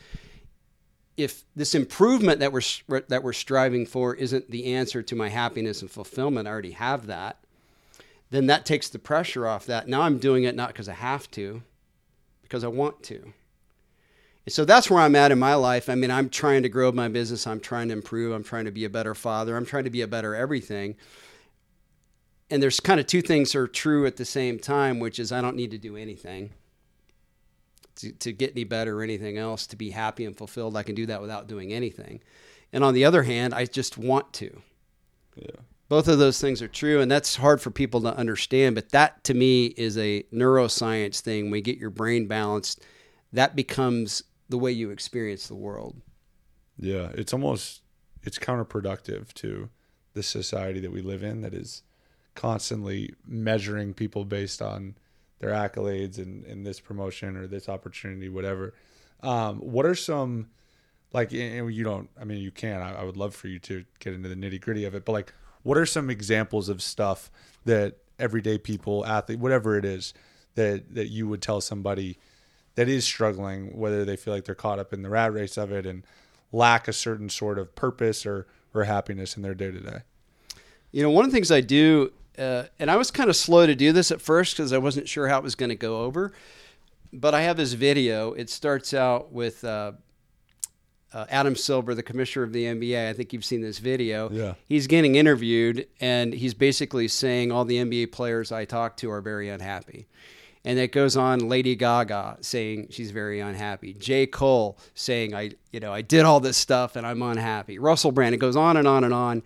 if 1.17 1.45
this 1.55 1.75
improvement 1.75 2.41
that 2.41 2.53
we're 2.53 2.63
that 3.09 3.23
we're 3.23 3.33
striving 3.33 3.87
for 3.87 4.15
isn't 4.17 4.51
the 4.51 4.75
answer 4.75 5.03
to 5.03 5.15
my 5.15 5.29
happiness 5.29 5.83
and 5.83 5.91
fulfillment, 5.91 6.49
I 6.49 6.51
already 6.51 6.73
have 6.73 7.07
that. 7.07 7.39
Then 8.31 8.47
that 8.49 8.67
takes 8.67 8.89
the 8.89 8.99
pressure 8.99 9.47
off 9.47 9.67
that. 9.67 9.87
Now 9.87 10.03
I'm 10.03 10.19
doing 10.19 10.43
it 10.43 10.57
not 10.57 10.69
because 10.69 10.89
I 10.89 10.95
have 10.95 11.31
to, 11.31 11.63
because 12.43 12.65
I 12.65 12.69
want 12.69 13.05
to. 13.05 13.33
And 14.45 14.53
so 14.53 14.65
that's 14.65 14.91
where 14.91 15.01
I'm 15.01 15.15
at 15.15 15.31
in 15.31 15.39
my 15.39 15.55
life. 15.55 15.89
I 15.89 15.95
mean, 15.95 16.11
I'm 16.11 16.29
trying 16.29 16.65
to 16.65 16.69
grow 16.69 16.91
my 16.91 17.07
business. 17.07 17.47
I'm 17.47 17.61
trying 17.61 17.89
to 17.89 17.95
improve. 17.95 18.33
I'm 18.33 18.45
trying 18.45 18.65
to 18.65 18.73
be 18.73 18.85
a 18.85 18.91
better 18.91 19.15
father. 19.15 19.57
I'm 19.57 19.65
trying 19.65 19.85
to 19.85 19.91
be 19.91 20.03
a 20.03 20.09
better 20.09 20.35
everything 20.35 20.97
and 22.51 22.63
there's 22.63 22.81
kind 22.81 23.01
of 23.01 23.07
two 23.07 23.23
things 23.23 23.55
are 23.55 23.67
true 23.67 24.07
at 24.07 24.17
the 24.17 24.25
same 24.25 24.59
time, 24.59 25.01
which 25.01 25.19
is 25.19 25.33
I 25.33 25.41
don't 25.41 25.57
need 25.57 25.73
to 25.73 25.79
do 25.79 25.97
anything 25.97 26.51
to, 27.97 28.13
to 28.13 28.33
get 28.33 28.53
any 28.53 28.65
better 28.65 29.01
or 29.01 29.03
anything 29.03 29.37
else 29.39 29.67
to 29.69 29.77
be 29.77 29.91
happy 29.91 30.25
and 30.25 30.37
fulfilled. 30.37 30.77
I 30.77 30.83
can 30.83 30.95
do 30.95 31.07
that 31.07 31.21
without 31.21 31.49
doing 31.49 31.73
anything. 31.73 32.21
And 32.73 32.85
on 32.85 32.95
the 32.95 33.05
other 33.05 33.23
hand, 33.23 33.55
I 33.55 33.65
just 33.65 33.99
want 33.99 34.33
to. 34.35 34.63
Yeah. 35.35 35.51
Both 35.89 36.09
of 36.09 36.19
those 36.19 36.41
things 36.41 36.63
are 36.63 36.69
true, 36.69 37.01
and 37.01 37.11
that's 37.11 37.37
hard 37.37 37.61
for 37.61 37.71
people 37.71 38.01
to 38.03 38.17
understand. 38.17 38.75
But 38.75 38.91
that 38.91 39.23
to 39.25 39.35
me 39.35 39.67
is 39.67 39.97
a 39.97 40.25
neuroscience 40.33 41.21
thing. 41.21 41.45
When 41.51 41.59
you 41.59 41.63
get 41.63 41.79
your 41.79 41.91
brain 41.91 42.27
balanced, 42.27 42.83
that 43.33 43.55
becomes 43.55 44.25
the 44.49 44.59
way 44.59 44.73
you 44.73 44.91
experience 44.91 45.47
the 45.47 45.55
world. 45.55 45.97
Yeah, 46.77 47.11
it's 47.15 47.33
almost 47.33 47.83
it's 48.25 48.39
counterproductive 48.39 49.33
to 49.35 49.71
the 50.15 50.25
society 50.25 50.81
that 50.81 50.91
we 50.91 51.03
live 51.03 51.23
in 51.23 51.43
that 51.43 51.55
is 51.55 51.83
constantly 52.37 53.15
measuring 53.27 53.95
people 53.95 54.25
based 54.25 54.63
on 54.63 54.95
their 55.41 55.51
accolades 55.51 56.19
and 56.19 56.45
in, 56.45 56.63
this 56.63 56.81
promotion 56.81 57.37
or 57.37 57.47
this 57.47 57.69
opportunity, 57.69 58.29
whatever. 58.29 58.75
Um, 59.23 59.59
what 59.59 59.85
are 59.85 59.95
some 59.95 60.49
like 61.13 61.33
and 61.33 61.73
you 61.73 61.85
don't 61.85 62.09
I 62.21 62.25
mean 62.25 62.39
you 62.39 62.51
can 62.51 62.83
I, 62.83 63.01
I 63.01 63.05
would 63.05 63.17
love 63.17 63.35
for 63.35 63.49
you 63.49 63.59
to 63.61 63.85
get 63.99 64.13
into 64.13 64.29
the 64.29 64.35
nitty 64.35 64.61
gritty 64.61 64.85
of 64.85 64.95
it, 64.95 65.05
but 65.05 65.13
like 65.13 65.33
what 65.63 65.77
are 65.77 65.87
some 65.87 66.11
examples 66.11 66.69
of 66.69 66.81
stuff 66.81 67.31
that 67.65 67.97
everyday 68.19 68.59
people, 68.59 69.05
athlete, 69.05 69.39
whatever 69.39 69.77
it 69.77 69.85
is, 69.85 70.15
that 70.55 70.95
that 70.95 71.09
you 71.09 71.27
would 71.29 71.43
tell 71.43 71.61
somebody 71.61 72.19
that 72.77 72.89
is 72.89 73.05
struggling, 73.05 73.77
whether 73.77 74.05
they 74.05 74.17
feel 74.17 74.35
like 74.35 74.45
they're 74.45 74.55
caught 74.55 74.79
up 74.79 74.93
in 74.93 75.03
the 75.03 75.11
rat 75.11 75.33
race 75.33 75.57
of 75.57 75.73
it 75.73 75.87
and 75.87 76.05
lack 76.53 76.89
a 76.89 76.93
certain 76.93 77.29
sort 77.29 77.59
of 77.59 77.75
purpose 77.75 78.25
or 78.25 78.47
or 78.75 78.85
happiness 78.85 79.37
in 79.37 79.43
their 79.43 79.55
day 79.55 79.71
to 79.71 79.81
day? 79.81 79.99
You 80.93 81.03
know, 81.03 81.11
one 81.11 81.25
of 81.25 81.31
the 81.31 81.35
things 81.35 81.51
I 81.51 81.61
do 81.61 82.13
uh, 82.39 82.65
and 82.79 82.91
I 82.91 82.97
was 82.97 83.11
kind 83.11 83.31
of 83.31 83.37
slow 83.37 83.67
to 83.67 83.75
do 83.75 83.93
this 83.93 84.11
at 84.11 84.21
first 84.21 84.57
because 84.57 84.73
I 84.73 84.79
wasn't 84.79 85.09
sure 85.09 85.29
how 85.29 85.39
it 85.39 85.45
was 85.45 85.55
going 85.55 85.71
to 85.71 85.77
go 85.77 86.03
over. 86.03 86.33
But 87.13 87.35
I 87.35 87.43
have 87.43 87.57
this 87.57 87.73
video. 87.73 88.33
It 88.33 88.51
starts 88.51 88.93
out 88.93 89.33
with 89.33 89.65
uh, 89.65 89.93
uh, 91.13 91.25
Adam 91.31 91.57
Silver, 91.57 91.95
the 91.95 92.03
commissioner 92.03 92.45
of 92.45 92.53
the 92.53 92.65
NBA. 92.65 93.09
I 93.09 93.13
think 93.13 93.33
you've 93.33 93.45
seen 93.45 93.63
this 93.63 93.79
video. 93.79 94.31
Yeah. 94.31 94.55
He's 94.69 94.87
getting 94.87 95.15
interviewed, 95.15 95.87
and 96.01 96.35
he's 96.35 96.55
basically 96.55 97.09
saying 97.09 97.53
all 97.53 97.65
the 97.65 97.79
NBA 97.79 98.13
players 98.13 98.53
I 98.53 98.65
talk 98.65 98.97
to 98.99 99.11
are 99.11 99.21
very 99.21 99.49
unhappy. 99.49 100.09
And 100.65 100.81
it 100.81 100.91
goes 100.91 101.17
on 101.17 101.49
Lady 101.49 101.77
Gaga 101.77 102.39
saying 102.41 102.89
she's 102.91 103.13
very 103.13 103.39
unhappy. 103.39 103.95
J. 103.95 104.27
Cole 104.27 104.77
saying 104.95 105.33
I 105.33 105.53
you 105.71 105.79
know 105.79 105.93
I 105.93 106.03
did 106.03 106.25
all 106.25 106.41
this 106.41 106.57
stuff 106.57 106.97
and 106.97 107.07
I'm 107.07 107.23
unhappy. 107.23 107.79
Russell 107.79 108.11
Brand. 108.11 108.35
It 108.35 108.39
goes 108.39 108.57
on 108.57 108.77
and 108.77 108.89
on 108.89 109.05
and 109.05 109.15
on. 109.15 109.45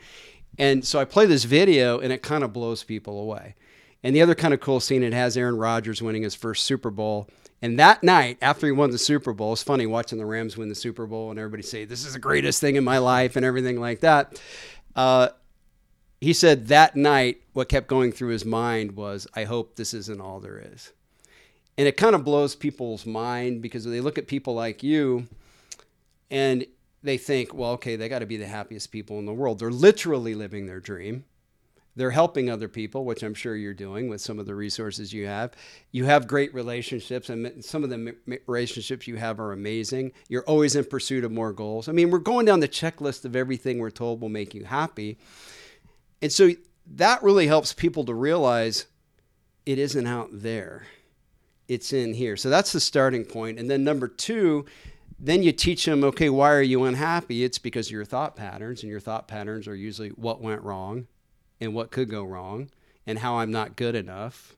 And 0.61 0.85
so 0.85 0.99
I 0.99 1.07
play 1.07 1.25
this 1.25 1.45
video 1.45 2.01
and 2.01 2.13
it 2.13 2.23
kind 2.23 2.45
of 2.45 2.53
blows 2.53 2.85
people 2.85 3.19
away. 3.19 3.55
And 4.03 4.15
the 4.15 4.21
other 4.21 4.35
kind 4.35 4.53
of 4.53 4.61
cool 4.61 4.79
scene 4.79 5.03
it 5.03 5.15
has 5.15 5.35
Aaron 5.35 5.57
Rodgers 5.57 6.03
winning 6.03 6.23
his 6.23 6.35
first 6.35 6.65
Super 6.65 6.91
Bowl. 6.91 7.29
And 7.63 7.79
that 7.79 8.03
night, 8.03 8.37
after 8.43 8.67
he 8.67 8.73
won 8.73 8.91
the 8.91 8.99
Super 8.99 9.33
Bowl, 9.33 9.55
it's 9.55 9.63
funny 9.63 9.87
watching 9.87 10.19
the 10.19 10.27
Rams 10.27 10.59
win 10.59 10.69
the 10.69 10.75
Super 10.75 11.07
Bowl 11.07 11.31
and 11.31 11.39
everybody 11.39 11.63
say, 11.63 11.87
This 11.87 12.05
is 12.05 12.13
the 12.13 12.19
greatest 12.19 12.61
thing 12.61 12.77
in 12.77 12.85
my 12.85 12.99
life 12.99 13.37
and 13.37 13.45
everything 13.45 13.81
like 13.81 14.01
that. 14.01 14.39
Uh, 14.95 15.29
he 16.21 16.35
said 16.35 16.67
that 16.67 16.95
night, 16.95 17.41
what 17.55 17.71
kept 17.71 17.87
going 17.87 18.13
through 18.13 18.29
his 18.29 18.45
mind 18.45 18.97
was, 18.97 19.27
I 19.35 19.45
hope 19.45 19.77
this 19.77 19.95
isn't 19.95 20.21
all 20.21 20.41
there 20.41 20.59
is. 20.59 20.93
And 21.79 21.89
it 21.89 21.97
kind 21.97 22.15
of 22.15 22.23
blows 22.23 22.55
people's 22.55 23.07
mind 23.07 23.63
because 23.63 23.87
they 23.87 24.03
look 24.03 24.19
at 24.19 24.27
people 24.27 24.55
like 24.55 24.83
you 24.83 25.27
and 26.31 26.67
they 27.03 27.17
think, 27.17 27.55
well, 27.55 27.73
okay, 27.73 27.97
they 27.97 28.09
got 28.09 28.19
to 28.19 28.27
be 28.27 28.37
the 28.37 28.47
happiest 28.47 28.93
people 28.93 29.19
in 29.19 29.27
the 29.27 29.33
world. 29.33 29.59
They're 29.59 29.71
literally 29.71 30.35
living 30.35 30.67
their 30.67 30.81
dream. 30.81 31.25
They're 31.97 32.11
helping 32.13 32.49
other 32.49 32.69
people, 32.69 33.05
which 33.05 33.23
I'm 33.23 33.35
sure 33.35 33.57
you're 33.57 33.75
doing 33.75 34.09
with 34.09 34.21
some 34.21 34.39
of 34.39 34.47
the 34.47 34.55
resources 34.55 35.13
you 35.13 35.27
have. 35.27 35.53
You 35.91 36.05
have 36.05 36.29
great 36.29 36.55
relationships, 36.55 37.31
and 37.31 37.65
some 37.65 37.83
of 37.83 37.91
the 37.91 38.15
relationships 38.47 39.09
you 39.09 39.17
have 39.17 39.41
are 39.41 39.53
amazing. 39.53 40.13
You're 40.29 40.45
always 40.45 40.77
in 40.77 40.85
pursuit 40.85 41.25
of 41.25 41.33
more 41.33 41.53
goals. 41.53 41.89
I 41.89 41.93
mean, 41.93 42.11
we're 42.11 42.19
going 42.19 42.47
down 42.47 42.61
the 42.61 42.69
checklist 42.69 43.25
of 43.25 43.35
everything 43.35 43.79
we're 43.79 43.91
told 43.91 44.21
will 44.21 44.29
make 44.29 44.55
you 44.55 44.65
happy. 44.65 45.19
And 46.23 46.31
so 46.31 46.51
that 46.95 47.23
really 47.23 47.49
helps 47.49 47.73
people 47.73 48.05
to 48.05 48.15
realize 48.15 48.87
it 49.67 49.79
isn't 49.79 50.07
out 50.07 50.29
there, 50.33 50.87
it's 51.69 51.93
in 51.93 52.15
here. 52.15 52.37
So 52.37 52.51
that's 52.51 52.73
the 52.73 52.81
starting 52.81 53.25
point. 53.25 53.59
And 53.59 53.71
then 53.71 53.85
number 53.85 54.09
two, 54.09 54.65
then 55.23 55.43
you 55.43 55.53
teach 55.53 55.85
them, 55.85 56.03
okay, 56.03 56.31
why 56.31 56.51
are 56.51 56.63
you 56.63 56.85
unhappy? 56.85 57.45
It's 57.45 57.59
because 57.59 57.89
of 57.89 57.93
your 57.93 58.07
thought 58.07 58.37
patterns, 58.37 58.83
and 58.83 58.91
your 58.91 59.01
thought 59.01 59.29
patterns 59.29 59.69
are 59.69 59.75
usually 59.75 60.09
what 60.11 60.41
went 60.41 60.63
wrong 60.63 61.07
and 61.61 61.75
what 61.75 61.91
could 61.91 62.09
go 62.09 62.25
wrong 62.25 62.71
and 63.07 63.19
how 63.19 63.39
I'm 63.39 63.51
not 63.51 63.77
good 63.77 63.95
enough. 63.95 64.57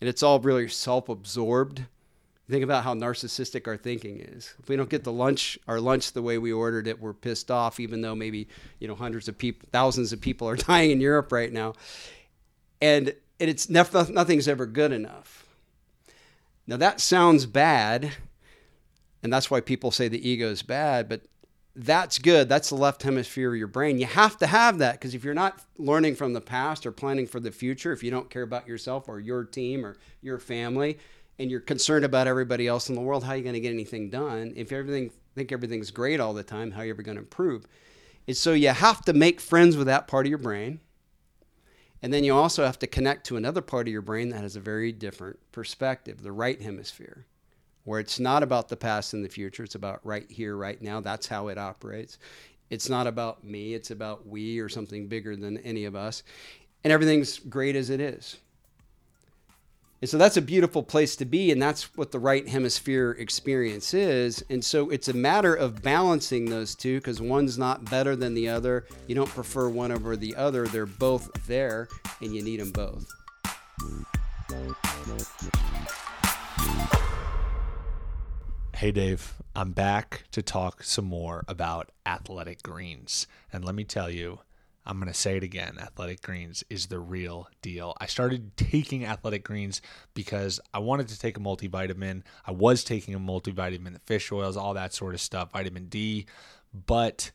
And 0.00 0.08
it's 0.08 0.22
all 0.22 0.38
really 0.38 0.68
self 0.68 1.08
absorbed. 1.08 1.82
Think 2.48 2.62
about 2.62 2.84
how 2.84 2.94
narcissistic 2.94 3.66
our 3.66 3.76
thinking 3.76 4.20
is. 4.20 4.54
If 4.62 4.68
we 4.68 4.76
don't 4.76 4.90
get 4.90 5.02
the 5.02 5.10
lunch, 5.10 5.58
our 5.66 5.80
lunch 5.80 6.12
the 6.12 6.22
way 6.22 6.36
we 6.36 6.52
ordered 6.52 6.86
it, 6.86 7.00
we're 7.00 7.14
pissed 7.14 7.50
off, 7.50 7.80
even 7.80 8.02
though 8.02 8.14
maybe, 8.14 8.48
you 8.78 8.86
know, 8.86 8.94
hundreds 8.94 9.28
of 9.28 9.38
people, 9.38 9.66
thousands 9.72 10.12
of 10.12 10.20
people 10.20 10.48
are 10.48 10.56
dying 10.56 10.90
in 10.90 11.00
Europe 11.00 11.32
right 11.32 11.52
now. 11.52 11.72
And 12.80 13.14
it's 13.38 13.68
nothing's 13.68 14.46
ever 14.46 14.66
good 14.66 14.92
enough. 14.92 15.46
Now 16.66 16.76
that 16.76 17.00
sounds 17.00 17.46
bad 17.46 18.12
and 19.24 19.32
that's 19.32 19.50
why 19.50 19.60
people 19.60 19.90
say 19.90 20.06
the 20.06 20.28
ego 20.28 20.50
is 20.50 20.62
bad, 20.62 21.08
but 21.08 21.22
that's 21.74 22.18
good. 22.18 22.46
That's 22.46 22.68
the 22.68 22.74
left 22.76 23.02
hemisphere 23.02 23.52
of 23.52 23.58
your 23.58 23.66
brain. 23.66 23.98
You 23.98 24.04
have 24.04 24.36
to 24.38 24.46
have 24.46 24.78
that 24.78 24.92
because 24.92 25.14
if 25.14 25.24
you're 25.24 25.32
not 25.32 25.60
learning 25.78 26.14
from 26.14 26.34
the 26.34 26.42
past 26.42 26.84
or 26.84 26.92
planning 26.92 27.26
for 27.26 27.40
the 27.40 27.50
future, 27.50 27.92
if 27.92 28.02
you 28.04 28.10
don't 28.10 28.28
care 28.28 28.42
about 28.42 28.68
yourself 28.68 29.08
or 29.08 29.18
your 29.18 29.42
team 29.42 29.84
or 29.84 29.96
your 30.20 30.38
family, 30.38 30.98
and 31.38 31.50
you're 31.50 31.60
concerned 31.60 32.04
about 32.04 32.28
everybody 32.28 32.68
else 32.68 32.90
in 32.90 32.94
the 32.94 33.00
world, 33.00 33.24
how 33.24 33.32
are 33.32 33.36
you 33.36 33.42
going 33.42 33.54
to 33.54 33.60
get 33.60 33.72
anything 33.72 34.10
done? 34.10 34.52
If 34.54 34.70
everything 34.70 35.10
think 35.34 35.50
everything's 35.50 35.90
great 35.90 36.20
all 36.20 36.34
the 36.34 36.44
time, 36.44 36.70
how 36.70 36.82
are 36.82 36.84
you 36.84 36.92
ever 36.92 37.02
going 37.02 37.16
to 37.16 37.22
improve? 37.22 37.66
And 38.28 38.36
so 38.36 38.52
you 38.52 38.68
have 38.68 39.04
to 39.06 39.12
make 39.14 39.40
friends 39.40 39.76
with 39.76 39.88
that 39.88 40.06
part 40.06 40.26
of 40.26 40.30
your 40.30 40.38
brain. 40.38 40.80
And 42.02 42.12
then 42.12 42.22
you 42.22 42.34
also 42.34 42.64
have 42.64 42.78
to 42.80 42.86
connect 42.86 43.26
to 43.26 43.36
another 43.36 43.62
part 43.62 43.88
of 43.88 43.92
your 43.92 44.02
brain 44.02 44.28
that 44.28 44.42
has 44.42 44.54
a 44.54 44.60
very 44.60 44.92
different 44.92 45.38
perspective, 45.50 46.22
the 46.22 46.30
right 46.30 46.60
hemisphere 46.60 47.26
where 47.84 48.00
it's 48.00 48.18
not 48.18 48.42
about 48.42 48.68
the 48.68 48.76
past 48.76 49.14
and 49.14 49.24
the 49.24 49.28
future. 49.28 49.64
It's 49.64 49.74
about 49.74 50.00
right 50.04 50.30
here, 50.30 50.56
right 50.56 50.80
now. 50.80 51.00
That's 51.00 51.26
how 51.26 51.48
it 51.48 51.58
operates. 51.58 52.18
It's 52.70 52.88
not 52.88 53.06
about 53.06 53.44
me, 53.44 53.74
it's 53.74 53.90
about 53.90 54.26
we 54.26 54.58
or 54.58 54.68
something 54.68 55.06
bigger 55.06 55.36
than 55.36 55.58
any 55.58 55.84
of 55.84 55.94
us. 55.94 56.22
And 56.82 56.92
everything's 56.92 57.38
great 57.38 57.76
as 57.76 57.90
it 57.90 58.00
is. 58.00 58.38
And 60.00 60.08
so 60.10 60.18
that's 60.18 60.36
a 60.36 60.42
beautiful 60.42 60.82
place 60.82 61.16
to 61.16 61.24
be, 61.24 61.50
and 61.50 61.62
that's 61.62 61.96
what 61.96 62.12
the 62.12 62.18
right 62.18 62.46
hemisphere 62.46 63.12
experience 63.12 63.94
is. 63.94 64.44
And 64.50 64.62
so 64.62 64.90
it's 64.90 65.08
a 65.08 65.14
matter 65.14 65.54
of 65.54 65.82
balancing 65.82 66.50
those 66.50 66.74
two 66.74 66.98
because 66.98 67.22
one's 67.22 67.56
not 67.56 67.88
better 67.88 68.14
than 68.14 68.34
the 68.34 68.48
other. 68.48 68.86
You 69.06 69.14
don't 69.14 69.30
prefer 69.30 69.68
one 69.70 69.92
over 69.92 70.14
the 70.14 70.36
other, 70.36 70.66
they're 70.66 70.84
both 70.84 71.30
there, 71.46 71.88
and 72.20 72.34
you 72.34 72.42
need 72.42 72.60
them 72.60 72.70
both. 72.72 73.08
Hey 78.84 78.92
Dave, 78.92 79.32
I'm 79.56 79.72
back 79.72 80.24
to 80.32 80.42
talk 80.42 80.82
some 80.82 81.06
more 81.06 81.42
about 81.48 81.90
athletic 82.04 82.62
greens. 82.62 83.26
And 83.50 83.64
let 83.64 83.74
me 83.74 83.82
tell 83.82 84.10
you, 84.10 84.40
I'm 84.84 84.98
going 85.00 85.10
to 85.10 85.18
say 85.18 85.38
it 85.38 85.42
again 85.42 85.78
Athletic 85.80 86.20
Greens 86.20 86.62
is 86.68 86.88
the 86.88 86.98
real 86.98 87.48
deal. 87.62 87.96
I 87.98 88.04
started 88.04 88.54
taking 88.58 89.06
Athletic 89.06 89.42
Greens 89.42 89.80
because 90.12 90.60
I 90.74 90.80
wanted 90.80 91.08
to 91.08 91.18
take 91.18 91.38
a 91.38 91.40
multivitamin. 91.40 92.24
I 92.44 92.52
was 92.52 92.84
taking 92.84 93.14
a 93.14 93.18
multivitamin, 93.18 93.94
the 93.94 94.00
fish 94.00 94.30
oils, 94.30 94.54
all 94.54 94.74
that 94.74 94.92
sort 94.92 95.14
of 95.14 95.22
stuff, 95.22 95.52
vitamin 95.52 95.86
D, 95.86 96.26
but 96.74 97.30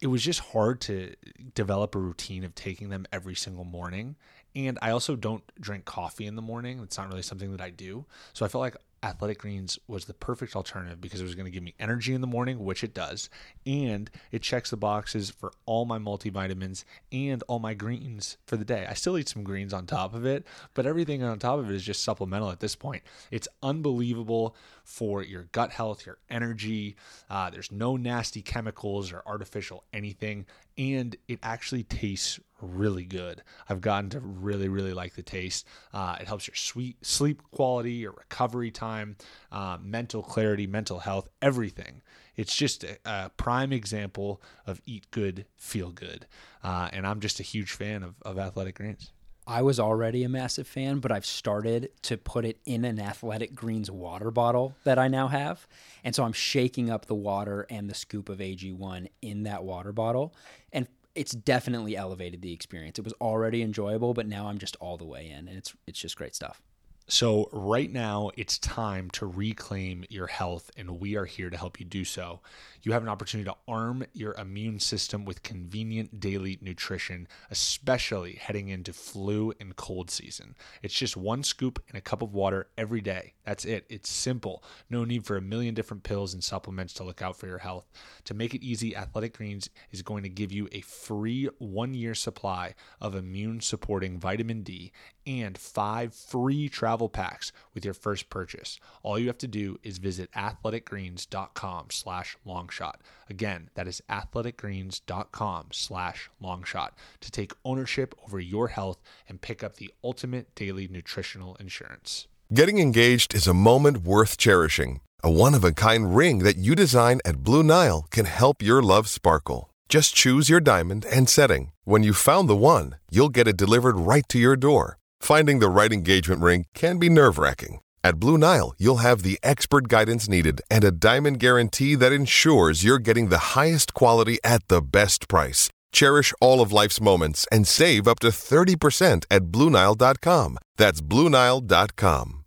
it 0.00 0.08
was 0.08 0.24
just 0.24 0.40
hard 0.40 0.80
to 0.80 1.14
develop 1.54 1.94
a 1.94 2.00
routine 2.00 2.42
of 2.42 2.56
taking 2.56 2.88
them 2.88 3.06
every 3.12 3.36
single 3.36 3.64
morning. 3.64 4.16
And 4.56 4.80
I 4.82 4.90
also 4.90 5.14
don't 5.14 5.44
drink 5.60 5.84
coffee 5.84 6.26
in 6.26 6.34
the 6.34 6.42
morning. 6.42 6.80
It's 6.82 6.98
not 6.98 7.08
really 7.08 7.22
something 7.22 7.52
that 7.52 7.60
I 7.60 7.70
do. 7.70 8.04
So 8.32 8.44
I 8.44 8.48
felt 8.48 8.62
like 8.62 8.76
Athletic 9.02 9.38
Greens 9.38 9.78
was 9.88 10.04
the 10.04 10.14
perfect 10.14 10.54
alternative 10.54 11.00
because 11.00 11.20
it 11.20 11.24
was 11.24 11.34
going 11.34 11.46
to 11.46 11.50
give 11.50 11.62
me 11.62 11.74
energy 11.80 12.14
in 12.14 12.20
the 12.20 12.26
morning, 12.26 12.64
which 12.64 12.84
it 12.84 12.94
does, 12.94 13.28
and 13.66 14.10
it 14.30 14.42
checks 14.42 14.70
the 14.70 14.76
boxes 14.76 15.30
for 15.30 15.52
all 15.66 15.84
my 15.84 15.98
multivitamins 15.98 16.84
and 17.10 17.42
all 17.48 17.58
my 17.58 17.74
greens 17.74 18.36
for 18.46 18.56
the 18.56 18.64
day. 18.64 18.86
I 18.88 18.94
still 18.94 19.18
eat 19.18 19.28
some 19.28 19.42
greens 19.42 19.72
on 19.72 19.86
top 19.86 20.14
of 20.14 20.24
it, 20.24 20.46
but 20.74 20.86
everything 20.86 21.22
on 21.22 21.38
top 21.38 21.58
of 21.58 21.70
it 21.70 21.74
is 21.74 21.84
just 21.84 22.02
supplemental 22.02 22.50
at 22.50 22.60
this 22.60 22.76
point. 22.76 23.02
It's 23.30 23.48
unbelievable 23.62 24.54
for 24.84 25.22
your 25.22 25.44
gut 25.52 25.70
health, 25.70 26.06
your 26.06 26.18
energy. 26.30 26.96
Uh, 27.28 27.50
there's 27.50 27.72
no 27.72 27.96
nasty 27.96 28.42
chemicals 28.42 29.12
or 29.12 29.22
artificial 29.26 29.84
anything, 29.92 30.46
and 30.90 31.16
it 31.28 31.38
actually 31.42 31.84
tastes 31.84 32.40
really 32.60 33.04
good. 33.04 33.42
I've 33.68 33.80
gotten 33.80 34.10
to 34.10 34.20
really, 34.20 34.68
really 34.68 34.92
like 34.92 35.14
the 35.14 35.22
taste. 35.22 35.66
Uh, 35.92 36.16
it 36.20 36.26
helps 36.26 36.48
your 36.48 36.56
sweet 36.56 37.04
sleep 37.04 37.42
quality, 37.52 37.92
your 37.92 38.12
recovery 38.12 38.70
time, 38.70 39.16
uh, 39.52 39.78
mental 39.80 40.22
clarity, 40.22 40.66
mental 40.66 41.00
health, 41.00 41.28
everything. 41.40 42.02
It's 42.36 42.54
just 42.54 42.84
a, 42.84 42.98
a, 43.04 43.30
prime 43.36 43.72
example 43.72 44.42
of 44.66 44.80
eat 44.86 45.10
good, 45.10 45.46
feel 45.56 45.90
good. 45.90 46.26
Uh, 46.64 46.88
and 46.92 47.06
I'm 47.06 47.20
just 47.20 47.38
a 47.40 47.44
huge 47.44 47.72
fan 47.72 48.02
of, 48.02 48.14
of 48.22 48.38
athletic 48.38 48.76
greens. 48.76 49.12
I 49.46 49.62
was 49.62 49.80
already 49.80 50.22
a 50.22 50.28
massive 50.28 50.68
fan, 50.68 51.00
but 51.00 51.10
I've 51.10 51.26
started 51.26 51.90
to 52.02 52.16
put 52.16 52.44
it 52.44 52.58
in 52.64 52.84
an 52.84 53.00
Athletic 53.00 53.54
Greens 53.54 53.90
water 53.90 54.30
bottle 54.30 54.76
that 54.84 54.98
I 54.98 55.08
now 55.08 55.28
have. 55.28 55.66
And 56.04 56.14
so 56.14 56.22
I'm 56.22 56.32
shaking 56.32 56.90
up 56.90 57.06
the 57.06 57.14
water 57.14 57.66
and 57.68 57.90
the 57.90 57.94
scoop 57.94 58.28
of 58.28 58.38
AG1 58.38 59.08
in 59.20 59.42
that 59.42 59.64
water 59.64 59.92
bottle. 59.92 60.32
And 60.72 60.86
it's 61.14 61.32
definitely 61.32 61.96
elevated 61.96 62.40
the 62.40 62.52
experience. 62.52 62.98
It 62.98 63.04
was 63.04 63.14
already 63.20 63.62
enjoyable, 63.62 64.14
but 64.14 64.26
now 64.26 64.46
I'm 64.46 64.58
just 64.58 64.76
all 64.76 64.96
the 64.96 65.04
way 65.04 65.28
in, 65.28 65.48
and 65.48 65.58
it's 65.58 65.74
it's 65.86 65.98
just 65.98 66.16
great 66.16 66.34
stuff. 66.34 66.62
So, 67.08 67.48
right 67.52 67.90
now, 67.90 68.30
it's 68.36 68.58
time 68.58 69.10
to 69.10 69.26
reclaim 69.26 70.04
your 70.08 70.28
health, 70.28 70.70
and 70.76 71.00
we 71.00 71.16
are 71.16 71.24
here 71.24 71.50
to 71.50 71.56
help 71.56 71.80
you 71.80 71.84
do 71.84 72.04
so. 72.04 72.40
You 72.82 72.92
have 72.92 73.02
an 73.02 73.08
opportunity 73.08 73.48
to 73.50 73.56
arm 73.66 74.04
your 74.12 74.34
immune 74.34 74.78
system 74.78 75.24
with 75.24 75.42
convenient 75.42 76.20
daily 76.20 76.58
nutrition, 76.62 77.26
especially 77.50 78.34
heading 78.34 78.68
into 78.68 78.92
flu 78.92 79.52
and 79.60 79.74
cold 79.76 80.10
season. 80.10 80.54
It's 80.82 80.94
just 80.94 81.16
one 81.16 81.42
scoop 81.42 81.82
in 81.88 81.96
a 81.96 82.00
cup 82.00 82.22
of 82.22 82.34
water 82.34 82.68
every 82.78 83.00
day. 83.00 83.34
That's 83.44 83.64
it. 83.64 83.84
It's 83.88 84.08
simple. 84.08 84.64
No 84.88 85.04
need 85.04 85.24
for 85.24 85.36
a 85.36 85.42
million 85.42 85.74
different 85.74 86.04
pills 86.04 86.34
and 86.34 86.42
supplements 86.42 86.94
to 86.94 87.04
look 87.04 87.20
out 87.20 87.36
for 87.36 87.46
your 87.46 87.58
health. 87.58 87.90
To 88.24 88.34
make 88.34 88.54
it 88.54 88.62
easy, 88.62 88.96
Athletic 88.96 89.36
Greens 89.36 89.68
is 89.90 90.02
going 90.02 90.22
to 90.22 90.28
give 90.28 90.52
you 90.52 90.68
a 90.72 90.80
free 90.80 91.48
one 91.58 91.94
year 91.94 92.14
supply 92.14 92.74
of 93.00 93.14
immune 93.16 93.60
supporting 93.60 94.18
vitamin 94.18 94.62
D 94.62 94.92
and 95.26 95.56
five 95.56 96.14
free 96.14 96.68
travel 96.68 97.08
packs 97.08 97.52
with 97.74 97.84
your 97.84 97.94
first 97.94 98.30
purchase. 98.30 98.78
All 99.02 99.18
you 99.18 99.26
have 99.28 99.38
to 99.38 99.48
do 99.48 99.78
is 99.82 99.98
visit 99.98 100.30
athleticgreens.com 100.32 101.86
slash 101.90 102.36
longshot. 102.46 102.94
Again, 103.28 103.70
that 103.74 103.88
is 103.88 104.02
athleticgreens.com 104.10 105.66
slash 105.72 106.30
longshot 106.42 106.90
to 107.20 107.30
take 107.30 107.52
ownership 107.64 108.14
over 108.24 108.40
your 108.40 108.68
health 108.68 109.00
and 109.28 109.40
pick 109.40 109.62
up 109.62 109.76
the 109.76 109.92
ultimate 110.02 110.54
daily 110.54 110.88
nutritional 110.88 111.56
insurance. 111.56 112.26
Getting 112.52 112.78
engaged 112.78 113.34
is 113.34 113.46
a 113.46 113.54
moment 113.54 113.98
worth 113.98 114.36
cherishing. 114.36 115.00
A 115.24 115.30
one-of-a-kind 115.30 116.16
ring 116.16 116.40
that 116.40 116.56
you 116.56 116.74
design 116.74 117.20
at 117.24 117.42
Blue 117.44 117.62
Nile 117.62 118.06
can 118.10 118.24
help 118.26 118.60
your 118.60 118.82
love 118.82 119.08
sparkle. 119.08 119.70
Just 119.88 120.14
choose 120.14 120.48
your 120.48 120.60
diamond 120.60 121.04
and 121.04 121.28
setting. 121.28 121.72
When 121.84 122.02
you've 122.02 122.16
found 122.16 122.48
the 122.48 122.56
one, 122.56 122.96
you'll 123.10 123.28
get 123.28 123.46
it 123.46 123.56
delivered 123.56 123.96
right 123.96 124.28
to 124.30 124.38
your 124.38 124.56
door. 124.56 124.98
Finding 125.22 125.60
the 125.60 125.68
right 125.68 125.92
engagement 125.92 126.40
ring 126.40 126.66
can 126.74 126.98
be 126.98 127.08
nerve 127.08 127.38
wracking. 127.38 127.78
At 128.02 128.18
Blue 128.18 128.36
Nile, 128.36 128.74
you'll 128.76 129.04
have 129.06 129.22
the 129.22 129.38
expert 129.44 129.86
guidance 129.86 130.28
needed 130.28 130.60
and 130.68 130.82
a 130.82 130.90
diamond 130.90 131.38
guarantee 131.38 131.94
that 131.94 132.10
ensures 132.10 132.82
you're 132.82 132.98
getting 132.98 133.28
the 133.28 133.54
highest 133.54 133.94
quality 133.94 134.40
at 134.42 134.66
the 134.66 134.82
best 134.82 135.28
price. 135.28 135.70
Cherish 135.92 136.34
all 136.40 136.60
of 136.60 136.72
life's 136.72 137.00
moments 137.00 137.46
and 137.52 137.68
save 137.68 138.08
up 138.08 138.18
to 138.18 138.28
30% 138.28 139.24
at 139.30 139.42
BlueNile.com. 139.44 140.58
That's 140.76 141.00
BlueNile.com. 141.00 142.44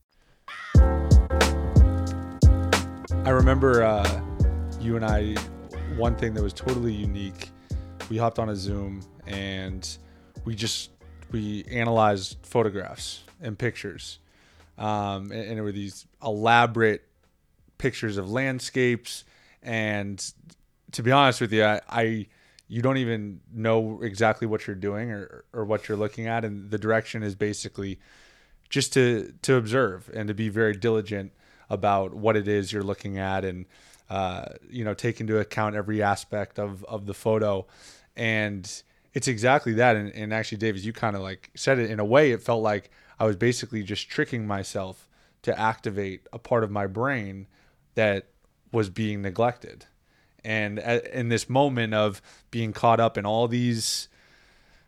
I 3.23 3.29
remember 3.29 3.83
uh, 3.83 4.21
you 4.81 4.97
and 4.97 5.05
I, 5.05 5.35
one 5.95 6.17
thing 6.17 6.33
that 6.33 6.43
was 6.43 6.51
totally 6.51 6.93
unique. 6.93 7.51
We 8.09 8.17
hopped 8.17 8.37
on 8.37 8.49
a 8.49 8.55
Zoom 8.55 8.99
and 9.25 9.97
we 10.43 10.55
just 10.55 10.91
we 11.35 11.65
analyzed 11.69 12.37
photographs 12.43 13.21
and 13.41 13.59
pictures, 13.59 14.19
um, 14.77 15.31
and, 15.33 15.51
and 15.51 15.63
were 15.63 15.73
these 15.73 16.05
elaborate 16.23 17.03
pictures 17.77 18.15
of 18.15 18.31
landscapes. 18.31 19.25
And 19.61 20.23
to 20.93 21.03
be 21.03 21.11
honest 21.11 21.41
with 21.41 21.51
you, 21.51 21.65
I, 21.65 21.81
I 21.89 22.27
you 22.69 22.81
don't 22.81 22.97
even 22.97 23.41
know 23.53 23.99
exactly 24.01 24.47
what 24.47 24.65
you're 24.65 24.77
doing 24.77 25.11
or, 25.11 25.43
or 25.51 25.65
what 25.65 25.89
you're 25.89 25.97
looking 25.97 26.27
at, 26.27 26.45
and 26.45 26.71
the 26.71 26.77
direction 26.77 27.21
is 27.21 27.35
basically 27.35 27.99
just 28.69 28.93
to 28.93 29.33
to 29.41 29.55
observe 29.55 30.09
and 30.13 30.29
to 30.29 30.33
be 30.33 30.47
very 30.47 30.73
diligent 30.73 31.33
about 31.69 32.13
what 32.13 32.37
it 32.37 32.47
is 32.47 32.71
you're 32.71 32.81
looking 32.81 33.17
at 33.17 33.43
and 33.43 33.65
uh, 34.09 34.45
you 34.69 34.85
know 34.85 34.93
take 34.93 35.19
into 35.19 35.37
account 35.37 35.75
every 35.75 36.01
aspect 36.01 36.59
of 36.59 36.85
of 36.85 37.05
the 37.05 37.13
photo 37.13 37.65
and 38.15 38.83
it's 39.15 39.27
exactly 39.27 39.73
that 39.73 39.95
and, 39.95 40.13
and 40.13 40.31
actually 40.31 40.59
dave 40.59 40.75
as 40.75 40.85
you 40.85 40.93
kind 40.93 41.15
of 41.15 41.23
like 41.23 41.49
said 41.55 41.79
it 41.79 41.89
in 41.89 41.99
a 41.99 42.05
way 42.05 42.31
it 42.31 42.41
felt 42.41 42.61
like 42.61 42.91
i 43.19 43.25
was 43.25 43.35
basically 43.35 43.81
just 43.81 44.07
tricking 44.07 44.45
myself 44.45 45.07
to 45.45 45.59
activate 45.59 46.27
a 46.33 46.39
part 46.39 46.63
of 46.63 46.71
my 46.71 46.87
brain 46.87 47.45
that 47.93 48.29
was 48.71 48.89
being 48.89 49.21
neglected. 49.21 49.85
And 50.43 50.79
at, 50.79 51.05
in 51.07 51.29
this 51.29 51.47
moment 51.47 51.93
of 51.93 52.19
being 52.49 52.73
caught 52.73 52.99
up 52.99 53.15
in 53.15 53.25
all 53.25 53.47
these 53.47 54.07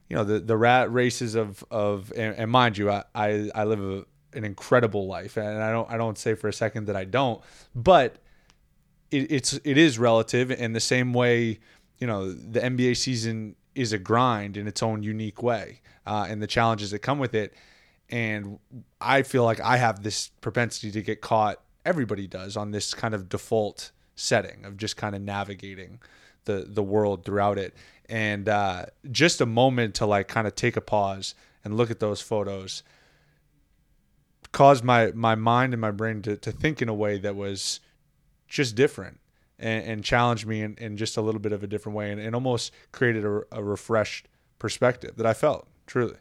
you 0.10 0.16
know 0.16 0.24
the 0.24 0.40
the 0.40 0.56
rat 0.56 0.92
races 0.92 1.36
of 1.36 1.64
of 1.70 2.14
and, 2.16 2.34
and 2.36 2.50
mind 2.50 2.78
you 2.78 2.90
I, 2.90 3.04
I 3.14 3.50
I 3.54 3.66
live 3.66 3.82
a 3.82 4.06
an 4.38 4.46
incredible 4.46 5.06
life 5.06 5.36
and 5.36 5.62
I 5.62 5.72
don't 5.72 5.92
I 5.92 5.98
don't 5.98 6.18
say 6.18 6.34
for 6.34 6.48
a 6.48 6.54
second 6.54 6.86
that 6.86 6.96
I 6.96 7.04
don't 7.04 7.42
but 7.76 8.18
it, 9.12 9.32
it's 9.32 9.60
it 9.64 9.78
is 9.78 10.00
relative. 10.00 10.50
In 10.50 10.74
the 10.74 10.80
same 10.80 11.14
way 11.14 11.60
you 12.00 12.08
know 12.08 12.32
the 12.32 12.62
NBA 12.62 12.98
season 12.98 13.56
is 13.78 13.94
a 13.94 13.98
grind 14.00 14.58
in 14.58 14.68
its 14.68 14.82
own 14.82 15.04
unique 15.04 15.44
way 15.44 15.82
uh, 16.06 16.26
and 16.28 16.42
the 16.42 16.48
challenges 16.48 16.92
that 16.92 17.00
come 17.00 17.20
with 17.20 17.36
it. 17.36 17.54
And 18.10 18.58
I 19.00 19.22
feel 19.22 19.44
like 19.44 19.60
I 19.62 19.78
have 19.78 20.02
this 20.02 20.32
propensity 20.42 20.92
to 20.92 21.02
get 21.02 21.22
caught 21.22 21.62
everybody 21.86 22.28
does 22.28 22.58
on 22.58 22.72
this 22.72 22.94
kind 22.94 23.14
of 23.14 23.30
default 23.30 23.92
setting 24.16 24.66
of 24.66 24.78
just 24.78 24.98
kind 24.98 25.16
of 25.16 25.22
navigating 25.22 26.00
the 26.46 26.66
the 26.68 26.82
world 26.82 27.24
throughout 27.24 27.58
it. 27.58 27.76
And 28.10 28.50
uh, 28.50 28.88
just 29.12 29.42
a 29.42 29.46
moment 29.46 29.94
to 29.96 30.06
like 30.06 30.28
kind 30.28 30.48
of 30.48 30.56
take 30.56 30.76
a 30.76 30.82
pause 30.82 31.36
and 31.64 31.78
look 31.78 31.92
at 31.92 32.00
those 32.00 32.20
photos 32.20 32.82
caused 34.52 34.84
my 34.84 35.12
my 35.12 35.36
mind 35.36 35.74
and 35.74 35.82
my 35.82 35.92
brain 35.92 36.22
to, 36.24 36.36
to 36.38 36.52
think 36.52 36.82
in 36.82 36.90
a 36.90 36.94
way 36.94 37.20
that 37.20 37.36
was 37.36 37.80
just 38.48 38.76
different 38.76 39.20
and, 39.60 39.84
and 39.86 40.04
challenged 40.04 40.46
me 40.46 40.62
in, 40.62 40.76
in 40.76 40.98
just 40.98 41.18
a 41.18 41.22
little 41.22 41.42
bit 41.42 41.52
of 41.52 41.64
a 41.64 41.68
different 41.68 41.96
way 41.96 42.12
and, 42.12 42.22
and 42.22 42.36
almost 42.36 42.72
created 42.92 43.26
a, 43.26 43.42
a 43.52 43.64
refreshed 43.64 44.28
perspective 44.60 45.16
that 45.18 45.26
I 45.26 45.34
felt 45.34 45.68
truly. 45.86 46.18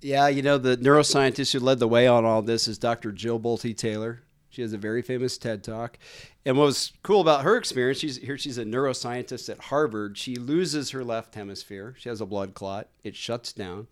Yeah, 0.00 0.28
you 0.28 0.42
know, 0.42 0.56
the 0.56 0.76
neuroscientist 0.76 1.52
who 1.52 1.60
led 1.60 1.78
the 1.78 1.88
way 1.88 2.06
on 2.06 2.24
all 2.24 2.40
this 2.40 2.66
is 2.66 2.78
Dr. 2.78 3.12
Jill 3.12 3.38
Bolte 3.38 3.76
Taylor. 3.76 4.22
She 4.48 4.62
has 4.62 4.72
a 4.72 4.78
very 4.78 5.02
famous 5.02 5.38
TED 5.38 5.62
talk. 5.62 5.98
And 6.44 6.56
what 6.56 6.64
was 6.64 6.92
cool 7.02 7.20
about 7.20 7.44
her 7.44 7.56
experience, 7.56 8.00
she's 8.00 8.16
here 8.16 8.36
she's 8.36 8.58
a 8.58 8.64
neuroscientist 8.64 9.48
at 9.48 9.60
Harvard. 9.60 10.18
She 10.18 10.36
loses 10.36 10.90
her 10.90 11.04
left 11.04 11.34
hemisphere. 11.34 11.94
She 11.98 12.08
has 12.08 12.20
a 12.20 12.26
blood 12.26 12.54
clot. 12.54 12.88
It 13.04 13.14
shuts 13.14 13.52
down. 13.52 13.86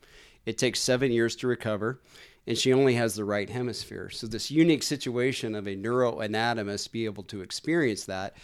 It 0.47 0.59
takes 0.59 0.80
7 0.80 1.12
years 1.12 1.36
to 1.36 1.47
recover, 1.47 2.01
and 2.49 2.57
she 2.57 2.72
only 2.72 2.94
has 2.94 3.14
the 3.14 3.26
right 3.26 3.51
hemisphere. 3.51 4.09
So 4.09 4.26
this 4.26 4.51
unique 4.51 4.82
situation 4.82 5.55
of 5.55 5.66
a 5.66 5.76
neuroanatomist 5.76 6.90
be 6.90 7.05
able 7.05 7.24
to 7.24 7.42
experience 7.42 8.07
that. 8.07 8.38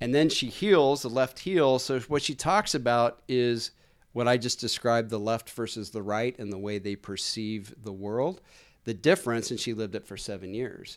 And 0.00 0.14
then 0.14 0.30
she 0.30 0.46
heals 0.46 1.02
the 1.02 1.10
left 1.10 1.40
heel. 1.40 1.78
So 1.78 2.00
what 2.00 2.22
she 2.22 2.34
talks 2.34 2.74
about 2.74 3.20
is 3.28 3.72
what 4.14 4.26
I 4.26 4.38
just 4.38 4.60
described 4.60 5.10
the 5.10 5.18
left 5.18 5.50
versus 5.50 5.90
the 5.90 6.00
right 6.00 6.36
and 6.38 6.50
the 6.50 6.58
way 6.58 6.78
they 6.78 6.96
perceive 6.96 7.74
the 7.84 7.92
world, 7.92 8.40
the 8.84 8.94
difference, 8.94 9.50
and 9.50 9.60
she 9.60 9.74
lived 9.74 9.94
it 9.94 10.06
for 10.06 10.16
seven 10.16 10.54
years. 10.54 10.96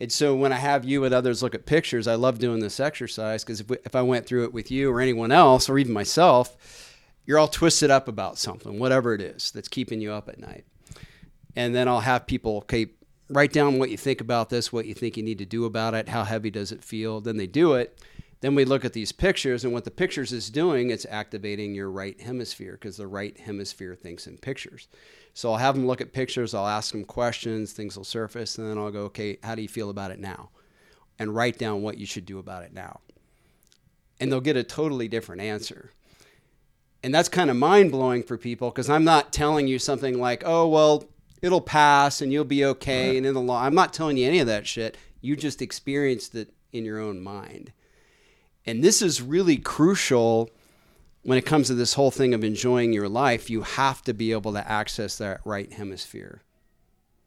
And 0.00 0.10
so 0.10 0.34
when 0.34 0.50
I 0.50 0.56
have 0.56 0.86
you 0.86 1.04
and 1.04 1.12
others 1.12 1.42
look 1.42 1.54
at 1.54 1.66
pictures, 1.66 2.08
I 2.08 2.14
love 2.14 2.38
doing 2.38 2.60
this 2.60 2.80
exercise 2.80 3.44
because 3.44 3.60
if, 3.60 3.70
if 3.70 3.94
I 3.94 4.00
went 4.00 4.24
through 4.24 4.44
it 4.44 4.54
with 4.54 4.70
you 4.70 4.90
or 4.90 5.02
anyone 5.02 5.30
else, 5.30 5.68
or 5.68 5.76
even 5.76 5.92
myself, 5.92 6.96
you're 7.26 7.38
all 7.38 7.48
twisted 7.48 7.90
up 7.90 8.08
about 8.08 8.38
something, 8.38 8.78
whatever 8.78 9.12
it 9.12 9.20
is 9.20 9.50
that's 9.50 9.68
keeping 9.68 10.00
you 10.00 10.12
up 10.12 10.30
at 10.30 10.38
night. 10.38 10.64
And 11.58 11.74
then 11.74 11.88
I'll 11.88 11.98
have 11.98 12.28
people, 12.28 12.58
okay, 12.58 12.86
write 13.28 13.52
down 13.52 13.80
what 13.80 13.90
you 13.90 13.96
think 13.96 14.20
about 14.20 14.48
this, 14.48 14.72
what 14.72 14.86
you 14.86 14.94
think 14.94 15.16
you 15.16 15.24
need 15.24 15.38
to 15.38 15.44
do 15.44 15.64
about 15.64 15.92
it, 15.92 16.08
how 16.08 16.22
heavy 16.22 16.50
does 16.50 16.70
it 16.70 16.84
feel. 16.84 17.20
Then 17.20 17.36
they 17.36 17.48
do 17.48 17.74
it. 17.74 18.00
Then 18.40 18.54
we 18.54 18.64
look 18.64 18.84
at 18.84 18.92
these 18.92 19.10
pictures, 19.10 19.64
and 19.64 19.72
what 19.72 19.82
the 19.84 19.90
pictures 19.90 20.32
is 20.32 20.50
doing, 20.50 20.90
it's 20.90 21.04
activating 21.10 21.74
your 21.74 21.90
right 21.90 22.18
hemisphere 22.20 22.74
because 22.80 22.96
the 22.96 23.08
right 23.08 23.36
hemisphere 23.36 23.96
thinks 23.96 24.28
in 24.28 24.38
pictures. 24.38 24.86
So 25.34 25.50
I'll 25.50 25.58
have 25.58 25.74
them 25.74 25.88
look 25.88 26.00
at 26.00 26.12
pictures, 26.12 26.54
I'll 26.54 26.68
ask 26.68 26.92
them 26.92 27.04
questions, 27.04 27.72
things 27.72 27.96
will 27.96 28.04
surface, 28.04 28.56
and 28.56 28.70
then 28.70 28.78
I'll 28.78 28.92
go, 28.92 29.06
okay, 29.06 29.38
how 29.42 29.56
do 29.56 29.62
you 29.62 29.68
feel 29.68 29.90
about 29.90 30.12
it 30.12 30.20
now? 30.20 30.50
And 31.18 31.34
write 31.34 31.58
down 31.58 31.82
what 31.82 31.98
you 31.98 32.06
should 32.06 32.24
do 32.24 32.38
about 32.38 32.62
it 32.62 32.72
now. 32.72 33.00
And 34.20 34.30
they'll 34.30 34.40
get 34.40 34.56
a 34.56 34.62
totally 34.62 35.08
different 35.08 35.42
answer. 35.42 35.90
And 37.02 37.12
that's 37.12 37.28
kind 37.28 37.50
of 37.50 37.56
mind 37.56 37.90
blowing 37.90 38.22
for 38.22 38.38
people 38.38 38.70
because 38.70 38.88
I'm 38.88 39.04
not 39.04 39.32
telling 39.32 39.66
you 39.66 39.80
something 39.80 40.20
like, 40.20 40.44
oh, 40.46 40.68
well, 40.68 41.08
it'll 41.42 41.60
pass 41.60 42.20
and 42.20 42.32
you'll 42.32 42.44
be 42.44 42.64
okay. 42.64 43.08
Right. 43.08 43.16
And 43.16 43.26
in 43.26 43.34
the 43.34 43.40
law, 43.40 43.62
I'm 43.62 43.74
not 43.74 43.92
telling 43.92 44.16
you 44.16 44.26
any 44.26 44.40
of 44.40 44.46
that 44.46 44.66
shit. 44.66 44.96
You 45.20 45.36
just 45.36 45.62
experienced 45.62 46.34
it 46.34 46.52
in 46.72 46.84
your 46.84 46.98
own 46.98 47.20
mind. 47.20 47.72
And 48.66 48.84
this 48.84 49.00
is 49.00 49.22
really 49.22 49.56
crucial 49.56 50.50
when 51.22 51.38
it 51.38 51.46
comes 51.46 51.68
to 51.68 51.74
this 51.74 51.94
whole 51.94 52.10
thing 52.10 52.34
of 52.34 52.44
enjoying 52.44 52.92
your 52.92 53.08
life. 53.08 53.50
You 53.50 53.62
have 53.62 54.02
to 54.02 54.12
be 54.12 54.32
able 54.32 54.52
to 54.52 54.70
access 54.70 55.18
that 55.18 55.40
right 55.44 55.72
hemisphere. 55.72 56.42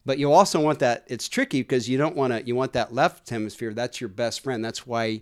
But 0.05 0.17
you 0.17 0.31
also 0.31 0.59
want 0.59 0.79
that, 0.79 1.03
it's 1.07 1.29
tricky 1.29 1.61
because 1.61 1.87
you 1.87 1.97
don't 1.97 2.15
want 2.15 2.33
to, 2.33 2.43
you 2.43 2.55
want 2.55 2.73
that 2.73 2.93
left 2.93 3.29
hemisphere. 3.29 3.73
That's 3.73 4.01
your 4.01 4.09
best 4.09 4.41
friend. 4.41 4.63
That's 4.63 4.87
why 4.87 5.21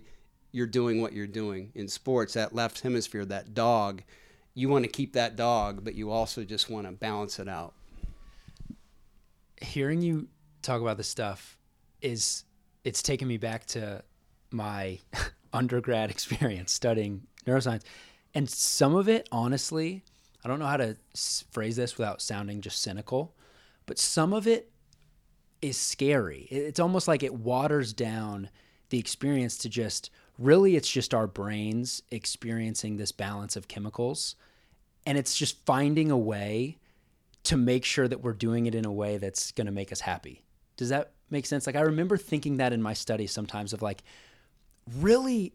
you're 0.52 0.66
doing 0.66 1.02
what 1.02 1.12
you're 1.12 1.26
doing 1.26 1.70
in 1.74 1.88
sports. 1.88 2.34
That 2.34 2.54
left 2.54 2.80
hemisphere, 2.80 3.24
that 3.26 3.54
dog, 3.54 4.02
you 4.54 4.68
want 4.68 4.84
to 4.84 4.90
keep 4.90 5.12
that 5.12 5.36
dog, 5.36 5.84
but 5.84 5.94
you 5.94 6.10
also 6.10 6.44
just 6.44 6.70
want 6.70 6.86
to 6.86 6.92
balance 6.92 7.38
it 7.38 7.48
out. 7.48 7.74
Hearing 9.60 10.02
you 10.02 10.28
talk 10.62 10.80
about 10.80 10.96
this 10.96 11.08
stuff 11.08 11.58
is, 12.00 12.44
it's 12.84 13.02
taken 13.02 13.28
me 13.28 13.36
back 13.36 13.66
to 13.66 14.02
my 14.50 14.98
undergrad 15.52 16.10
experience 16.10 16.72
studying 16.72 17.26
neuroscience. 17.46 17.82
And 18.34 18.48
some 18.48 18.94
of 18.94 19.08
it, 19.08 19.28
honestly, 19.32 20.02
I 20.44 20.48
don't 20.48 20.58
know 20.58 20.66
how 20.66 20.76
to 20.76 20.96
phrase 21.50 21.76
this 21.76 21.98
without 21.98 22.22
sounding 22.22 22.60
just 22.60 22.80
cynical, 22.80 23.34
but 23.86 23.98
some 23.98 24.32
of 24.32 24.46
it 24.46 24.70
is 25.60 25.76
scary. 25.76 26.46
It's 26.50 26.80
almost 26.80 27.08
like 27.08 27.22
it 27.22 27.34
waters 27.34 27.92
down 27.92 28.48
the 28.88 28.98
experience 28.98 29.58
to 29.58 29.68
just 29.68 30.10
really, 30.38 30.76
it's 30.76 30.90
just 30.90 31.12
our 31.12 31.26
brains 31.26 32.02
experiencing 32.10 32.96
this 32.96 33.12
balance 33.12 33.56
of 33.56 33.68
chemicals. 33.68 34.36
And 35.06 35.18
it's 35.18 35.36
just 35.36 35.64
finding 35.64 36.10
a 36.10 36.18
way 36.18 36.78
to 37.44 37.56
make 37.56 37.84
sure 37.84 38.06
that 38.06 38.22
we're 38.22 38.32
doing 38.32 38.66
it 38.66 38.74
in 38.74 38.84
a 38.84 38.92
way 38.92 39.18
that's 39.18 39.52
going 39.52 39.66
to 39.66 39.72
make 39.72 39.92
us 39.92 40.00
happy. 40.00 40.42
Does 40.76 40.90
that 40.90 41.12
make 41.30 41.46
sense? 41.46 41.66
Like, 41.66 41.76
I 41.76 41.82
remember 41.82 42.16
thinking 42.16 42.58
that 42.58 42.72
in 42.72 42.82
my 42.82 42.92
studies 42.92 43.32
sometimes 43.32 43.72
of 43.72 43.82
like, 43.82 44.02
really 44.98 45.52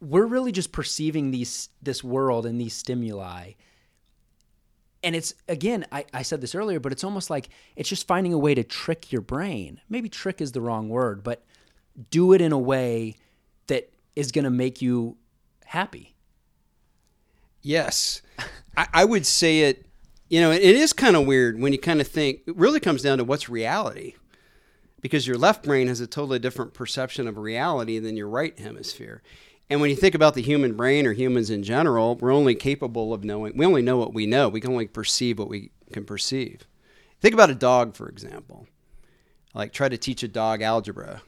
we're 0.00 0.26
really 0.26 0.52
just 0.52 0.72
perceiving 0.72 1.30
these 1.30 1.68
this 1.82 2.04
world 2.04 2.46
and 2.46 2.60
these 2.60 2.74
stimuli 2.74 3.52
and 5.02 5.16
it's 5.16 5.34
again 5.48 5.86
I, 5.90 6.04
I 6.12 6.22
said 6.22 6.40
this 6.40 6.54
earlier 6.54 6.80
but 6.80 6.92
it's 6.92 7.04
almost 7.04 7.30
like 7.30 7.48
it's 7.76 7.88
just 7.88 8.06
finding 8.06 8.32
a 8.32 8.38
way 8.38 8.54
to 8.54 8.62
trick 8.62 9.12
your 9.12 9.22
brain 9.22 9.80
maybe 9.88 10.08
trick 10.08 10.40
is 10.40 10.52
the 10.52 10.60
wrong 10.60 10.88
word 10.88 11.22
but 11.22 11.44
do 12.10 12.32
it 12.32 12.40
in 12.40 12.52
a 12.52 12.58
way 12.58 13.16
that 13.68 13.90
is 14.16 14.32
going 14.32 14.44
to 14.44 14.50
make 14.50 14.82
you 14.82 15.16
happy 15.64 16.14
yes 17.62 18.22
I, 18.76 18.88
I 18.92 19.04
would 19.04 19.26
say 19.26 19.60
it 19.62 19.86
you 20.30 20.40
know 20.40 20.50
it 20.50 20.62
is 20.62 20.94
kind 20.94 21.16
of 21.16 21.26
weird 21.26 21.60
when 21.60 21.72
you 21.72 21.78
kind 21.78 22.00
of 22.00 22.08
think 22.08 22.40
it 22.46 22.56
really 22.56 22.80
comes 22.80 23.02
down 23.02 23.18
to 23.18 23.24
what's 23.24 23.50
reality 23.50 24.14
because 25.00 25.26
your 25.26 25.36
left 25.36 25.62
brain 25.62 25.88
has 25.88 26.00
a 26.00 26.06
totally 26.06 26.38
different 26.38 26.74
perception 26.74 27.26
of 27.26 27.38
reality 27.38 27.98
than 27.98 28.16
your 28.16 28.28
right 28.28 28.58
hemisphere. 28.58 29.22
And 29.68 29.80
when 29.80 29.90
you 29.90 29.96
think 29.96 30.14
about 30.14 30.34
the 30.34 30.42
human 30.42 30.74
brain 30.74 31.06
or 31.06 31.12
humans 31.12 31.48
in 31.48 31.62
general, 31.62 32.16
we're 32.16 32.32
only 32.32 32.54
capable 32.54 33.14
of 33.14 33.24
knowing, 33.24 33.56
we 33.56 33.64
only 33.64 33.82
know 33.82 33.96
what 33.96 34.12
we 34.12 34.26
know. 34.26 34.48
We 34.48 34.60
can 34.60 34.72
only 34.72 34.88
perceive 34.88 35.38
what 35.38 35.48
we 35.48 35.70
can 35.92 36.04
perceive. 36.04 36.66
Think 37.20 37.34
about 37.34 37.50
a 37.50 37.54
dog, 37.54 37.94
for 37.94 38.08
example. 38.08 38.66
Like 39.54 39.72
try 39.72 39.88
to 39.88 39.98
teach 39.98 40.22
a 40.22 40.28
dog 40.28 40.62
algebra. 40.62 41.22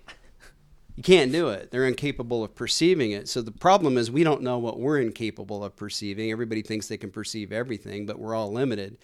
You 0.97 1.03
can't 1.03 1.32
do 1.32 1.49
it. 1.49 1.70
They're 1.70 1.86
incapable 1.86 2.45
of 2.45 2.55
perceiving 2.55 3.12
it. 3.12 3.28
So 3.28 3.40
the 3.40 3.51
problem 3.51 3.97
is 3.97 4.11
we 4.11 4.24
don't 4.24 4.43
know 4.43 4.59
what 4.59 4.78
we're 4.78 5.01
incapable 5.01 5.64
of 5.64 5.74
perceiving. 5.74 6.30
Everybody 6.30 6.61
thinks 6.61 6.86
they 6.86 6.99
can 6.99 7.11
perceive 7.11 7.51
everything, 7.51 8.05
but 8.05 8.18
we're 8.18 8.34
all 8.34 8.53
limited. 8.53 8.99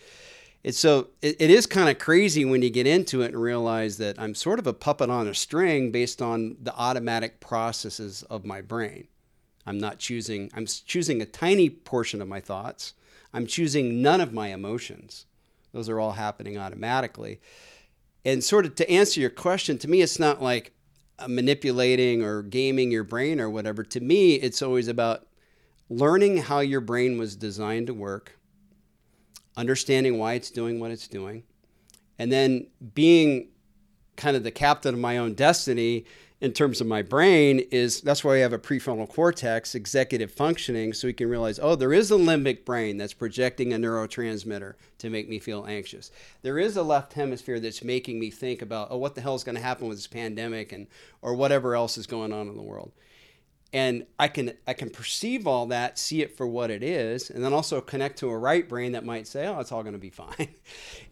It's 0.64 0.78
so 0.78 1.09
it, 1.22 1.36
it 1.41 1.51
is 1.51 1.66
kind 1.66 1.89
of 1.89 1.99
crazy 1.99 2.45
when 2.45 2.62
you 2.62 2.70
get 2.70 2.86
into 2.86 3.22
it 3.22 3.32
and 3.32 3.41
realize 3.41 3.97
that 3.99 4.18
I'm 4.18 4.34
sort 4.34 4.59
of 4.59 4.66
a 4.66 4.72
puppet 4.72 5.09
on 5.09 5.28
a 5.28 5.34
string 5.34 5.91
based 5.93 6.20
on 6.20 6.57
the 6.61 6.74
automatic 6.74 7.41
processes 7.41 8.22
of 8.24 8.45
my 8.45 8.61
brain. 8.61 9.07
I'm 9.66 9.78
not 9.78 9.99
choosing 9.99 10.51
I'm 10.55 10.66
choosing 10.66 11.22
a 11.22 11.26
tiny 11.26 11.70
portion 11.70 12.20
of 12.20 12.28
my 12.28 12.41
thoughts. 12.41 12.95
I'm 13.32 13.47
choosing 13.47 14.03
none 14.03 14.20
of 14.20 14.32
my 14.32 14.49
emotions. 14.49 15.26
Those 15.72 15.89
are 15.89 16.01
all 16.01 16.12
happening 16.12 16.59
automatically. 16.59 17.41
And 18.24 18.43
sort 18.43 18.66
of 18.66 18.74
to 18.76 18.91
answer 18.91 19.20
your 19.20 19.30
question, 19.30 19.78
to 19.78 19.89
me 19.89 20.03
it's 20.03 20.18
not 20.18 20.43
like 20.43 20.72
Uh, 21.21 21.27
manipulating 21.27 22.23
or 22.23 22.43
gaming 22.43 22.93
your 22.93 23.03
brain 23.03 23.41
or 23.41 23.51
whatever. 23.51 23.83
To 23.83 23.99
me, 23.99 24.35
it's 24.35 24.62
always 24.62 24.87
about 24.87 25.27
learning 25.91 26.37
how 26.37 26.61
your 26.61 26.81
brain 26.81 27.19
was 27.19 27.35
designed 27.35 27.89
to 27.89 27.95
work, 27.95 28.39
understanding 29.57 30.16
why 30.16 30.35
it's 30.35 30.53
doing 30.53 30.79
what 30.79 30.93
it's 30.93 31.09
doing, 31.09 31.43
and 32.21 32.31
then 32.31 32.69
being 32.95 33.49
kind 34.16 34.37
of 34.37 34.45
the 34.45 34.53
captain 34.53 34.95
of 34.95 35.01
my 35.01 35.19
own 35.19 35.35
destiny 35.35 36.05
in 36.41 36.53
terms 36.53 36.80
of 36.80 36.86
my 36.86 37.03
brain 37.03 37.59
is 37.70 38.01
that's 38.01 38.22
why 38.22 38.36
I 38.36 38.39
have 38.39 38.53
a 38.53 38.59
prefrontal 38.59 39.09
cortex 39.09 39.74
executive 39.74 40.30
functioning 40.30 40.93
so 40.93 41.09
we 41.09 41.12
can 41.12 41.28
realize 41.28 41.59
oh 41.61 41.74
there 41.74 41.93
is 41.93 42.11
a 42.11 42.16
limbic 42.16 42.64
brain 42.64 42.97
that's 42.97 43.14
projecting 43.14 43.72
a 43.72 43.76
neurotransmitter 43.76 44.74
to 44.99 45.11
make 45.11 45.28
me 45.28 45.39
feel 45.39 45.66
anxious 45.66 46.11
there 46.43 46.59
is 46.59 46.76
a 46.76 46.82
left 46.82 47.14
hemisphere 47.14 47.59
that's 47.61 47.82
making 47.82 48.20
me 48.20 48.30
think 48.30 48.62
about 48.62 48.89
oh 48.91 48.99
what 48.99 49.14
the 49.14 49.20
hell 49.20 49.34
is 49.34 49.45
going 49.45 49.57
to 49.57 49.62
happen 49.62 49.89
with 49.89 49.99
this 49.99 50.07
pandemic 50.07 50.72
and 50.72 50.86
or 51.22 51.34
whatever 51.34 51.74
else 51.74 51.99
is 51.99 52.07
going 52.07 52.32
on 52.32 52.49
in 52.49 52.57
the 52.57 52.62
world 52.62 52.93
and 53.72 54.07
I 54.18 54.28
can 54.28 54.53
I 54.66 54.72
can 54.72 54.89
perceive 54.89 55.47
all 55.47 55.66
that, 55.66 55.99
see 55.99 56.22
it 56.22 56.39
for 56.39 56.47
what 56.47 56.70
it 56.70 56.82
is, 56.82 57.28
and 57.28 57.45
then 57.45 57.53
also 57.53 57.82
connect 57.82 58.18
to 58.20 58.30
a 58.30 58.39
right 58.39 58.66
brain 58.66 58.93
that 58.93 59.05
might 59.05 59.26
say, 59.26 59.47
"Oh, 59.47 59.61
it's 59.61 59.72
all 59.72 59.82
going 59.82 59.93
to 59.93 59.99
be 59.99 60.09
fine." 60.11 60.49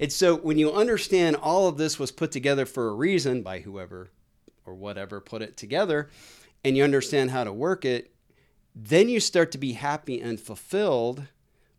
and 0.01 0.11
so 0.11 0.37
when 0.37 0.57
you 0.57 0.72
understand 0.72 1.37
all 1.37 1.68
of 1.68 1.77
this 1.77 1.99
was 1.99 2.11
put 2.11 2.33
together 2.33 2.64
for 2.64 2.89
a 2.89 2.95
reason 2.95 3.43
by 3.43 3.61
whoever 3.61 4.11
or 4.67 4.75
whatever 4.75 5.21
put 5.21 5.43
it 5.43 5.57
together 5.57 6.11
and 6.67 6.77
you 6.77 6.83
understand 6.83 7.31
how 7.31 7.45
to 7.45 7.53
work 7.53 7.85
it, 7.85 8.12
then 8.75 9.09
you 9.09 9.21
start 9.21 9.53
to 9.53 9.59
be 9.59 9.73
happy 9.75 10.21
and 10.21 10.41
fulfilled, 10.41 11.25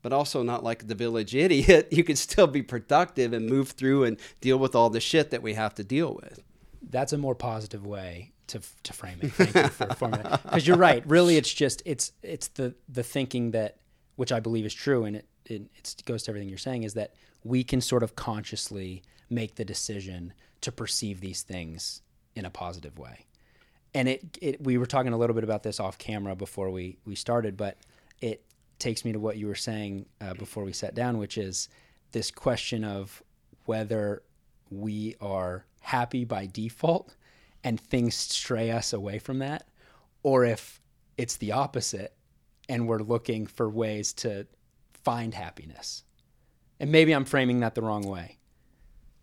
but 0.02 0.14
also 0.14 0.42
not 0.44 0.64
like 0.64 0.88
the 0.88 0.96
village 0.96 1.36
idiot. 1.46 1.90
You 1.92 2.04
can 2.04 2.16
still 2.16 2.48
be 2.48 2.62
productive 2.62 3.34
and 3.34 3.50
move 3.50 3.72
through 3.72 4.06
and 4.06 4.18
deal 4.40 4.58
with 4.58 4.76
all 4.76 4.90
the 4.90 5.02
shit 5.02 5.30
that 5.32 5.42
we 5.42 5.56
have 5.56 5.76
to 5.76 5.84
deal 5.84 6.14
with. 6.14 6.42
That's 6.90 7.12
a 7.12 7.18
more 7.18 7.36
positive 7.36 7.86
way 7.86 8.32
to, 8.48 8.62
to 8.84 8.94
frame 8.94 9.20
it. 9.22 9.34
Thank 9.34 9.56
you 9.56 9.68
for 9.68 9.94
forming 9.96 10.22
it. 10.22 10.40
Because 10.44 10.66
you're 10.66 10.78
right. 10.78 11.06
Really, 11.06 11.36
it's 11.36 11.54
just 11.54 11.84
it's 11.86 12.14
it's 12.24 12.48
the 12.48 12.74
the 12.88 13.04
thinking 13.04 13.52
that 13.52 13.78
which 14.16 14.32
I 14.32 14.40
believe 14.40 14.66
is 14.66 14.74
true, 14.74 15.04
and 15.04 15.18
it, 15.18 15.28
it 15.46 15.64
it 15.76 16.02
goes 16.06 16.24
to 16.24 16.32
everything 16.32 16.48
you're 16.48 16.58
saying 16.58 16.84
is 16.84 16.94
that 16.94 17.14
we 17.44 17.66
can 17.66 17.82
sort 17.82 18.04
of 18.04 18.16
consciously 18.16 19.04
make 19.30 19.56
the 19.56 19.66
decision 19.66 20.34
to 20.62 20.72
perceive 20.72 21.20
these 21.20 21.42
things 21.42 22.02
in 22.38 22.46
a 22.46 22.50
positive 22.50 22.98
way. 23.00 23.26
And 23.94 24.08
it, 24.08 24.38
it 24.42 24.64
we 24.64 24.78
were 24.78 24.86
talking 24.86 25.12
a 25.12 25.18
little 25.18 25.34
bit 25.34 25.44
about 25.44 25.64
this 25.64 25.80
off 25.80 25.98
camera 25.98 26.36
before 26.36 26.70
we 26.70 27.00
we 27.06 27.16
started, 27.16 27.58
but 27.58 27.78
it 28.22 28.44
takes 28.80 29.04
me 29.04 29.12
to 29.12 29.20
what 29.20 29.38
you 29.38 29.48
were 29.48 29.56
saying 29.56 30.06
uh, 30.22 30.36
before 30.36 30.64
we 30.64 30.72
sat 30.72 30.94
down, 30.94 31.18
which 31.18 31.38
is 31.38 31.68
this 32.12 32.30
question 32.30 32.84
of 32.84 33.24
whether 33.66 34.22
we 34.70 35.16
are 35.20 35.66
happy 35.82 36.26
by 36.26 36.46
default 36.46 37.16
and 37.64 37.80
things 37.80 38.14
stray 38.14 38.70
us 38.70 38.94
away 38.94 39.18
from 39.18 39.40
that, 39.40 39.68
or 40.22 40.46
if 40.46 40.80
it's 41.18 41.38
the 41.38 41.52
opposite 41.52 42.14
and 42.70 42.88
we're 42.88 43.00
looking 43.00 43.48
for 43.48 43.68
ways 43.68 44.14
to 44.14 44.46
find 44.94 45.34
happiness. 45.34 46.04
And 46.80 46.92
maybe 46.92 47.14
I'm 47.14 47.26
framing 47.26 47.62
that 47.62 47.74
the 47.74 47.82
wrong 47.82 48.04
way. 48.04 48.38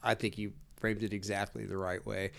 I 0.03 0.15
think 0.15 0.37
you 0.37 0.53
framed 0.77 1.03
it 1.03 1.13
exactly 1.13 1.65
the 1.65 1.77
right 1.79 2.05
way. 2.05 2.33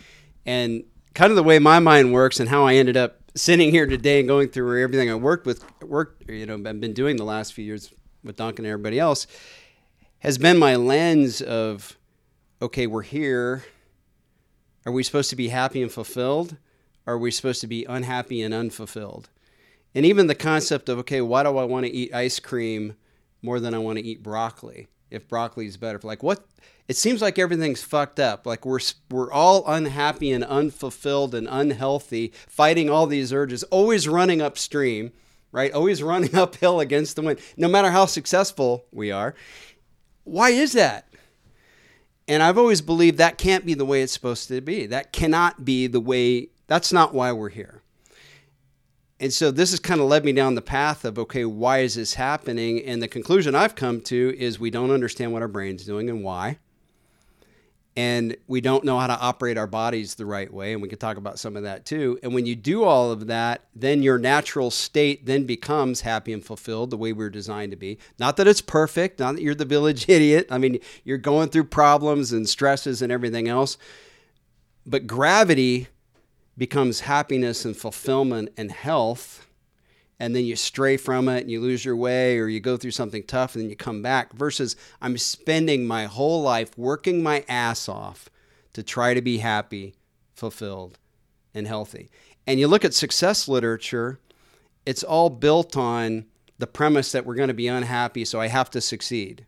And 0.45 0.83
kind 1.13 1.31
of 1.31 1.35
the 1.35 1.43
way 1.43 1.59
my 1.59 1.79
mind 1.79 2.13
works 2.13 2.39
and 2.39 2.49
how 2.49 2.65
I 2.65 2.75
ended 2.75 2.97
up 2.97 3.19
sitting 3.35 3.71
here 3.71 3.85
today 3.85 4.19
and 4.19 4.27
going 4.27 4.49
through 4.49 4.81
everything 4.81 5.09
I 5.09 5.15
worked 5.15 5.45
with, 5.45 5.65
worked, 5.81 6.29
you 6.29 6.45
know, 6.45 6.53
I've 6.53 6.79
been 6.79 6.93
doing 6.93 7.17
the 7.17 7.25
last 7.25 7.53
few 7.53 7.65
years 7.65 7.93
with 8.23 8.37
Duncan 8.37 8.65
and 8.65 8.71
everybody 8.71 8.99
else, 8.99 9.27
has 10.19 10.37
been 10.37 10.57
my 10.57 10.75
lens 10.75 11.41
of, 11.41 11.97
okay, 12.61 12.87
we're 12.87 13.01
here. 13.01 13.63
Are 14.85 14.91
we 14.91 15.03
supposed 15.03 15.29
to 15.31 15.35
be 15.35 15.49
happy 15.49 15.81
and 15.81 15.91
fulfilled? 15.91 16.57
Or 17.05 17.15
are 17.15 17.17
we 17.17 17.31
supposed 17.31 17.61
to 17.61 17.67
be 17.67 17.85
unhappy 17.85 18.41
and 18.41 18.53
unfulfilled? 18.53 19.29
And 19.93 20.05
even 20.05 20.27
the 20.27 20.35
concept 20.35 20.89
of, 20.89 20.99
okay, 20.99 21.21
why 21.21 21.43
do 21.43 21.57
I 21.57 21.63
want 21.63 21.85
to 21.85 21.91
eat 21.91 22.13
ice 22.13 22.39
cream 22.39 22.95
more 23.41 23.59
than 23.59 23.73
I 23.73 23.79
want 23.79 23.99
to 23.99 24.05
eat 24.05 24.23
broccoli? 24.23 24.87
If 25.11 25.27
broccoli 25.27 25.67
is 25.67 25.77
better, 25.77 25.99
like 26.03 26.23
what 26.23 26.45
it 26.87 26.95
seems 26.95 27.21
like 27.21 27.39
everything's 27.39 27.83
fucked 27.83 28.19
up. 28.19 28.45
Like 28.45 28.65
we're 28.65 28.79
we're 29.09 29.31
all 29.31 29.63
unhappy 29.67 30.31
and 30.31 30.43
unfulfilled 30.43 31.33
and 31.33 31.47
unhealthy, 31.49 32.31
fighting 32.47 32.89
all 32.89 33.07
these 33.07 33.33
urges, 33.33 33.63
always 33.63 34.07
running 34.07 34.41
upstream, 34.41 35.11
right? 35.51 35.73
Always 35.73 36.03
running 36.03 36.35
uphill 36.35 36.79
against 36.79 37.15
the 37.15 37.23
wind, 37.23 37.39
no 37.57 37.67
matter 37.67 37.91
how 37.91 38.05
successful 38.05 38.85
we 38.91 39.11
are. 39.11 39.35
Why 40.23 40.49
is 40.49 40.73
that? 40.73 41.07
And 42.27 42.41
I've 42.41 42.57
always 42.57 42.81
believed 42.81 43.17
that 43.17 43.37
can't 43.37 43.65
be 43.65 43.75
the 43.75 43.85
way 43.85 44.01
it's 44.01 44.13
supposed 44.13 44.47
to 44.47 44.61
be. 44.61 44.87
That 44.87 45.13
cannot 45.13 45.63
be 45.63 45.87
the 45.87 45.99
way. 45.99 46.49
That's 46.67 46.91
not 46.91 47.13
why 47.13 47.31
we're 47.31 47.49
here. 47.49 47.83
And 49.19 49.31
so 49.31 49.49
this 49.49 49.69
has 49.69 49.79
kind 49.79 50.01
of 50.01 50.07
led 50.07 50.25
me 50.25 50.33
down 50.33 50.55
the 50.55 50.61
path 50.61 51.05
of 51.05 51.17
okay, 51.17 51.45
why 51.45 51.79
is 51.79 51.95
this 51.95 52.15
happening? 52.15 52.83
And 52.83 53.01
the 53.01 53.07
conclusion 53.07 53.55
I've 53.55 53.75
come 53.75 54.01
to 54.01 54.35
is 54.37 54.59
we 54.59 54.69
don't 54.69 54.91
understand 54.91 55.33
what 55.33 55.41
our 55.41 55.47
brain's 55.47 55.85
doing 55.85 56.09
and 56.09 56.23
why 56.23 56.59
and 57.97 58.35
we 58.47 58.59
don't 58.59 58.83
know 58.83 58.99
how 58.99 59.07
to 59.07 59.17
operate 59.17 59.57
our 59.57 59.67
bodies 59.67 60.15
the 60.15 60.25
right 60.25 60.53
way 60.53 60.73
and 60.73 60.81
we 60.81 60.89
can 60.89 60.97
talk 60.97 61.17
about 61.17 61.39
some 61.39 61.55
of 61.55 61.63
that 61.63 61.85
too. 61.85 62.19
And 62.23 62.33
when 62.33 62.45
you 62.45 62.55
do 62.55 62.83
all 62.83 63.11
of 63.11 63.27
that 63.27 63.65
then 63.73 64.03
your 64.03 64.17
natural 64.17 64.69
state 64.71 65.25
then 65.25 65.45
becomes 65.45 66.01
happy 66.01 66.33
and 66.33 66.43
fulfilled 66.43 66.89
the 66.89 66.97
way 66.97 67.13
we 67.13 67.25
are 67.25 67.29
designed 67.29 67.71
to 67.71 67.77
be. 67.77 67.97
Not 68.19 68.37
that 68.37 68.47
it's 68.47 68.61
perfect 68.61 69.19
not 69.19 69.35
that 69.35 69.41
you're 69.41 69.55
the 69.55 69.65
village 69.65 70.05
idiot. 70.09 70.47
I 70.49 70.57
mean 70.57 70.79
you're 71.03 71.17
going 71.17 71.49
through 71.49 71.65
problems 71.65 72.31
and 72.31 72.49
stresses 72.49 73.01
and 73.01 73.11
everything 73.11 73.47
else. 73.47 73.77
But 74.85 75.07
gravity 75.07 75.87
becomes 76.57 77.01
happiness 77.01 77.65
and 77.65 77.75
fulfillment 77.75 78.49
and 78.57 78.71
health 78.71 79.45
and 80.19 80.35
then 80.35 80.45
you 80.45 80.55
stray 80.55 80.97
from 80.97 81.27
it 81.27 81.41
and 81.41 81.51
you 81.51 81.59
lose 81.59 81.83
your 81.83 81.95
way 81.95 82.37
or 82.37 82.47
you 82.47 82.59
go 82.59 82.77
through 82.77 82.91
something 82.91 83.23
tough 83.23 83.55
and 83.55 83.63
then 83.63 83.69
you 83.69 83.75
come 83.75 84.01
back 84.01 84.33
versus 84.33 84.75
I'm 85.01 85.17
spending 85.17 85.85
my 85.85 86.05
whole 86.05 86.41
life 86.41 86.77
working 86.77 87.21
my 87.21 87.43
ass 87.49 87.89
off 87.89 88.29
to 88.73 88.83
try 88.83 89.13
to 89.13 89.21
be 89.21 89.39
happy, 89.39 89.95
fulfilled, 90.33 90.97
and 91.53 91.67
healthy. 91.67 92.09
And 92.47 92.59
you 92.59 92.67
look 92.67 92.85
at 92.85 92.93
success 92.93 93.47
literature, 93.47 94.19
it's 94.85 95.03
all 95.03 95.29
built 95.29 95.75
on 95.75 96.25
the 96.57 96.67
premise 96.67 97.11
that 97.11 97.25
we're 97.25 97.35
going 97.35 97.47
to 97.49 97.53
be 97.53 97.67
unhappy, 97.67 98.23
so 98.23 98.39
I 98.39 98.47
have 98.47 98.69
to 98.71 98.81
succeed. 98.81 99.45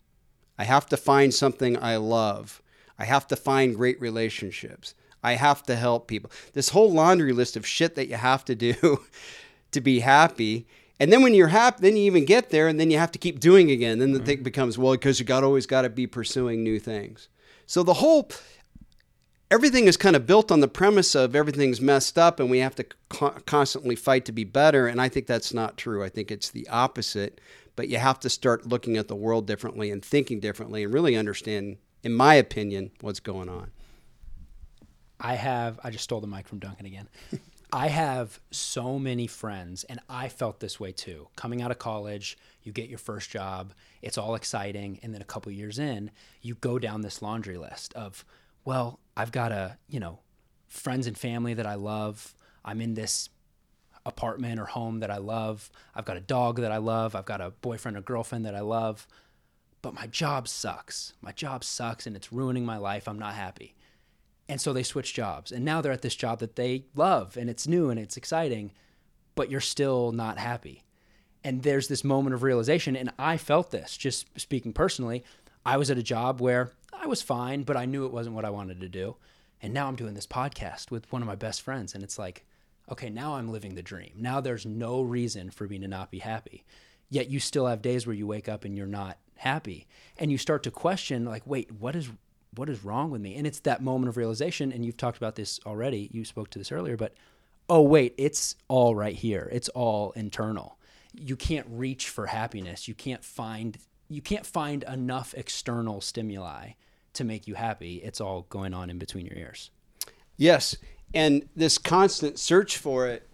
I 0.57 0.65
have 0.65 0.88
to 0.88 0.97
find 0.97 1.34
something 1.34 1.82
I 1.82 1.97
love. 1.97 2.61
I 2.99 3.05
have 3.05 3.28
to 3.28 3.36
find 3.36 3.76
great 3.76 4.01
relationships. 4.01 4.95
I 5.24 5.34
have 5.34 5.63
to 5.63 5.76
help 5.76 6.07
people. 6.07 6.32
This 6.53 6.70
whole 6.70 6.91
laundry 6.91 7.34
list 7.34 7.55
of 7.55 7.65
shit 7.65 7.95
that 7.95 8.07
you 8.07 8.15
have 8.15 8.43
to 8.45 8.55
do 8.55 8.76
to 9.78 9.82
be 9.82 9.99
happy. 9.99 10.67
And 10.99 11.13
then 11.13 11.21
when 11.21 11.36
you're 11.36 11.47
happy, 11.47 11.78
then 11.82 11.95
you 11.95 12.03
even 12.03 12.25
get 12.25 12.49
there, 12.49 12.67
and 12.67 12.80
then 12.80 12.89
you 12.89 12.97
have 12.97 13.11
to 13.11 13.19
keep 13.19 13.39
doing 13.39 13.69
again. 13.69 13.99
Then 13.99 14.13
the 14.13 14.19
mm-hmm. 14.19 14.25
thing 14.25 14.43
becomes 14.43 14.78
well 14.78 14.93
because 14.93 15.19
you 15.19 15.25
got 15.25 15.43
always 15.43 15.67
got 15.67 15.84
to 15.84 15.89
be 15.89 16.07
pursuing 16.07 16.63
new 16.63 16.80
things. 16.80 17.30
So 17.67 17.84
the 17.84 17.95
whole 17.95 18.30
everything 19.51 19.86
is 19.86 19.95
kind 19.95 20.15
of 20.15 20.25
built 20.25 20.51
on 20.51 20.59
the 20.59 20.67
premise 20.67 21.15
of 21.15 21.36
everything's 21.36 21.80
messed 21.80 22.17
up, 22.17 22.39
and 22.39 22.49
we 22.49 22.59
have 22.59 22.75
to 22.75 22.86
co- 23.09 23.36
constantly 23.45 23.95
fight 23.95 24.25
to 24.25 24.32
be 24.32 24.43
better. 24.43 24.88
And 24.88 24.99
I 24.99 25.07
think 25.07 25.28
that's 25.28 25.53
not 25.53 25.78
true. 25.78 26.03
I 26.03 26.09
think 26.09 26.32
it's 26.32 26.49
the 26.49 26.67
opposite. 26.69 27.39
But 27.75 27.89
you 27.89 27.99
have 27.99 28.19
to 28.21 28.30
start 28.30 28.65
looking 28.65 28.97
at 28.97 29.07
the 29.07 29.15
world 29.15 29.45
differently 29.45 29.91
and 29.91 30.03
thinking 30.03 30.39
differently, 30.39 30.84
and 30.84 30.91
really 30.91 31.15
understand, 31.15 31.78
in 32.01 32.11
my 32.11 32.34
opinion, 32.34 32.89
what's 33.01 33.19
going 33.19 33.49
on. 33.49 33.69
I 35.19 35.36
have. 35.36 35.80
I 35.84 35.91
just 35.91 36.03
stole 36.03 36.21
the 36.21 36.28
mic 36.28 36.47
from 36.47 36.57
Duncan 36.57 36.88
again. 36.88 37.07
I 37.72 37.89
have 37.89 38.39
so 38.49 38.97
many 38.97 39.28
friends, 39.28 39.84
and 39.84 39.99
I 40.07 40.30
felt 40.30 40.61
this 40.61 40.80
way 40.80 40.93
too. 40.93 41.28
Coming 41.36 41.61
out 41.61 41.72
of 41.72 41.80
college, 41.80 42.38
you 42.63 42.72
get 42.72 42.88
your 42.88 42.97
first 42.97 43.30
job, 43.30 43.74
it's 44.01 44.18
all 44.18 44.36
exciting, 44.36 44.99
and 45.03 45.13
then 45.13 45.22
a 45.22 45.26
couple 45.26 45.51
years 45.51 45.78
in, 45.78 46.11
you 46.41 46.55
go 46.55 46.80
down 46.80 47.01
this 47.01 47.22
laundry 47.22 47.57
list 47.57 47.93
of, 47.93 48.24
well, 48.63 48.99
I've 49.18 49.34
got 49.34 49.51
a, 49.51 49.78
you 49.89 49.99
know, 49.99 50.20
friends 50.68 51.07
and 51.07 51.18
family 51.18 51.53
that 51.53 51.65
I 51.65 51.76
love. 51.76 52.36
I'm 52.63 52.82
in 52.82 52.93
this 52.93 53.30
apartment 54.05 54.59
or 54.59 54.65
home 54.65 54.99
that 54.99 55.11
I 55.11 55.18
love. 55.18 55.70
I've 55.93 56.05
got 56.05 56.18
a 56.18 56.22
dog 56.22 56.59
that 56.61 56.72
I 56.72 56.78
love. 56.78 57.15
I've 57.15 57.26
got 57.26 57.41
a 57.41 57.51
boyfriend 57.51 57.97
or 57.97 58.01
girlfriend 58.01 58.45
that 58.45 58.55
I 58.55 58.61
love. 58.61 59.07
But 59.82 59.93
my 59.93 60.07
job 60.07 60.47
sucks. 60.47 61.13
My 61.22 61.32
job 61.32 61.63
sucks 61.63 62.07
and 62.07 62.15
it's 62.15 62.34
ruining 62.34 62.65
my 62.65 62.78
life. 62.78 63.07
I'm 63.07 63.20
not 63.20 63.36
happy. 63.36 63.76
And 64.49 64.61
so 64.61 64.71
they 64.73 64.83
switch 64.83 65.13
jobs. 65.13 65.51
And 65.51 65.65
now 65.65 65.81
they're 65.81 65.91
at 65.91 66.01
this 66.01 66.15
job 66.15 66.39
that 66.39 66.55
they 66.55 66.85
love 66.95 67.37
and 67.37 67.49
it's 67.49 67.67
new 67.67 67.89
and 67.89 67.99
it's 67.99 68.17
exciting, 68.17 68.71
but 69.35 69.49
you're 69.49 69.59
still 69.59 70.11
not 70.11 70.37
happy. 70.37 70.83
And 71.43 71.63
there's 71.63 71.87
this 71.87 72.03
moment 72.03 72.33
of 72.33 72.43
realization. 72.43 72.95
And 72.95 73.11
I 73.19 73.37
felt 73.37 73.71
this, 73.71 73.97
just 73.97 74.27
speaking 74.39 74.73
personally. 74.73 75.23
I 75.65 75.77
was 75.77 75.91
at 75.91 75.97
a 75.97 76.03
job 76.03 76.39
where 76.39 76.71
I 76.93 77.07
was 77.07 77.21
fine, 77.21 77.63
but 77.63 77.77
I 77.77 77.85
knew 77.85 78.05
it 78.05 78.13
wasn't 78.13 78.35
what 78.35 78.45
I 78.45 78.49
wanted 78.49 78.79
to 78.81 78.89
do. 78.89 79.17
And 79.61 79.73
now 79.73 79.87
I'm 79.87 79.95
doing 79.95 80.13
this 80.13 80.27
podcast 80.27 80.91
with 80.91 81.11
one 81.11 81.21
of 81.21 81.27
my 81.27 81.35
best 81.35 81.61
friends. 81.61 81.93
And 81.93 82.03
it's 82.03 82.19
like, 82.19 82.45
okay, 82.89 83.09
now 83.09 83.35
I'm 83.35 83.51
living 83.51 83.75
the 83.75 83.81
dream. 83.81 84.13
Now 84.15 84.39
there's 84.39 84.65
no 84.65 85.01
reason 85.01 85.49
for 85.49 85.67
me 85.67 85.77
to 85.79 85.87
not 85.87 86.11
be 86.11 86.19
happy. 86.19 86.63
Yet 87.09 87.29
you 87.29 87.39
still 87.39 87.67
have 87.67 87.81
days 87.81 88.05
where 88.05 88.15
you 88.15 88.27
wake 88.27 88.49
up 88.49 88.65
and 88.65 88.77
you're 88.77 88.87
not 88.87 89.17
happy. 89.35 89.87
And 90.17 90.31
you 90.31 90.37
start 90.37 90.63
to 90.63 90.71
question, 90.71 91.25
like, 91.25 91.45
wait, 91.45 91.71
what 91.71 91.95
is 91.95 92.09
what 92.58 92.70
is 92.70 92.84
wrong 92.84 93.12
with 93.12 93.22
me? 93.22 93.36
And 93.36 93.45
it's 93.45 93.60
that 93.62 93.82
moment 93.82 94.10
of 94.10 94.18
realization, 94.18 94.72
and 94.72 94.86
you've 94.86 94.97
talked 94.97 95.18
about 95.18 95.36
this 95.36 95.60
already. 95.66 96.10
You 96.12 96.26
spoke 96.26 96.49
to 96.51 96.60
this 96.60 96.72
earlier, 96.72 96.97
but 96.97 97.14
oh 97.70 97.82
wait, 97.82 98.14
it's 98.18 98.55
all 98.68 98.95
right 98.95 99.16
here. 99.16 99.49
It's 99.51 99.70
all 99.70 100.12
internal. 100.12 100.78
You 101.14 101.36
can't 101.36 101.68
reach 101.70 102.10
for 102.10 102.28
happiness. 102.28 102.88
You 102.88 102.93
can't 102.93 103.24
find 103.24 103.78
you 104.10 104.22
can't 104.22 104.45
find 104.45 104.84
enough 104.84 105.34
external 105.36 105.99
stimuli 105.99 106.72
to 107.14 107.24
make 107.24 107.47
you 107.47 107.55
happy. 107.55 107.97
It's 107.97 108.22
all 108.22 108.45
going 108.49 108.74
on 108.74 108.89
in 108.89 108.97
between 108.97 109.26
your 109.26 109.38
ears. 109.38 109.70
Yes, 110.38 110.78
and 111.14 111.49
this 111.55 111.78
constant 111.78 112.39
search 112.39 112.78
for 112.78 113.08
it 113.08 113.28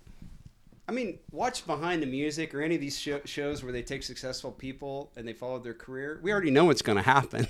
I 0.88 0.92
mean, 0.92 1.20
watch 1.32 1.66
behind 1.66 2.02
the 2.02 2.08
music 2.08 2.54
or 2.54 2.62
any 2.62 2.76
of 2.76 2.82
these 2.82 3.00
sh- 3.00 3.26
shows 3.26 3.64
where 3.64 3.72
they 3.72 3.82
take 3.82 4.04
successful 4.04 4.52
people 4.52 5.12
and 5.16 5.26
they 5.26 5.32
follow 5.32 5.60
their 5.60 5.74
career. 5.74 6.20
We 6.22 6.32
already 6.32 6.52
know 6.52 6.66
what's 6.66 6.82
going 6.82 6.98
to 6.98 7.02
happen. 7.02 7.48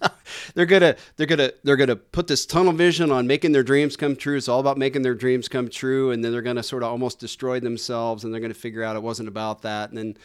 they're 0.54 0.66
gonna 0.66 0.96
they're 1.16 1.26
gonna 1.26 1.52
they're 1.62 1.76
gonna 1.76 1.96
put 1.96 2.26
this 2.26 2.46
tunnel 2.46 2.72
vision 2.72 3.10
on 3.10 3.26
making 3.26 3.52
their 3.52 3.62
dreams 3.62 3.96
come 3.96 4.16
true. 4.16 4.36
It's 4.36 4.48
all 4.48 4.60
about 4.60 4.78
making 4.78 5.02
their 5.02 5.14
dreams 5.14 5.48
come 5.48 5.68
true, 5.68 6.10
and 6.10 6.24
then 6.24 6.32
they're 6.32 6.42
gonna 6.42 6.62
sort 6.62 6.82
of 6.82 6.90
almost 6.90 7.18
destroy 7.18 7.60
themselves, 7.60 8.24
and 8.24 8.32
they're 8.32 8.40
gonna 8.40 8.54
figure 8.54 8.82
out 8.82 8.96
it 8.96 9.02
wasn't 9.02 9.28
about 9.28 9.62
that, 9.62 9.90
and 9.90 9.98
then 9.98 10.16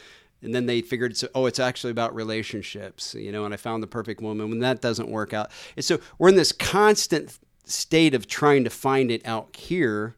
and 0.41 0.53
then 0.53 0.65
they 0.65 0.81
figured 0.81 1.11
it's, 1.11 1.25
oh 1.33 1.45
it's 1.47 1.59
actually 1.59 1.89
about 1.89 2.13
relationships 2.13 3.15
you 3.15 3.31
know 3.31 3.45
and 3.45 3.55
i 3.55 3.57
found 3.57 3.81
the 3.81 3.87
perfect 3.87 4.21
woman 4.21 4.49
when 4.49 4.59
that 4.59 4.81
doesn't 4.81 5.09
work 5.09 5.33
out 5.33 5.49
and 5.75 5.83
so 5.83 5.99
we're 6.19 6.29
in 6.29 6.35
this 6.35 6.51
constant 6.51 7.39
state 7.65 8.13
of 8.13 8.27
trying 8.27 8.63
to 8.63 8.69
find 8.69 9.09
it 9.09 9.25
out 9.25 9.55
here 9.55 10.15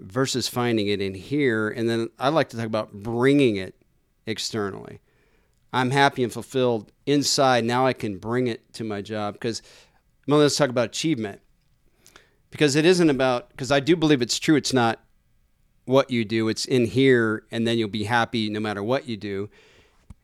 versus 0.00 0.48
finding 0.48 0.88
it 0.88 1.00
in 1.00 1.14
here. 1.14 1.68
And 1.68 1.88
then 1.88 2.10
I 2.18 2.28
like 2.28 2.48
to 2.50 2.56
talk 2.56 2.66
about 2.66 2.92
bringing 2.92 3.56
it 3.56 3.74
externally. 4.26 5.00
I'm 5.72 5.90
happy 5.90 6.24
and 6.24 6.32
fulfilled 6.32 6.92
inside. 7.06 7.64
Now 7.64 7.86
I 7.86 7.92
can 7.92 8.18
bring 8.18 8.46
it 8.46 8.72
to 8.74 8.84
my 8.84 9.02
job 9.02 9.34
because, 9.34 9.62
well, 10.26 10.40
let's 10.40 10.56
talk 10.56 10.70
about 10.70 10.88
achievement. 10.88 11.40
Because 12.50 12.74
it 12.74 12.84
isn't 12.84 13.10
about, 13.10 13.50
because 13.50 13.70
I 13.70 13.78
do 13.78 13.94
believe 13.94 14.22
it's 14.22 14.38
true, 14.38 14.56
it's 14.56 14.72
not 14.72 14.98
what 15.84 16.10
you 16.10 16.24
do, 16.24 16.48
it's 16.48 16.64
in 16.64 16.86
here, 16.86 17.44
and 17.50 17.66
then 17.66 17.78
you'll 17.78 17.88
be 17.88 18.04
happy 18.04 18.50
no 18.50 18.58
matter 18.58 18.82
what 18.82 19.08
you 19.08 19.16
do. 19.16 19.48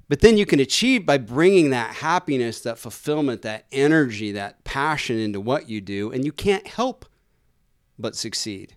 But 0.08 0.20
then 0.20 0.36
you 0.36 0.46
can 0.46 0.60
achieve 0.60 1.04
by 1.04 1.18
bringing 1.18 1.70
that 1.70 1.96
happiness, 1.96 2.60
that 2.60 2.78
fulfillment, 2.78 3.42
that 3.42 3.66
energy, 3.72 4.32
that 4.32 4.62
passion 4.64 5.18
into 5.18 5.40
what 5.40 5.68
you 5.68 5.80
do, 5.80 6.12
and 6.12 6.24
you 6.24 6.32
can't 6.32 6.66
help 6.66 7.06
but 7.98 8.14
succeed 8.14 8.75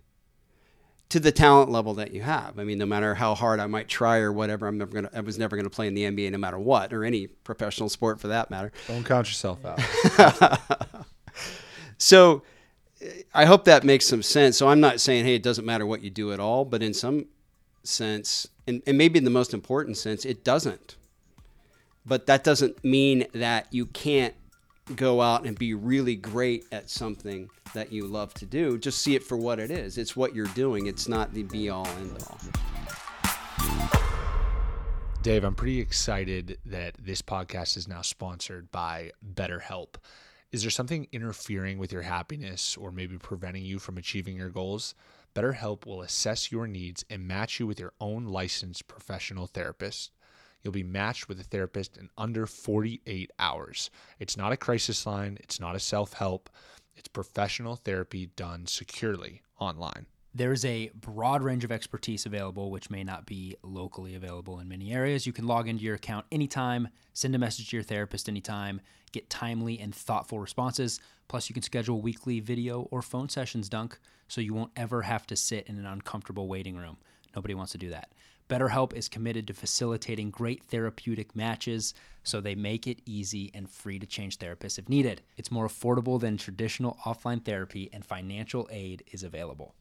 to 1.10 1.20
the 1.20 1.32
talent 1.32 1.70
level 1.70 1.94
that 1.94 2.12
you 2.12 2.22
have. 2.22 2.58
I 2.58 2.64
mean, 2.64 2.78
no 2.78 2.86
matter 2.86 3.14
how 3.14 3.34
hard 3.34 3.60
I 3.60 3.66
might 3.66 3.88
try 3.88 4.18
or 4.18 4.32
whatever, 4.32 4.66
I'm 4.66 4.78
never 4.78 4.92
gonna. 4.92 5.10
I 5.12 5.20
was 5.20 5.38
never 5.38 5.56
gonna 5.56 5.70
play 5.70 5.86
in 5.86 5.94
the 5.94 6.04
NBA, 6.04 6.30
no 6.32 6.38
matter 6.38 6.58
what, 6.58 6.92
or 6.92 7.04
any 7.04 7.26
professional 7.26 7.88
sport 7.88 8.20
for 8.20 8.28
that 8.28 8.50
matter. 8.50 8.72
Don't 8.88 9.04
count 9.04 9.28
yourself 9.28 9.58
out. 9.64 10.60
so, 11.98 12.42
I 13.34 13.44
hope 13.44 13.64
that 13.64 13.84
makes 13.84 14.06
some 14.06 14.22
sense. 14.22 14.56
So 14.56 14.68
I'm 14.68 14.80
not 14.80 15.00
saying, 15.00 15.24
hey, 15.24 15.34
it 15.34 15.42
doesn't 15.42 15.66
matter 15.66 15.84
what 15.84 16.02
you 16.02 16.10
do 16.10 16.32
at 16.32 16.40
all, 16.40 16.64
but 16.64 16.82
in 16.82 16.94
some 16.94 17.26
sense, 17.82 18.46
and, 18.66 18.82
and 18.86 18.96
maybe 18.96 19.18
in 19.18 19.24
the 19.24 19.30
most 19.30 19.52
important 19.52 19.96
sense, 19.96 20.24
it 20.24 20.44
doesn't. 20.44 20.96
But 22.06 22.26
that 22.26 22.44
doesn't 22.44 22.82
mean 22.84 23.26
that 23.34 23.66
you 23.72 23.86
can't 23.86 24.34
go 24.96 25.20
out 25.20 25.44
and 25.44 25.58
be 25.58 25.74
really 25.74 26.16
great 26.16 26.66
at 26.72 26.90
something 26.90 27.48
that 27.74 27.92
you 27.92 28.06
love 28.06 28.34
to 28.34 28.46
do. 28.46 28.78
Just 28.78 29.02
see 29.02 29.14
it 29.14 29.22
for 29.22 29.36
what 29.36 29.58
it 29.58 29.70
is. 29.70 29.98
It's 29.98 30.16
what 30.16 30.34
you're 30.34 30.46
doing. 30.48 30.86
It's 30.86 31.08
not 31.08 31.32
the 31.32 31.42
be 31.44 31.70
all 31.70 31.86
end 31.86 32.16
all. 32.28 32.38
Dave, 35.22 35.44
I'm 35.44 35.54
pretty 35.54 35.80
excited 35.80 36.58
that 36.64 36.94
this 36.98 37.20
podcast 37.20 37.76
is 37.76 37.86
now 37.86 38.00
sponsored 38.00 38.70
by 38.70 39.12
BetterHelp. 39.34 39.96
Is 40.50 40.62
there 40.62 40.70
something 40.70 41.06
interfering 41.12 41.78
with 41.78 41.92
your 41.92 42.02
happiness 42.02 42.76
or 42.76 42.90
maybe 42.90 43.18
preventing 43.18 43.64
you 43.64 43.78
from 43.78 43.98
achieving 43.98 44.36
your 44.36 44.48
goals? 44.48 44.94
BetterHelp 45.34 45.86
will 45.86 46.02
assess 46.02 46.50
your 46.50 46.66
needs 46.66 47.04
and 47.08 47.28
match 47.28 47.60
you 47.60 47.66
with 47.66 47.78
your 47.78 47.92
own 48.00 48.24
licensed 48.24 48.88
professional 48.88 49.46
therapist. 49.46 50.10
You'll 50.62 50.72
be 50.72 50.82
matched 50.82 51.28
with 51.28 51.40
a 51.40 51.44
therapist 51.44 51.96
in 51.96 52.10
under 52.18 52.46
48 52.46 53.30
hours. 53.38 53.90
It's 54.18 54.36
not 54.36 54.52
a 54.52 54.56
crisis 54.56 55.06
line, 55.06 55.38
it's 55.40 55.60
not 55.60 55.76
a 55.76 55.80
self 55.80 56.14
help, 56.14 56.50
it's 56.96 57.08
professional 57.08 57.76
therapy 57.76 58.26
done 58.26 58.66
securely 58.66 59.42
online. 59.58 60.06
There's 60.32 60.64
a 60.64 60.92
broad 60.94 61.42
range 61.42 61.64
of 61.64 61.72
expertise 61.72 62.24
available, 62.24 62.70
which 62.70 62.88
may 62.88 63.02
not 63.02 63.26
be 63.26 63.56
locally 63.64 64.14
available 64.14 64.60
in 64.60 64.68
many 64.68 64.92
areas. 64.92 65.26
You 65.26 65.32
can 65.32 65.46
log 65.46 65.66
into 65.66 65.82
your 65.82 65.96
account 65.96 66.24
anytime, 66.30 66.88
send 67.14 67.34
a 67.34 67.38
message 67.38 67.70
to 67.70 67.76
your 67.76 67.82
therapist 67.82 68.28
anytime, 68.28 68.80
get 69.10 69.28
timely 69.28 69.80
and 69.80 69.92
thoughtful 69.92 70.38
responses. 70.38 71.00
Plus, 71.26 71.48
you 71.48 71.54
can 71.54 71.64
schedule 71.64 72.00
weekly 72.00 72.38
video 72.38 72.82
or 72.92 73.02
phone 73.02 73.28
sessions, 73.28 73.68
Dunk, 73.68 73.98
so 74.28 74.40
you 74.40 74.54
won't 74.54 74.70
ever 74.76 75.02
have 75.02 75.26
to 75.26 75.36
sit 75.36 75.66
in 75.66 75.78
an 75.78 75.86
uncomfortable 75.86 76.46
waiting 76.46 76.76
room. 76.76 76.98
Nobody 77.34 77.54
wants 77.54 77.72
to 77.72 77.78
do 77.78 77.90
that. 77.90 78.12
BetterHelp 78.50 78.92
is 78.94 79.08
committed 79.08 79.46
to 79.46 79.54
facilitating 79.54 80.30
great 80.30 80.64
therapeutic 80.64 81.36
matches, 81.36 81.94
so 82.24 82.40
they 82.40 82.56
make 82.56 82.88
it 82.88 83.00
easy 83.06 83.48
and 83.54 83.70
free 83.70 84.00
to 84.00 84.06
change 84.06 84.38
therapists 84.38 84.76
if 84.76 84.88
needed. 84.88 85.22
It's 85.36 85.52
more 85.52 85.68
affordable 85.68 86.18
than 86.18 86.36
traditional 86.36 86.98
offline 87.06 87.44
therapy, 87.44 87.88
and 87.92 88.04
financial 88.04 88.68
aid 88.72 89.04
is 89.12 89.22
available. 89.22 89.76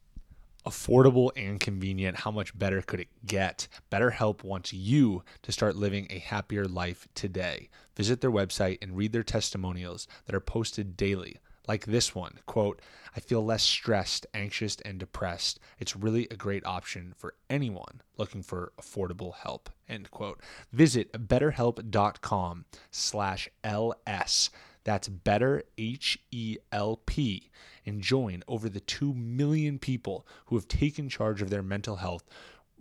Affordable 0.68 1.32
and 1.36 1.60
convenient. 1.60 2.18
How 2.18 2.30
much 2.30 2.58
better 2.60 2.84
could 2.84 3.00
it 3.00 3.08
get? 3.26 3.68
BetterHelp 3.92 4.44
wants 4.44 4.72
you 4.72 5.24
to 5.42 5.52
start 5.52 5.76
living 5.76 6.06
a 6.12 6.20
happier 6.20 6.66
life 6.66 7.08
today. 7.16 7.70
Visit 7.96 8.22
their 8.22 8.30
website 8.30 8.78
and 8.84 8.96
read 8.96 9.14
their 9.14 9.24
testimonials 9.24 10.08
that 10.28 10.36
are 10.36 10.40
posted 10.40 10.96
daily 10.96 11.38
like 11.68 11.86
this 11.86 12.16
one 12.16 12.40
quote 12.46 12.82
i 13.16 13.20
feel 13.20 13.44
less 13.44 13.64
stressed 13.64 14.26
anxious 14.34 14.78
and 14.86 15.00
depressed 15.00 15.60
it's 15.78 15.96
really 15.96 16.28
a 16.32 16.36
great 16.36 16.66
option 16.66 17.14
for 17.18 17.36
anyone 17.50 18.02
looking 18.18 18.42
for 18.42 18.72
affordable 18.82 19.36
help 19.36 19.70
end 19.88 20.10
quote 20.12 20.42
visit 20.72 21.12
betterhelp.com 21.28 22.66
slash 22.92 23.50
ls 23.64 24.50
that's 24.84 25.08
better 25.08 25.64
h-e-l-p 25.78 27.50
and 27.86 28.02
join 28.02 28.44
over 28.48 28.70
the 28.70 28.80
2 28.80 29.14
million 29.14 29.80
people 29.80 30.26
who 30.46 30.56
have 30.56 30.68
taken 30.68 31.10
charge 31.10 31.42
of 31.42 31.50
their 31.50 31.64
mental 31.64 31.98
health 31.98 32.24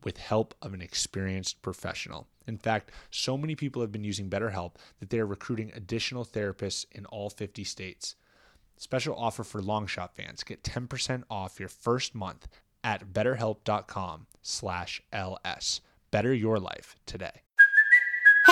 with 0.04 0.18
help 0.18 0.54
of 0.62 0.74
an 0.74 0.80
experienced 0.80 1.60
professional. 1.62 2.28
In 2.46 2.56
fact, 2.56 2.90
so 3.10 3.36
many 3.36 3.54
people 3.54 3.82
have 3.82 3.92
been 3.92 4.04
using 4.04 4.30
BetterHelp 4.30 4.76
that 5.00 5.10
they 5.10 5.18
are 5.18 5.26
recruiting 5.26 5.72
additional 5.74 6.24
therapists 6.24 6.86
in 6.92 7.04
all 7.06 7.30
50 7.30 7.64
states. 7.64 8.14
Special 8.78 9.14
offer 9.16 9.44
for 9.44 9.60
Longshot 9.60 10.12
fans. 10.14 10.44
Get 10.44 10.62
10% 10.62 11.24
off 11.28 11.60
your 11.60 11.68
first 11.68 12.14
month 12.14 12.48
at 12.82 13.12
betterhelp.com 13.12 14.26
slash 14.40 15.02
LS. 15.12 15.80
Better 16.10 16.32
your 16.32 16.58
life 16.58 16.96
today. 17.04 17.42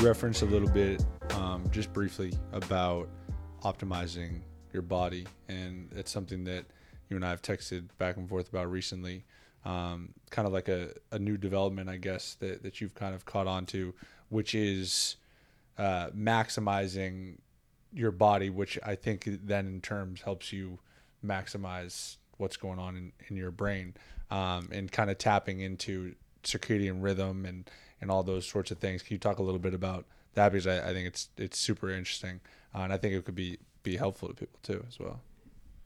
Referenced 0.00 0.42
a 0.42 0.46
little 0.46 0.68
bit, 0.68 1.04
um, 1.34 1.64
just 1.70 1.92
briefly, 1.92 2.32
about 2.52 3.08
optimizing 3.62 4.40
your 4.72 4.82
body, 4.82 5.26
and 5.48 5.90
it's 5.94 6.10
something 6.10 6.44
that 6.44 6.64
you 7.08 7.16
and 7.16 7.24
I 7.24 7.30
have 7.30 7.42
texted 7.42 7.88
back 7.98 8.16
and 8.16 8.28
forth 8.28 8.48
about 8.48 8.70
recently. 8.70 9.24
Um, 9.64 10.14
kind 10.30 10.46
of 10.46 10.52
like 10.52 10.68
a, 10.68 10.90
a 11.10 11.18
new 11.18 11.36
development, 11.36 11.88
I 11.88 11.96
guess, 11.96 12.34
that, 12.40 12.62
that 12.62 12.80
you've 12.80 12.94
kind 12.94 13.14
of 13.14 13.24
caught 13.24 13.46
on 13.46 13.66
to, 13.66 13.92
which 14.28 14.54
is 14.54 15.16
uh, 15.78 16.10
maximizing 16.16 17.38
your 17.92 18.12
body, 18.12 18.50
which 18.50 18.78
I 18.84 18.94
think 18.94 19.28
then 19.44 19.66
in 19.66 19.80
terms 19.80 20.20
helps 20.22 20.52
you 20.52 20.78
maximize 21.24 22.16
what's 22.36 22.56
going 22.56 22.78
on 22.78 22.96
in, 22.96 23.12
in 23.28 23.36
your 23.36 23.50
brain 23.50 23.94
um, 24.30 24.68
and 24.70 24.90
kind 24.92 25.10
of 25.10 25.18
tapping 25.18 25.60
into 25.60 26.14
circadian 26.44 27.02
rhythm 27.02 27.44
and, 27.44 27.68
and 28.00 28.10
all 28.10 28.22
those 28.22 28.46
sorts 28.46 28.70
of 28.70 28.78
things. 28.78 29.02
Can 29.02 29.14
you 29.14 29.18
talk 29.18 29.38
a 29.38 29.42
little 29.42 29.58
bit 29.58 29.74
about 29.74 30.06
that? 30.34 30.52
Because 30.52 30.66
I, 30.66 30.90
I 30.90 30.92
think 30.92 31.06
it's 31.06 31.28
it's 31.36 31.58
super 31.58 31.90
interesting, 31.90 32.40
uh, 32.74 32.80
and 32.80 32.92
I 32.92 32.96
think 32.96 33.14
it 33.14 33.24
could 33.24 33.34
be 33.34 33.58
be 33.82 33.96
helpful 33.96 34.28
to 34.28 34.34
people 34.34 34.58
too 34.62 34.84
as 34.88 34.98
well. 34.98 35.20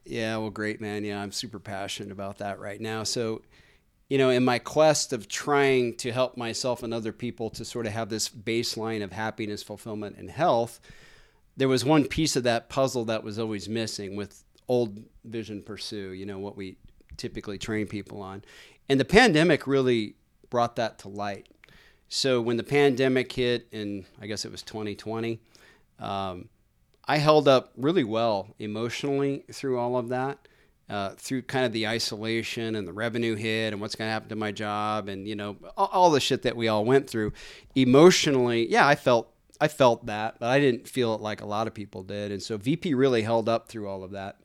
Yeah, 0.05 0.37
well, 0.39 0.51
great, 0.51 0.81
man. 0.81 1.05
Yeah, 1.05 1.23
I'm 1.23 1.33
super 1.33 1.59
passionate 1.59 2.11
about 2.11 2.39
that 2.39 2.59
right 2.59 2.81
now. 2.81 3.05
So, 3.05 3.43
you 4.09 4.19
know, 4.19 4.31
in 4.31 4.45
my 4.45 4.59
quest 4.59 5.13
of 5.13 5.29
trying 5.29 5.95
to 5.99 6.11
help 6.11 6.37
myself 6.37 6.83
and 6.83 6.93
other 6.93 7.13
people 7.13 7.51
to 7.51 7.65
sort 7.65 7.87
of 7.87 7.93
have 7.93 8.09
this 8.09 8.29
baseline 8.29 9.05
of 9.05 9.13
happiness, 9.13 9.63
fulfillment, 9.63 10.17
and 10.17 10.31
health, 10.31 10.81
there 11.57 11.69
was 11.69 11.85
one 11.85 12.07
piece 12.07 12.35
of 12.35 12.43
that 12.43 12.69
puzzle 12.69 13.05
that 13.05 13.23
was 13.23 13.39
always 13.39 13.69
missing 13.69 14.17
with 14.17 14.43
old 14.69 14.99
vision 15.25 15.63
pursue, 15.63 16.11
you 16.13 16.27
know, 16.27 16.39
what 16.39 16.57
we 16.57 16.77
typically 17.17 17.59
train 17.59 17.87
people 17.87 18.21
on. 18.21 18.43
And 18.89 18.99
the 18.99 19.05
pandemic 19.05 19.67
really 19.67 20.17
brought 20.51 20.77
that 20.77 20.99
to 21.01 21.09
light. 21.09 21.47
So 22.15 22.43
when 22.43 22.59
the 22.59 22.63
pandemic 22.63 23.33
hit 23.33 23.69
in, 23.73 24.05
I 24.21 24.27
guess 24.27 24.45
it 24.45 24.53
was 24.53 24.61
2020, 24.65 25.41
um, 25.99 26.51
I 27.07 27.17
held 27.17 27.49
up 27.49 27.73
really 27.75 28.05
well 28.05 28.55
emotionally 28.59 29.47
through 29.51 29.79
all 29.79 29.97
of 29.97 30.11
that, 30.11 30.47
uh, 30.91 31.15
through 31.17 31.41
kind 31.43 31.65
of 31.65 31.73
the 31.73 31.89
isolation 31.89 32.77
and 32.77 32.87
the 32.87 32.93
revenue 32.93 33.35
hit 33.35 33.73
and 33.73 33.81
what's 33.81 33.95
going 33.95 34.09
to 34.09 34.13
happen 34.13 34.29
to 34.29 34.37
my 34.37 34.53
job 34.53 35.09
and 35.09 35.27
you 35.27 35.35
know 35.35 35.57
all, 35.75 35.89
all, 35.91 36.11
the 36.11 36.21
shit 36.21 36.43
that 36.43 36.55
we 36.55 36.69
all 36.69 36.85
went 36.85 37.09
through. 37.09 37.33
Emotionally, 37.77 38.71
yeah, 38.71 38.87
I 38.87 38.95
felt 38.95 39.33
I 39.59 39.69
felt 39.69 40.05
that, 40.05 40.39
but 40.39 40.51
I 40.51 40.61
didn't 40.61 40.87
feel 40.87 41.15
it 41.15 41.23
like 41.23 41.41
a 41.41 41.47
lot 41.47 41.67
of 41.67 41.73
people 41.73 42.03
did, 42.03 42.31
and 42.31 42.43
so 42.43 42.59
VP 42.59 42.93
really 42.93 43.23
held 43.23 43.49
up 43.49 43.69
through 43.69 43.89
all 43.89 44.05
of 44.05 44.11
that. 44.11 44.37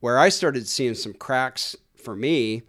Where 0.00 0.18
I 0.18 0.28
started 0.28 0.68
seeing 0.68 0.96
some 0.96 1.14
cracks 1.14 1.76
for 1.96 2.14
me 2.14 2.60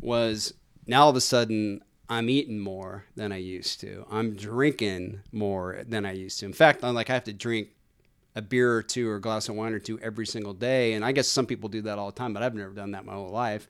was 0.00 0.54
now 0.86 1.02
all 1.02 1.10
of 1.10 1.16
a 1.16 1.20
sudden 1.20 1.80
I'm 2.08 2.28
eating 2.28 2.58
more 2.58 3.04
than 3.16 3.32
I 3.32 3.38
used 3.38 3.80
to. 3.80 4.06
I'm 4.10 4.34
drinking 4.34 5.20
more 5.32 5.82
than 5.86 6.04
I 6.04 6.12
used 6.12 6.40
to. 6.40 6.46
In 6.46 6.52
fact, 6.52 6.84
I'm 6.84 6.94
like 6.94 7.08
I 7.10 7.14
have 7.14 7.24
to 7.24 7.32
drink 7.32 7.68
a 8.36 8.42
beer 8.42 8.74
or 8.74 8.82
two 8.82 9.08
or 9.08 9.16
a 9.16 9.20
glass 9.20 9.48
of 9.48 9.54
wine 9.54 9.72
or 9.72 9.78
two 9.78 9.98
every 10.00 10.26
single 10.26 10.52
day. 10.52 10.94
And 10.94 11.04
I 11.04 11.12
guess 11.12 11.28
some 11.28 11.46
people 11.46 11.68
do 11.68 11.82
that 11.82 11.98
all 11.98 12.10
the 12.10 12.18
time, 12.18 12.34
but 12.34 12.42
I've 12.42 12.54
never 12.54 12.72
done 12.72 12.92
that 12.92 13.04
my 13.04 13.14
whole 13.14 13.30
life. 13.30 13.68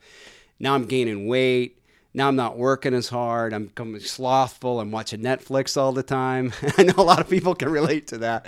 Now 0.59 0.74
I'm 0.74 0.87
gaining 0.87 1.26
weight. 1.26 1.80
Now 2.14 2.28
I'm 2.28 2.37
not 2.37 2.57
working 2.57 2.95
as 2.95 3.09
hard. 3.09 3.53
I'm 3.53 3.66
becoming 3.66 4.01
slothful. 4.01 4.80
I'm 4.80 4.91
watching 4.91 5.20
Netflix 5.20 5.76
all 5.76 5.93
the 5.93 6.03
time. 6.03 6.53
I 6.78 6.85
know 6.85 6.95
a 6.97 7.03
lot 7.03 7.20
of 7.20 7.28
people 7.28 7.55
can 7.55 7.68
relate 7.68 8.07
to 8.09 8.18
that. 8.18 8.47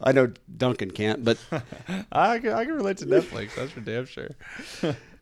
I 0.00 0.12
know 0.12 0.32
Duncan 0.56 0.90
can't, 0.90 1.24
but 1.24 1.38
I, 2.12 2.38
can, 2.38 2.52
I 2.52 2.64
can 2.64 2.74
relate 2.74 2.98
to 2.98 3.06
Netflix. 3.06 3.54
That's 3.54 3.72
for 3.72 3.80
damn 3.80 4.04
sure. 4.06 4.30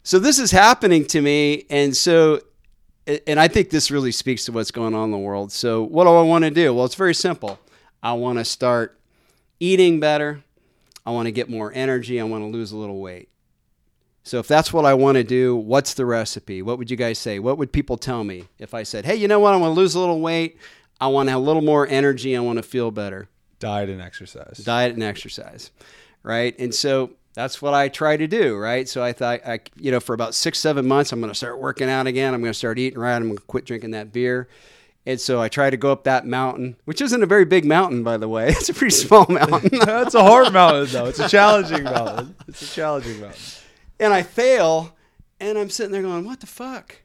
so 0.02 0.18
this 0.18 0.38
is 0.38 0.50
happening 0.50 1.04
to 1.06 1.20
me. 1.20 1.66
And 1.70 1.96
so, 1.96 2.40
and 3.06 3.38
I 3.38 3.48
think 3.48 3.70
this 3.70 3.90
really 3.90 4.12
speaks 4.12 4.44
to 4.46 4.52
what's 4.52 4.70
going 4.70 4.94
on 4.94 5.04
in 5.04 5.10
the 5.10 5.18
world. 5.18 5.52
So, 5.52 5.82
what 5.82 6.04
do 6.04 6.10
I 6.10 6.22
want 6.22 6.44
to 6.44 6.50
do? 6.50 6.74
Well, 6.74 6.84
it's 6.84 6.94
very 6.94 7.14
simple. 7.14 7.58
I 8.02 8.12
want 8.14 8.38
to 8.38 8.44
start 8.44 8.98
eating 9.60 10.00
better. 10.00 10.42
I 11.06 11.10
want 11.10 11.26
to 11.26 11.32
get 11.32 11.50
more 11.50 11.72
energy. 11.74 12.20
I 12.20 12.24
want 12.24 12.42
to 12.42 12.48
lose 12.48 12.72
a 12.72 12.76
little 12.76 13.00
weight. 13.00 13.28
So 14.24 14.38
if 14.38 14.48
that's 14.48 14.72
what 14.72 14.86
I 14.86 14.94
want 14.94 15.16
to 15.16 15.24
do, 15.24 15.54
what's 15.54 15.94
the 15.94 16.06
recipe? 16.06 16.62
What 16.62 16.78
would 16.78 16.90
you 16.90 16.96
guys 16.96 17.18
say? 17.18 17.38
What 17.38 17.58
would 17.58 17.72
people 17.72 17.98
tell 17.98 18.24
me 18.24 18.48
if 18.58 18.72
I 18.72 18.82
said, 18.82 19.04
"Hey, 19.04 19.16
you 19.16 19.28
know 19.28 19.38
what? 19.38 19.52
I 19.52 19.58
want 19.58 19.74
to 19.74 19.80
lose 19.80 19.94
a 19.94 20.00
little 20.00 20.20
weight. 20.20 20.56
I 20.98 21.08
want 21.08 21.26
to 21.26 21.32
have 21.32 21.40
a 21.42 21.44
little 21.44 21.62
more 21.62 21.86
energy. 21.86 22.34
I 22.34 22.40
want 22.40 22.56
to 22.56 22.62
feel 22.62 22.90
better." 22.90 23.28
Diet 23.58 23.90
and 23.90 24.00
exercise. 24.00 24.58
Diet 24.58 24.94
and 24.94 25.02
exercise. 25.02 25.70
Right? 26.22 26.58
And 26.58 26.74
so 26.74 27.10
that's 27.34 27.60
what 27.60 27.74
I 27.74 27.88
try 27.88 28.16
to 28.16 28.26
do, 28.26 28.56
right? 28.56 28.88
So 28.88 29.02
I 29.02 29.12
thought, 29.12 29.40
I, 29.44 29.60
you 29.76 29.90
know, 29.90 30.00
for 30.00 30.14
about 30.14 30.34
six, 30.34 30.58
seven 30.60 30.86
months, 30.86 31.12
I'm 31.12 31.20
going 31.20 31.32
to 31.32 31.36
start 31.36 31.60
working 31.60 31.90
out 31.90 32.06
again. 32.06 32.32
I'm 32.32 32.40
going 32.40 32.52
to 32.52 32.58
start 32.58 32.78
eating 32.78 32.98
right. 32.98 33.16
I'm 33.16 33.24
going 33.24 33.36
to 33.36 33.42
quit 33.42 33.64
drinking 33.66 33.90
that 33.90 34.12
beer. 34.12 34.48
And 35.06 35.20
so 35.20 35.40
I 35.40 35.48
try 35.48 35.68
to 35.68 35.76
go 35.76 35.92
up 35.92 36.04
that 36.04 36.26
mountain, 36.26 36.76
which 36.84 37.00
isn't 37.02 37.22
a 37.22 37.26
very 37.26 37.44
big 37.44 37.64
mountain, 37.64 38.02
by 38.02 38.16
the 38.16 38.28
way. 38.28 38.48
It's 38.50 38.68
a 38.68 38.74
pretty 38.74 38.94
small 38.94 39.26
mountain. 39.28 39.70
it's 39.72 40.14
a 40.14 40.22
hard 40.22 40.52
mountain, 40.52 40.86
though. 40.92 41.06
It's 41.06 41.18
a 41.18 41.28
challenging 41.28 41.84
mountain. 41.84 42.34
It's 42.48 42.62
a 42.62 42.74
challenging 42.74 43.20
mountain. 43.20 43.42
And 44.00 44.12
I 44.12 44.22
fail, 44.22 44.96
and 45.40 45.58
I'm 45.58 45.70
sitting 45.70 45.92
there 45.92 46.02
going, 46.02 46.24
what 46.24 46.40
the 46.40 46.46
fuck? 46.46 46.96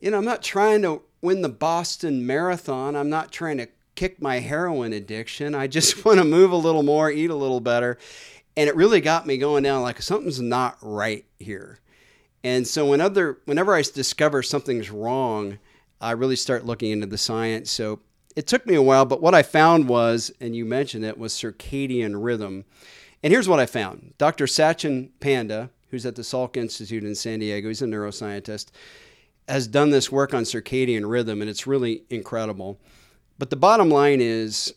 You 0.00 0.10
know, 0.10 0.18
I'm 0.18 0.24
not 0.24 0.42
trying 0.42 0.82
to 0.82 1.02
win 1.22 1.42
the 1.42 1.48
Boston 1.48 2.26
Marathon. 2.26 2.94
I'm 2.94 3.10
not 3.10 3.32
trying 3.32 3.56
to 3.56 3.68
kick 3.94 4.20
my 4.20 4.40
heroin 4.40 4.92
addiction. 4.92 5.54
I 5.54 5.66
just 5.66 6.04
want 6.04 6.18
to 6.18 6.24
move 6.24 6.52
a 6.52 6.56
little 6.56 6.82
more, 6.82 7.10
eat 7.10 7.30
a 7.30 7.34
little 7.34 7.60
better. 7.60 7.98
And 8.56 8.68
it 8.68 8.76
really 8.76 9.00
got 9.00 9.26
me 9.26 9.36
going 9.36 9.64
down 9.64 9.82
like 9.82 10.00
something's 10.00 10.40
not 10.40 10.78
right 10.80 11.24
here. 11.38 11.80
And 12.44 12.66
so 12.66 12.86
whenever, 12.86 13.40
whenever 13.46 13.74
I 13.74 13.82
discover 13.82 14.42
something's 14.42 14.90
wrong, 14.90 15.58
I 16.00 16.12
really 16.12 16.36
start 16.36 16.66
looking 16.66 16.90
into 16.90 17.06
the 17.06 17.18
science. 17.18 17.70
So 17.70 18.00
it 18.36 18.46
took 18.46 18.66
me 18.66 18.74
a 18.74 18.82
while, 18.82 19.06
but 19.06 19.22
what 19.22 19.34
I 19.34 19.42
found 19.42 19.88
was, 19.88 20.30
and 20.40 20.54
you 20.54 20.64
mentioned 20.64 21.04
it, 21.04 21.18
was 21.18 21.32
circadian 21.32 22.22
rhythm. 22.22 22.64
And 23.22 23.32
here's 23.32 23.48
what 23.48 23.60
I 23.60 23.66
found 23.66 24.12
Dr. 24.18 24.46
Sachin 24.46 25.10
Panda, 25.20 25.70
who's 25.90 26.04
at 26.04 26.16
the 26.16 26.22
Salk 26.22 26.56
Institute 26.56 27.04
in 27.04 27.14
San 27.14 27.38
Diego, 27.38 27.68
he's 27.68 27.82
a 27.82 27.86
neuroscientist, 27.86 28.70
has 29.48 29.66
done 29.66 29.90
this 29.90 30.12
work 30.12 30.34
on 30.34 30.42
circadian 30.42 31.08
rhythm, 31.08 31.40
and 31.40 31.48
it's 31.48 31.66
really 31.66 32.02
incredible. 32.10 32.78
But 33.38 33.50
the 33.50 33.56
bottom 33.56 33.88
line 33.88 34.20
is 34.20 34.74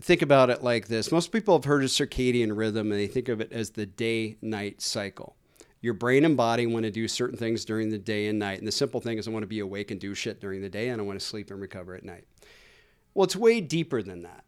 think 0.00 0.22
about 0.22 0.50
it 0.50 0.62
like 0.62 0.88
this 0.88 1.12
most 1.12 1.32
people 1.32 1.54
have 1.54 1.64
heard 1.64 1.84
of 1.84 1.90
circadian 1.90 2.56
rhythm, 2.56 2.90
and 2.90 3.00
they 3.00 3.06
think 3.06 3.28
of 3.28 3.40
it 3.40 3.52
as 3.52 3.70
the 3.70 3.86
day 3.86 4.36
night 4.40 4.80
cycle 4.80 5.36
your 5.82 5.94
brain 5.94 6.24
and 6.24 6.36
body 6.36 6.66
want 6.66 6.84
to 6.84 6.90
do 6.90 7.08
certain 7.08 7.36
things 7.36 7.64
during 7.64 7.90
the 7.90 7.98
day 7.98 8.28
and 8.28 8.38
night. 8.38 8.60
And 8.60 8.66
the 8.66 8.72
simple 8.72 9.00
thing 9.00 9.18
is, 9.18 9.28
I 9.28 9.32
want 9.32 9.42
to 9.42 9.48
be 9.48 9.58
awake 9.58 9.90
and 9.90 10.00
do 10.00 10.14
shit 10.14 10.40
during 10.40 10.62
the 10.62 10.68
day, 10.68 10.88
and 10.88 11.00
I 11.00 11.04
want 11.04 11.20
to 11.20 11.26
sleep 11.26 11.50
and 11.50 11.60
recover 11.60 11.94
at 11.94 12.04
night. 12.04 12.24
Well, 13.14 13.24
it's 13.24 13.36
way 13.36 13.60
deeper 13.60 14.00
than 14.00 14.22
that. 14.22 14.44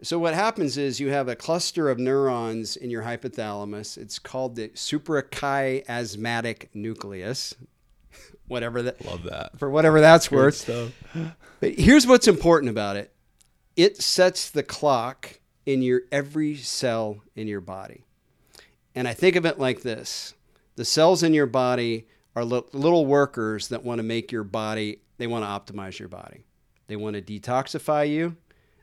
So, 0.00 0.18
what 0.18 0.34
happens 0.34 0.78
is 0.78 1.00
you 1.00 1.10
have 1.10 1.28
a 1.28 1.36
cluster 1.36 1.90
of 1.90 1.98
neurons 1.98 2.76
in 2.76 2.90
your 2.90 3.02
hypothalamus. 3.02 3.98
It's 3.98 4.18
called 4.18 4.54
the 4.54 4.68
suprachiasmatic 4.68 6.68
nucleus. 6.72 7.54
whatever 8.46 8.82
that. 8.82 9.04
Love 9.04 9.24
that. 9.24 9.58
For 9.58 9.68
whatever 9.68 10.00
that's 10.00 10.28
Good 10.28 10.36
worth. 10.36 10.56
Stuff. 10.56 10.92
But 11.60 11.78
here's 11.78 12.06
what's 12.06 12.28
important 12.28 12.70
about 12.70 12.96
it 12.96 13.13
it 13.76 14.00
sets 14.00 14.50
the 14.50 14.62
clock 14.62 15.40
in 15.66 15.82
your 15.82 16.02
every 16.12 16.56
cell 16.56 17.22
in 17.34 17.48
your 17.48 17.60
body. 17.60 18.04
And 18.94 19.08
I 19.08 19.14
think 19.14 19.36
of 19.36 19.44
it 19.44 19.58
like 19.58 19.82
this 19.82 20.34
the 20.76 20.84
cells 20.84 21.22
in 21.22 21.34
your 21.34 21.46
body 21.46 22.06
are 22.36 22.44
little 22.44 23.06
workers 23.06 23.68
that 23.68 23.84
want 23.84 23.98
to 24.00 24.02
make 24.02 24.32
your 24.32 24.44
body, 24.44 24.98
they 25.18 25.26
want 25.26 25.44
to 25.44 25.72
optimize 25.72 25.98
your 25.98 26.08
body. 26.08 26.44
They 26.88 26.96
want 26.96 27.14
to 27.14 27.22
detoxify 27.22 28.08
you. 28.08 28.36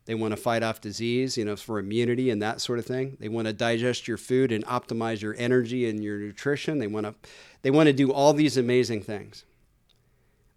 They 0.06 0.16
want 0.16 0.32
to 0.32 0.38
fight 0.38 0.64
off 0.64 0.82
disease, 0.82 1.38
you 1.38 1.46
know, 1.46 1.56
for 1.56 1.78
immunity 1.78 2.30
and 2.32 2.42
that 2.42 2.60
sort 2.60 2.80
of 2.80 2.86
thing. 2.86 3.18
They 3.20 3.30
want 3.30 3.48
to 3.48 3.54
digest 3.54 4.08
your 4.08 4.18
food 4.18 4.52
and 4.52 4.66
optimize 4.66 5.22
your 5.22 5.36
energy 5.38 5.88
and 5.88 6.04
your 6.04 6.18
nutrition. 6.18 6.80
They 6.80 6.88
want 6.88 7.06
to 7.06 7.16
they 7.62 7.72
want 7.72 7.88
to 7.88 7.94
do 7.94 8.12
all 8.12 8.34
these 8.34 8.58
amazing 8.58 9.04
things. 9.04 9.46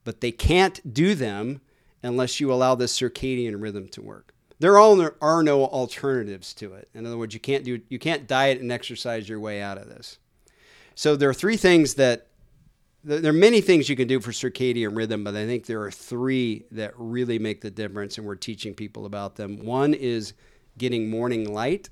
But 0.05 0.20
they 0.20 0.32
can't 0.32 0.95
do 0.95 1.14
them 1.14 1.61
unless 2.05 2.40
you 2.40 2.52
allow 2.52 2.74
this 2.74 2.98
circadian 2.98 3.61
rhythm 3.61 3.88
to 3.88 4.02
work. 4.02 4.34
There 4.61 4.78
are 4.78 5.42
no 5.42 5.64
alternatives 5.64 6.55
to 6.55 6.74
it. 6.74 6.88
In 6.94 7.07
other 7.07 7.18
words, 7.18 7.34
you 7.34 7.40
can't 7.40 7.64
do 7.64 7.80
you 7.88 7.98
can't 7.98 8.26
diet 8.26 8.61
and 8.61 8.70
exercise 8.70 9.28
your 9.28 9.40
way 9.40 9.61
out 9.61 9.78
of 9.78 9.88
this. 9.88 10.18
So 10.94 11.16
there 11.16 11.28
are 11.28 11.34
three 11.34 11.57
things 11.57 11.94
that 11.94 12.28
there 13.02 13.30
are 13.30 13.34
many 13.34 13.61
things 13.61 13.88
you 13.88 13.96
can 13.96 14.09
do 14.09 14.20
for 14.20 14.30
circadian 14.30 14.96
rhythm, 14.96 15.24
but 15.24 15.34
I 15.34 15.44
think 15.44 15.66
there 15.66 15.82
are 15.82 15.90
three 15.90 16.64
that 16.70 16.94
really 16.96 17.38
make 17.38 17.61
the 17.61 17.70
difference, 17.70 18.16
and 18.16 18.26
we're 18.26 18.36
teaching 18.36 18.74
people 18.74 19.05
about 19.05 19.36
them. 19.36 19.64
One 19.64 19.92
is 19.92 20.32
getting 20.78 21.11
morning 21.11 21.52
light. 21.52 21.90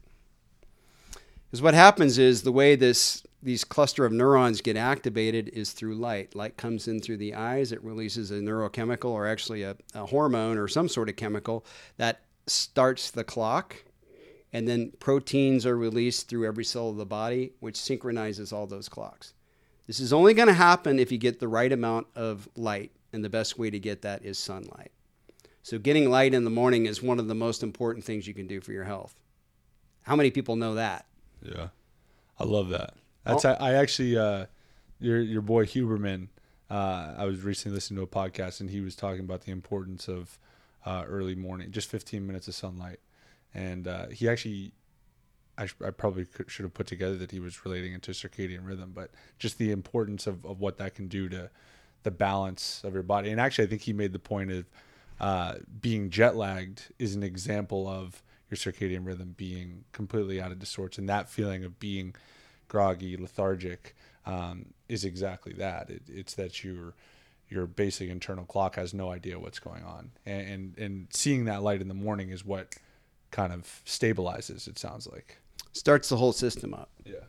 Because 1.50 1.60
what 1.60 1.74
happens 1.74 2.16
is 2.16 2.42
the 2.42 2.52
way 2.52 2.76
this 2.76 3.26
these 3.42 3.64
cluster 3.64 4.04
of 4.04 4.12
neurons 4.12 4.60
get 4.60 4.76
activated 4.76 5.48
is 5.48 5.72
through 5.72 5.96
light. 5.96 6.34
Light 6.34 6.56
comes 6.56 6.86
in 6.86 7.00
through 7.00 7.16
the 7.16 7.34
eyes. 7.34 7.72
It 7.72 7.82
releases 7.82 8.30
a 8.30 8.34
neurochemical, 8.34 9.10
or 9.10 9.26
actually 9.26 9.62
a, 9.62 9.76
a 9.94 10.06
hormone, 10.06 10.58
or 10.58 10.68
some 10.68 10.88
sort 10.88 11.08
of 11.08 11.16
chemical 11.16 11.64
that 11.96 12.22
starts 12.46 13.10
the 13.10 13.24
clock 13.24 13.84
and 14.52 14.68
then 14.68 14.92
proteins 15.00 15.64
are 15.64 15.76
released 15.76 16.28
through 16.28 16.46
every 16.46 16.64
cell 16.64 16.90
of 16.90 16.96
the 16.96 17.06
body, 17.06 17.52
which 17.60 17.76
synchronizes 17.76 18.52
all 18.52 18.66
those 18.66 18.88
clocks. 18.88 19.32
This 19.86 19.98
is 19.98 20.12
only 20.12 20.34
going 20.34 20.48
to 20.48 20.54
happen 20.54 20.98
if 20.98 21.10
you 21.10 21.18
get 21.18 21.40
the 21.40 21.48
right 21.48 21.72
amount 21.72 22.06
of 22.14 22.48
light, 22.54 22.92
and 23.12 23.24
the 23.24 23.30
best 23.30 23.58
way 23.58 23.70
to 23.70 23.78
get 23.78 24.02
that 24.02 24.24
is 24.24 24.38
sunlight. 24.38 24.92
So, 25.62 25.78
getting 25.78 26.10
light 26.10 26.34
in 26.34 26.44
the 26.44 26.50
morning 26.50 26.86
is 26.86 27.02
one 27.02 27.18
of 27.18 27.28
the 27.28 27.34
most 27.34 27.62
important 27.62 28.04
things 28.04 28.26
you 28.26 28.34
can 28.34 28.46
do 28.46 28.60
for 28.60 28.72
your 28.72 28.84
health. 28.84 29.14
How 30.02 30.16
many 30.16 30.30
people 30.30 30.56
know 30.56 30.74
that? 30.74 31.06
Yeah, 31.42 31.68
I 32.38 32.44
love 32.44 32.68
that. 32.70 32.94
That's 33.24 33.44
oh. 33.44 33.56
I, 33.60 33.74
actually 33.74 34.16
uh, 34.16 34.46
your 35.00 35.20
your 35.20 35.42
boy 35.42 35.64
Huberman. 35.66 36.28
Uh, 36.70 37.14
I 37.18 37.24
was 37.26 37.42
recently 37.42 37.74
listening 37.74 37.98
to 37.98 38.02
a 38.02 38.06
podcast, 38.06 38.60
and 38.60 38.70
he 38.70 38.80
was 38.80 38.96
talking 38.96 39.20
about 39.20 39.42
the 39.42 39.52
importance 39.52 40.08
of 40.08 40.38
uh, 40.86 41.04
early 41.06 41.34
morning, 41.34 41.70
just 41.70 41.88
15 41.88 42.26
minutes 42.26 42.48
of 42.48 42.54
sunlight 42.54 42.98
and 43.54 43.86
uh, 43.86 44.06
he 44.08 44.28
actually. 44.28 44.72
I, 45.58 45.66
sh- 45.66 45.74
I 45.84 45.90
probably 45.90 46.24
could, 46.24 46.50
should 46.50 46.62
have 46.62 46.72
put 46.72 46.86
together 46.86 47.14
that 47.16 47.30
he 47.30 47.38
was 47.38 47.66
relating 47.66 47.92
it 47.92 48.00
to 48.04 48.12
circadian 48.12 48.66
rhythm, 48.66 48.92
but 48.94 49.10
just 49.38 49.58
the 49.58 49.70
importance 49.70 50.26
of, 50.26 50.46
of 50.46 50.60
what 50.60 50.78
that 50.78 50.94
can 50.94 51.08
do 51.08 51.28
to 51.28 51.50
the 52.04 52.10
balance 52.10 52.80
of 52.84 52.94
your 52.94 53.02
body. 53.02 53.30
And 53.30 53.38
actually, 53.38 53.66
I 53.66 53.68
think 53.68 53.82
he 53.82 53.92
made 53.92 54.14
the 54.14 54.18
point 54.18 54.50
of 54.50 54.64
uh, 55.20 55.54
being 55.78 56.08
jet 56.08 56.36
lagged 56.36 56.94
is 56.98 57.14
an 57.14 57.22
example 57.22 57.86
of 57.86 58.22
your 58.50 58.56
circadian 58.56 59.06
rhythm 59.06 59.34
being 59.36 59.84
completely 59.92 60.40
out 60.40 60.52
of 60.52 60.66
sorts, 60.66 60.96
and 60.96 61.06
that 61.10 61.28
feeling 61.28 61.64
of 61.64 61.78
being 61.78 62.14
groggy, 62.72 63.16
lethargic, 63.18 63.94
um, 64.24 64.72
is 64.88 65.04
exactly 65.04 65.52
that. 65.52 65.90
It, 65.90 66.02
it's 66.08 66.34
that 66.34 66.64
your 66.64 66.94
your 67.50 67.66
basic 67.66 68.08
internal 68.08 68.46
clock 68.46 68.76
has 68.76 68.94
no 68.94 69.10
idea 69.10 69.38
what's 69.38 69.58
going 69.58 69.84
on, 69.84 70.10
and, 70.24 70.48
and 70.48 70.78
and 70.78 71.06
seeing 71.10 71.44
that 71.44 71.62
light 71.62 71.82
in 71.82 71.88
the 71.88 71.94
morning 72.06 72.30
is 72.30 72.44
what 72.46 72.74
kind 73.30 73.52
of 73.52 73.82
stabilizes. 73.84 74.66
It 74.66 74.78
sounds 74.78 75.06
like 75.06 75.38
Starts 75.74 76.08
the 76.08 76.16
whole 76.16 76.32
system 76.32 76.74
up. 76.74 76.90
yeah. 77.04 77.24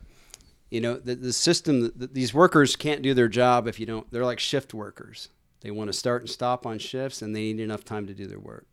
You 0.70 0.80
know, 0.80 0.94
the, 0.96 1.14
the 1.14 1.32
system, 1.32 1.92
the, 1.96 2.08
these 2.08 2.34
workers 2.34 2.74
can't 2.76 3.00
do 3.02 3.14
their 3.14 3.28
job 3.28 3.66
if 3.68 3.78
you 3.80 3.86
don't, 3.86 4.10
they're 4.10 4.24
like 4.24 4.40
shift 4.40 4.74
workers. 4.74 5.28
They 5.60 5.70
want 5.70 5.88
to 5.88 5.92
start 5.94 6.22
and 6.22 6.30
stop 6.30 6.66
on 6.66 6.78
shifts 6.78 7.22
and 7.22 7.34
they 7.34 7.52
need 7.52 7.60
enough 7.60 7.84
time 7.84 8.06
to 8.06 8.14
do 8.14 8.26
their 8.26 8.40
work. 8.40 8.66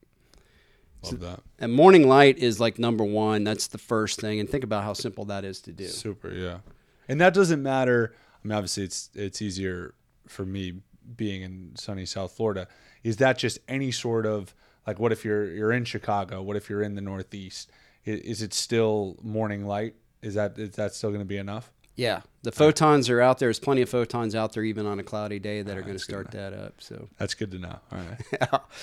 Love 1.03 1.19
that. 1.21 1.39
And 1.59 1.73
morning 1.73 2.07
light 2.07 2.37
is 2.37 2.59
like 2.59 2.77
number 2.77 3.03
one. 3.03 3.43
That's 3.43 3.67
the 3.67 3.77
first 3.77 4.19
thing. 4.21 4.39
And 4.39 4.49
think 4.49 4.63
about 4.63 4.83
how 4.83 4.93
simple 4.93 5.25
that 5.25 5.43
is 5.43 5.61
to 5.61 5.71
do. 5.71 5.87
Super, 5.87 6.31
yeah. 6.31 6.59
And 7.07 7.19
that 7.19 7.33
doesn't 7.33 7.61
matter. 7.61 8.13
I 8.43 8.47
mean, 8.47 8.55
obviously, 8.55 8.83
it's 8.83 9.09
it's 9.13 9.41
easier 9.41 9.95
for 10.27 10.45
me 10.45 10.81
being 11.15 11.41
in 11.41 11.71
sunny 11.75 12.05
South 12.05 12.31
Florida. 12.31 12.67
Is 13.03 13.17
that 13.17 13.37
just 13.37 13.59
any 13.67 13.91
sort 13.91 14.25
of 14.25 14.53
like, 14.85 14.99
what 14.99 15.11
if 15.11 15.25
you're 15.25 15.51
you're 15.51 15.71
in 15.71 15.85
Chicago? 15.85 16.41
What 16.41 16.55
if 16.55 16.69
you're 16.69 16.83
in 16.83 16.95
the 16.95 17.01
Northeast? 17.01 17.71
Is, 18.05 18.19
is 18.21 18.41
it 18.41 18.53
still 18.53 19.17
morning 19.21 19.65
light? 19.65 19.95
Is 20.21 20.35
that 20.35 20.57
is 20.57 20.75
that 20.75 20.93
still 20.93 21.09
going 21.09 21.21
to 21.21 21.25
be 21.25 21.37
enough? 21.37 21.71
Yeah. 22.01 22.21
The 22.41 22.51
photons 22.51 23.11
are 23.11 23.21
out 23.21 23.37
there. 23.37 23.47
There's 23.47 23.59
plenty 23.59 23.83
of 23.83 23.89
photons 23.89 24.33
out 24.33 24.53
there, 24.53 24.63
even 24.63 24.87
on 24.87 24.99
a 24.99 25.03
cloudy 25.03 25.37
day, 25.37 25.61
that 25.61 25.75
ah, 25.75 25.79
are 25.79 25.83
going 25.83 25.93
to 25.93 25.99
start 25.99 26.31
that 26.31 26.51
up. 26.51 26.73
So, 26.79 27.07
That's 27.19 27.35
good 27.35 27.51
to 27.51 27.59
know. 27.59 27.77
All 27.91 27.99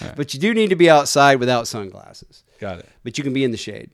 right, 0.01 0.15
but 0.15 0.33
you 0.33 0.39
do 0.39 0.55
need 0.55 0.71
to 0.71 0.77
be 0.77 0.89
outside 0.89 1.41
without 1.41 1.67
sunglasses, 1.67 2.45
got 2.61 2.79
it. 2.79 2.89
but 3.03 3.19
you 3.19 3.25
can 3.25 3.33
be 3.33 3.43
in 3.43 3.51
the 3.51 3.57
shade. 3.57 3.91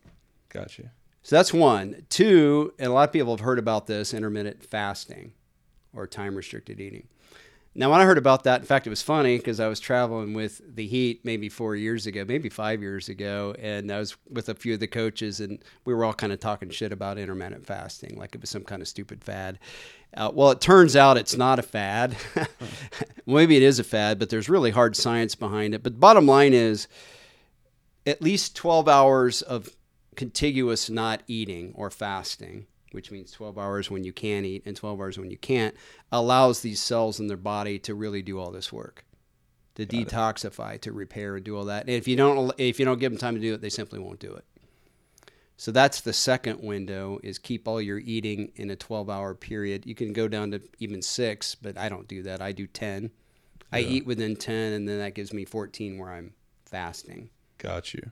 Gotcha. 0.50 0.90
So 1.22 1.36
that's 1.36 1.54
one. 1.54 2.04
Two, 2.10 2.74
and 2.78 2.90
a 2.90 2.92
lot 2.92 3.08
of 3.08 3.12
people 3.14 3.32
have 3.32 3.40
heard 3.40 3.58
about 3.58 3.86
this 3.86 4.12
intermittent 4.12 4.62
fasting 4.62 5.32
or 5.94 6.06
time 6.06 6.34
restricted 6.34 6.78
eating. 6.78 7.08
Now, 7.76 7.90
when 7.90 8.00
I 8.00 8.04
heard 8.04 8.18
about 8.18 8.44
that, 8.44 8.60
in 8.60 8.66
fact, 8.66 8.86
it 8.86 8.90
was 8.90 9.02
funny 9.02 9.36
because 9.36 9.58
I 9.58 9.66
was 9.66 9.80
traveling 9.80 10.32
with 10.32 10.60
the 10.76 10.86
Heat 10.86 11.24
maybe 11.24 11.48
four 11.48 11.74
years 11.74 12.06
ago, 12.06 12.24
maybe 12.24 12.48
five 12.48 12.80
years 12.80 13.08
ago, 13.08 13.54
and 13.58 13.90
I 13.90 13.98
was 13.98 14.16
with 14.30 14.48
a 14.48 14.54
few 14.54 14.74
of 14.74 14.80
the 14.80 14.86
coaches, 14.86 15.40
and 15.40 15.58
we 15.84 15.92
were 15.92 16.04
all 16.04 16.14
kind 16.14 16.32
of 16.32 16.38
talking 16.38 16.70
shit 16.70 16.92
about 16.92 17.18
intermittent 17.18 17.66
fasting, 17.66 18.16
like 18.16 18.34
it 18.36 18.40
was 18.40 18.50
some 18.50 18.62
kind 18.62 18.80
of 18.80 18.86
stupid 18.86 19.24
fad. 19.24 19.58
Uh, 20.16 20.30
well, 20.32 20.52
it 20.52 20.60
turns 20.60 20.94
out 20.94 21.16
it's 21.16 21.36
not 21.36 21.58
a 21.58 21.62
fad. 21.62 22.16
maybe 23.26 23.56
it 23.56 23.62
is 23.64 23.80
a 23.80 23.84
fad, 23.84 24.20
but 24.20 24.30
there's 24.30 24.48
really 24.48 24.70
hard 24.70 24.94
science 24.94 25.34
behind 25.34 25.74
it. 25.74 25.82
But 25.82 25.98
bottom 25.98 26.26
line 26.26 26.54
is, 26.54 26.86
at 28.06 28.22
least 28.22 28.54
12 28.54 28.88
hours 28.88 29.42
of 29.42 29.70
contiguous 30.14 30.88
not 30.88 31.22
eating 31.26 31.72
or 31.74 31.90
fasting, 31.90 32.66
which 32.94 33.10
means 33.10 33.30
12 33.32 33.58
hours 33.58 33.90
when 33.90 34.04
you 34.04 34.12
can 34.12 34.44
eat 34.44 34.62
and 34.64 34.76
12 34.76 35.00
hours 35.00 35.18
when 35.18 35.30
you 35.30 35.36
can't, 35.36 35.74
allows 36.10 36.60
these 36.60 36.80
cells 36.80 37.20
in 37.20 37.26
their 37.26 37.36
body 37.36 37.78
to 37.80 37.94
really 37.94 38.22
do 38.22 38.38
all 38.38 38.50
this 38.50 38.72
work. 38.72 39.04
To 39.74 39.84
detoxify, 39.84 40.80
to 40.82 40.92
repair, 40.92 41.34
and 41.34 41.44
do 41.44 41.56
all 41.56 41.64
that. 41.64 41.82
And 41.82 41.90
if 41.90 42.06
you 42.06 42.14
don't, 42.14 42.52
if 42.58 42.78
you 42.78 42.84
don't 42.84 43.00
give 43.00 43.10
them 43.10 43.18
time 43.18 43.34
to 43.34 43.40
do 43.40 43.54
it, 43.54 43.60
they 43.60 43.70
simply 43.70 43.98
won't 43.98 44.20
do 44.20 44.32
it. 44.32 44.44
So 45.56 45.72
that's 45.72 46.00
the 46.00 46.12
second 46.12 46.60
window: 46.62 47.18
is 47.24 47.38
keep 47.38 47.66
all 47.66 47.82
your 47.82 47.98
eating 47.98 48.52
in 48.54 48.70
a 48.70 48.76
12-hour 48.76 49.34
period. 49.34 49.84
You 49.84 49.96
can 49.96 50.12
go 50.12 50.28
down 50.28 50.52
to 50.52 50.62
even 50.78 51.02
six, 51.02 51.56
but 51.56 51.76
I 51.76 51.88
don't 51.88 52.06
do 52.06 52.22
that. 52.22 52.40
I 52.40 52.52
do 52.52 52.68
10. 52.68 53.10
I 53.72 53.80
eat 53.80 54.06
within 54.06 54.36
10, 54.36 54.72
and 54.74 54.88
then 54.88 55.00
that 55.00 55.16
gives 55.16 55.32
me 55.32 55.44
14 55.44 55.98
where 55.98 56.12
I'm 56.12 56.34
fasting. 56.64 57.30
Got 57.58 57.94
you. 57.94 58.10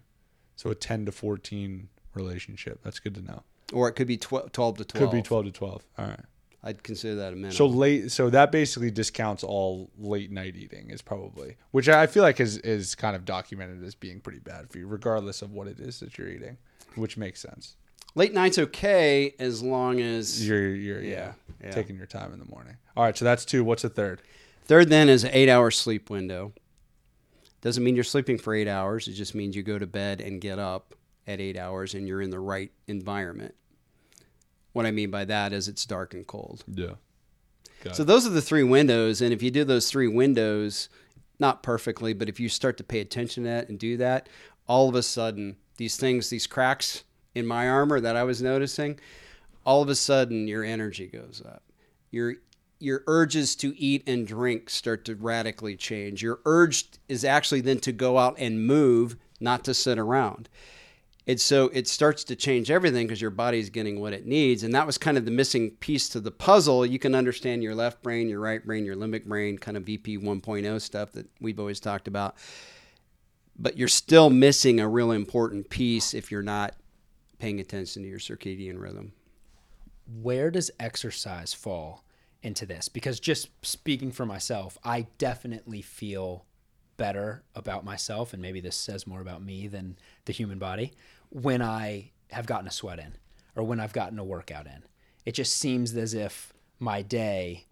So 0.56 0.70
a 0.70 0.74
ten 0.74 1.06
to 1.06 1.12
fourteen 1.12 1.88
relationship. 2.14 2.80
That's 2.82 3.00
good 3.00 3.14
to 3.16 3.22
know. 3.22 3.42
Or 3.72 3.88
it 3.88 3.92
could 3.92 4.06
be 4.06 4.16
12, 4.16 4.52
12 4.52 4.78
to 4.78 4.84
12. 4.84 5.10
Could 5.10 5.16
be 5.16 5.22
twelve 5.22 5.44
to 5.46 5.50
twelve. 5.52 5.84
All 5.98 6.06
right. 6.06 6.20
I'd 6.64 6.82
consider 6.84 7.16
that 7.16 7.28
a 7.32 7.36
minimum. 7.36 7.52
So 7.52 7.66
late, 7.66 8.12
so 8.12 8.30
that 8.30 8.52
basically 8.52 8.92
discounts 8.92 9.42
all 9.42 9.90
late 9.98 10.30
night 10.30 10.54
eating 10.54 10.90
is 10.90 11.02
probably, 11.02 11.56
which 11.72 11.88
I 11.88 12.06
feel 12.06 12.22
like 12.22 12.38
is 12.38 12.58
is 12.58 12.94
kind 12.94 13.16
of 13.16 13.24
documented 13.24 13.82
as 13.82 13.96
being 13.96 14.20
pretty 14.20 14.38
bad 14.38 14.70
for 14.70 14.78
you, 14.78 14.86
regardless 14.86 15.42
of 15.42 15.50
what 15.50 15.66
it 15.66 15.80
is 15.80 15.98
that 16.00 16.16
you're 16.16 16.28
eating, 16.28 16.58
which 16.94 17.16
makes 17.16 17.40
sense. 17.40 17.76
Late 18.14 18.32
night's 18.32 18.58
okay 18.58 19.34
as 19.40 19.60
long 19.62 20.00
as. 20.00 20.46
You're 20.46 20.74
you're 20.74 21.02
yeah, 21.02 21.10
Yeah, 21.10 21.32
yeah. 21.64 21.70
taking 21.72 21.96
your 21.96 22.06
time 22.06 22.32
in 22.32 22.38
the 22.38 22.44
morning. 22.44 22.76
All 22.96 23.02
right, 23.02 23.16
so 23.16 23.24
that's 23.24 23.44
two. 23.44 23.64
What's 23.64 23.82
the 23.82 23.88
third? 23.88 24.22
Third, 24.64 24.88
then, 24.88 25.08
is 25.08 25.24
an 25.24 25.30
eight 25.32 25.48
hour 25.48 25.72
sleep 25.72 26.10
window. 26.10 26.52
Doesn't 27.60 27.82
mean 27.82 27.94
you're 27.96 28.04
sleeping 28.04 28.38
for 28.38 28.54
eight 28.54 28.68
hours. 28.68 29.08
It 29.08 29.12
just 29.12 29.34
means 29.34 29.56
you 29.56 29.62
go 29.64 29.78
to 29.78 29.86
bed 29.86 30.20
and 30.20 30.40
get 30.40 30.58
up 30.60 30.94
at 31.26 31.40
eight 31.40 31.56
hours 31.56 31.94
and 31.94 32.06
you're 32.06 32.20
in 32.20 32.30
the 32.30 32.40
right 32.40 32.70
environment. 32.86 33.54
What 34.72 34.86
I 34.86 34.90
mean 34.90 35.10
by 35.10 35.24
that 35.26 35.52
is 35.52 35.68
it's 35.68 35.84
dark 35.84 36.14
and 36.14 36.26
cold. 36.26 36.64
Yeah. 36.66 36.94
Got 37.84 37.96
So 37.96 38.04
those 38.04 38.26
are 38.26 38.30
the 38.30 38.42
three 38.42 38.62
windows, 38.62 39.20
and 39.20 39.32
if 39.32 39.42
you 39.42 39.50
do 39.50 39.64
those 39.64 39.90
three 39.90 40.08
windows, 40.08 40.88
not 41.38 41.62
perfectly, 41.62 42.12
but 42.12 42.28
if 42.28 42.38
you 42.38 42.48
start 42.48 42.76
to 42.78 42.84
pay 42.84 43.00
attention 43.00 43.44
to 43.44 43.50
that 43.50 43.68
and 43.68 43.78
do 43.78 43.96
that, 43.96 44.28
all 44.66 44.88
of 44.88 44.94
a 44.94 45.02
sudden 45.02 45.56
these 45.76 45.96
things, 45.96 46.30
these 46.30 46.46
cracks 46.46 47.04
in 47.34 47.46
my 47.46 47.68
armor 47.68 48.00
that 48.00 48.16
I 48.16 48.22
was 48.22 48.40
noticing, 48.40 48.98
all 49.64 49.82
of 49.82 49.88
a 49.88 49.94
sudden 49.94 50.46
your 50.48 50.64
energy 50.64 51.06
goes 51.06 51.42
up. 51.44 51.62
Your 52.10 52.36
your 52.78 53.04
urges 53.06 53.54
to 53.54 53.78
eat 53.78 54.02
and 54.08 54.26
drink 54.26 54.68
start 54.68 55.04
to 55.04 55.14
radically 55.14 55.76
change. 55.76 56.20
Your 56.20 56.40
urge 56.44 56.88
is 57.08 57.24
actually 57.24 57.60
then 57.60 57.78
to 57.80 57.92
go 57.92 58.18
out 58.18 58.34
and 58.38 58.66
move, 58.66 59.16
not 59.38 59.62
to 59.64 59.74
sit 59.74 59.98
around. 59.98 60.48
And 61.26 61.40
so 61.40 61.68
it 61.68 61.86
starts 61.86 62.24
to 62.24 62.36
change 62.36 62.70
everything 62.70 63.06
because 63.06 63.20
your 63.20 63.30
body's 63.30 63.70
getting 63.70 64.00
what 64.00 64.12
it 64.12 64.26
needs. 64.26 64.64
And 64.64 64.74
that 64.74 64.86
was 64.86 64.98
kind 64.98 65.16
of 65.16 65.24
the 65.24 65.30
missing 65.30 65.70
piece 65.72 66.08
to 66.10 66.20
the 66.20 66.32
puzzle. 66.32 66.84
You 66.84 66.98
can 66.98 67.14
understand 67.14 67.62
your 67.62 67.76
left 67.76 68.02
brain, 68.02 68.28
your 68.28 68.40
right 68.40 68.64
brain, 68.64 68.84
your 68.84 68.96
limbic 68.96 69.26
brain, 69.26 69.56
kind 69.56 69.76
of 69.76 69.84
VP 69.84 70.18
1.0 70.18 70.80
stuff 70.80 71.12
that 71.12 71.28
we've 71.40 71.60
always 71.60 71.78
talked 71.78 72.08
about. 72.08 72.36
But 73.56 73.76
you're 73.76 73.86
still 73.86 74.30
missing 74.30 74.80
a 74.80 74.88
real 74.88 75.12
important 75.12 75.70
piece 75.70 76.12
if 76.12 76.32
you're 76.32 76.42
not 76.42 76.74
paying 77.38 77.60
attention 77.60 78.02
to 78.02 78.08
your 78.08 78.18
circadian 78.18 78.80
rhythm. 78.80 79.12
where 80.20 80.50
does 80.50 80.70
exercise 80.80 81.54
fall 81.54 82.04
into 82.42 82.66
this? 82.66 82.88
Because 82.88 83.20
just 83.20 83.48
speaking 83.64 84.10
for 84.12 84.26
myself, 84.26 84.76
I 84.84 85.06
definitely 85.18 85.82
feel 85.82 86.44
better 87.02 87.42
about 87.56 87.84
myself, 87.84 88.32
and 88.32 88.40
maybe 88.40 88.60
this 88.60 88.76
says 88.76 89.08
more 89.08 89.20
about 89.20 89.42
me 89.42 89.66
than 89.66 89.96
the 90.24 90.32
human 90.32 90.60
body, 90.60 90.92
when 91.30 91.60
I 91.60 92.12
have 92.30 92.46
gotten 92.46 92.68
a 92.68 92.70
sweat 92.70 93.00
in 93.00 93.16
or 93.56 93.64
when 93.64 93.80
I've 93.80 93.92
gotten 93.92 94.20
a 94.20 94.24
workout 94.24 94.66
in. 94.66 94.84
It 95.26 95.32
just 95.32 95.56
seems 95.56 95.96
as 95.96 96.14
if 96.14 96.52
my 96.78 97.02
day 97.02 97.66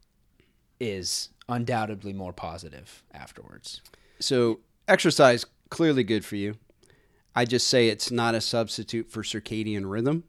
is 0.81 1.29
undoubtedly 1.49 2.13
more 2.13 2.33
positive 2.33 3.05
afterwards. 3.15 3.81
So, 4.19 4.59
exercise 4.89 5.47
clearly 5.69 6.03
good 6.03 6.25
for 6.25 6.35
you. 6.35 6.57
I 7.33 7.45
just 7.45 7.69
say 7.69 7.87
it's 7.87 8.11
not 8.11 8.35
a 8.35 8.41
substitute 8.41 9.13
for 9.13 9.23
circadian 9.23 9.89
rhythm, 9.89 10.25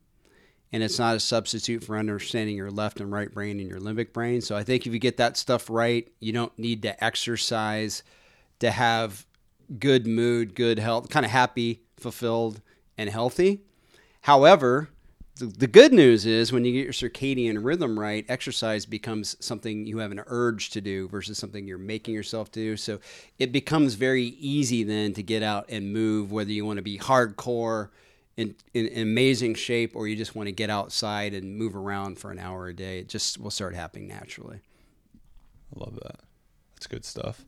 and 0.72 0.84
it's 0.84 1.00
not 1.00 1.16
a 1.16 1.20
substitute 1.20 1.84
for 1.84 1.98
understanding 1.98 2.56
your 2.56 2.70
left 2.70 3.02
and 3.02 3.12
right 3.12 3.34
brain 3.34 3.60
and 3.60 3.68
your 3.68 3.80
limbic 3.80 4.14
brain. 4.14 4.42
So, 4.42 4.56
I 4.56 4.64
think 4.64 4.86
if 4.86 4.94
you 4.94 5.00
get 5.00 5.18
that 5.18 5.38
stuff 5.38 5.72
right, 5.72 6.08
you 6.20 6.34
don't 6.34 6.56
need 6.60 6.84
to 6.84 7.04
exercise 7.04 8.04
to 8.62 8.72
have 8.72 9.26
good 9.78 10.08
mood, 10.08 10.56
good 10.56 10.80
health, 10.80 11.10
kind 11.10 11.26
of 11.26 11.32
happy, 11.32 11.82
fulfilled, 11.98 12.62
and 12.98 13.10
healthy. 13.10 13.62
However, 14.22 14.90
the, 15.38 15.46
the 15.48 15.68
good 15.68 15.94
news 15.94 16.26
is 16.26 16.52
when 16.52 16.66
you 16.66 16.72
get 16.72 16.84
your 16.84 16.94
circadian 16.94 17.64
rhythm 17.64 18.00
right, 18.00 18.26
exercise 18.30 18.86
becomes 18.86 19.36
something 19.44 19.86
you 19.86 19.98
have 19.98 20.12
an 20.12 20.22
urge 20.28 20.70
to 20.72 20.82
do 20.82 21.08
versus 21.08 21.38
something 21.38 21.68
you're 21.68 21.78
making 21.78 22.14
yourself 22.14 22.52
do. 22.52 22.78
So 22.78 23.00
it 23.40 23.52
becomes 23.52 23.96
very 23.96 24.24
easy 24.24 24.84
then 24.84 25.14
to 25.14 25.24
get 25.24 25.42
out 25.42 25.66
and 25.70 25.92
move, 25.92 26.32
whether 26.32 26.52
you 26.52 26.66
want 26.66 26.78
to 26.78 26.84
be 26.84 27.00
hardcore 27.00 27.90
in, 28.38 28.56
in, 28.74 28.88
in 28.88 29.02
amazing 29.02 29.56
shape 29.56 29.96
or 29.96 30.08
you 30.08 30.16
just 30.16 30.36
want 30.36 30.48
to 30.48 30.54
get 30.54 30.70
outside 30.70 31.34
and 31.34 31.58
move 31.58 31.76
around 31.76 32.20
for 32.20 32.32
an 32.32 32.40
hour 32.40 32.68
a 32.68 32.74
day. 32.74 33.00
It 33.00 33.10
just 33.10 33.40
will 33.40 33.52
start 33.52 33.74
happening 33.74 34.08
naturally. 34.08 34.60
I 35.76 35.80
love 35.80 35.96
that. 36.04 36.20
That's 36.76 36.88
good 36.88 37.06
stuff. 37.06 37.46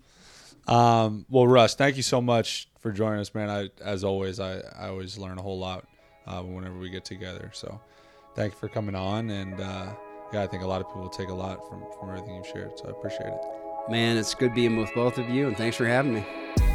Um, 0.67 1.25
well, 1.29 1.47
Russ, 1.47 1.75
thank 1.75 1.97
you 1.97 2.03
so 2.03 2.21
much 2.21 2.69
for 2.79 2.91
joining 2.91 3.19
us, 3.19 3.33
man. 3.33 3.49
I, 3.49 3.69
as 3.83 4.03
always, 4.03 4.39
I, 4.39 4.59
I 4.77 4.87
always 4.87 5.17
learn 5.17 5.37
a 5.37 5.41
whole 5.41 5.59
lot 5.59 5.85
uh, 6.25 6.41
whenever 6.41 6.77
we 6.77 6.89
get 6.89 7.05
together. 7.05 7.49
So, 7.53 7.81
thank 8.35 8.53
you 8.53 8.59
for 8.59 8.69
coming 8.69 8.95
on, 8.95 9.29
and 9.29 9.59
uh, 9.59 9.93
yeah, 10.31 10.43
I 10.43 10.47
think 10.47 10.63
a 10.63 10.67
lot 10.67 10.81
of 10.81 10.87
people 10.87 11.09
take 11.09 11.29
a 11.29 11.33
lot 11.33 11.67
from 11.67 11.83
from 11.99 12.09
everything 12.09 12.35
you've 12.35 12.47
shared. 12.47 12.77
So 12.77 12.87
I 12.87 12.91
appreciate 12.91 13.27
it. 13.27 13.41
Man, 13.89 14.17
it's 14.17 14.33
good 14.33 14.53
being 14.53 14.77
with 14.77 14.93
both 14.95 15.17
of 15.17 15.29
you, 15.29 15.47
and 15.47 15.57
thanks 15.57 15.75
for 15.75 15.85
having 15.85 16.13
me. 16.13 16.72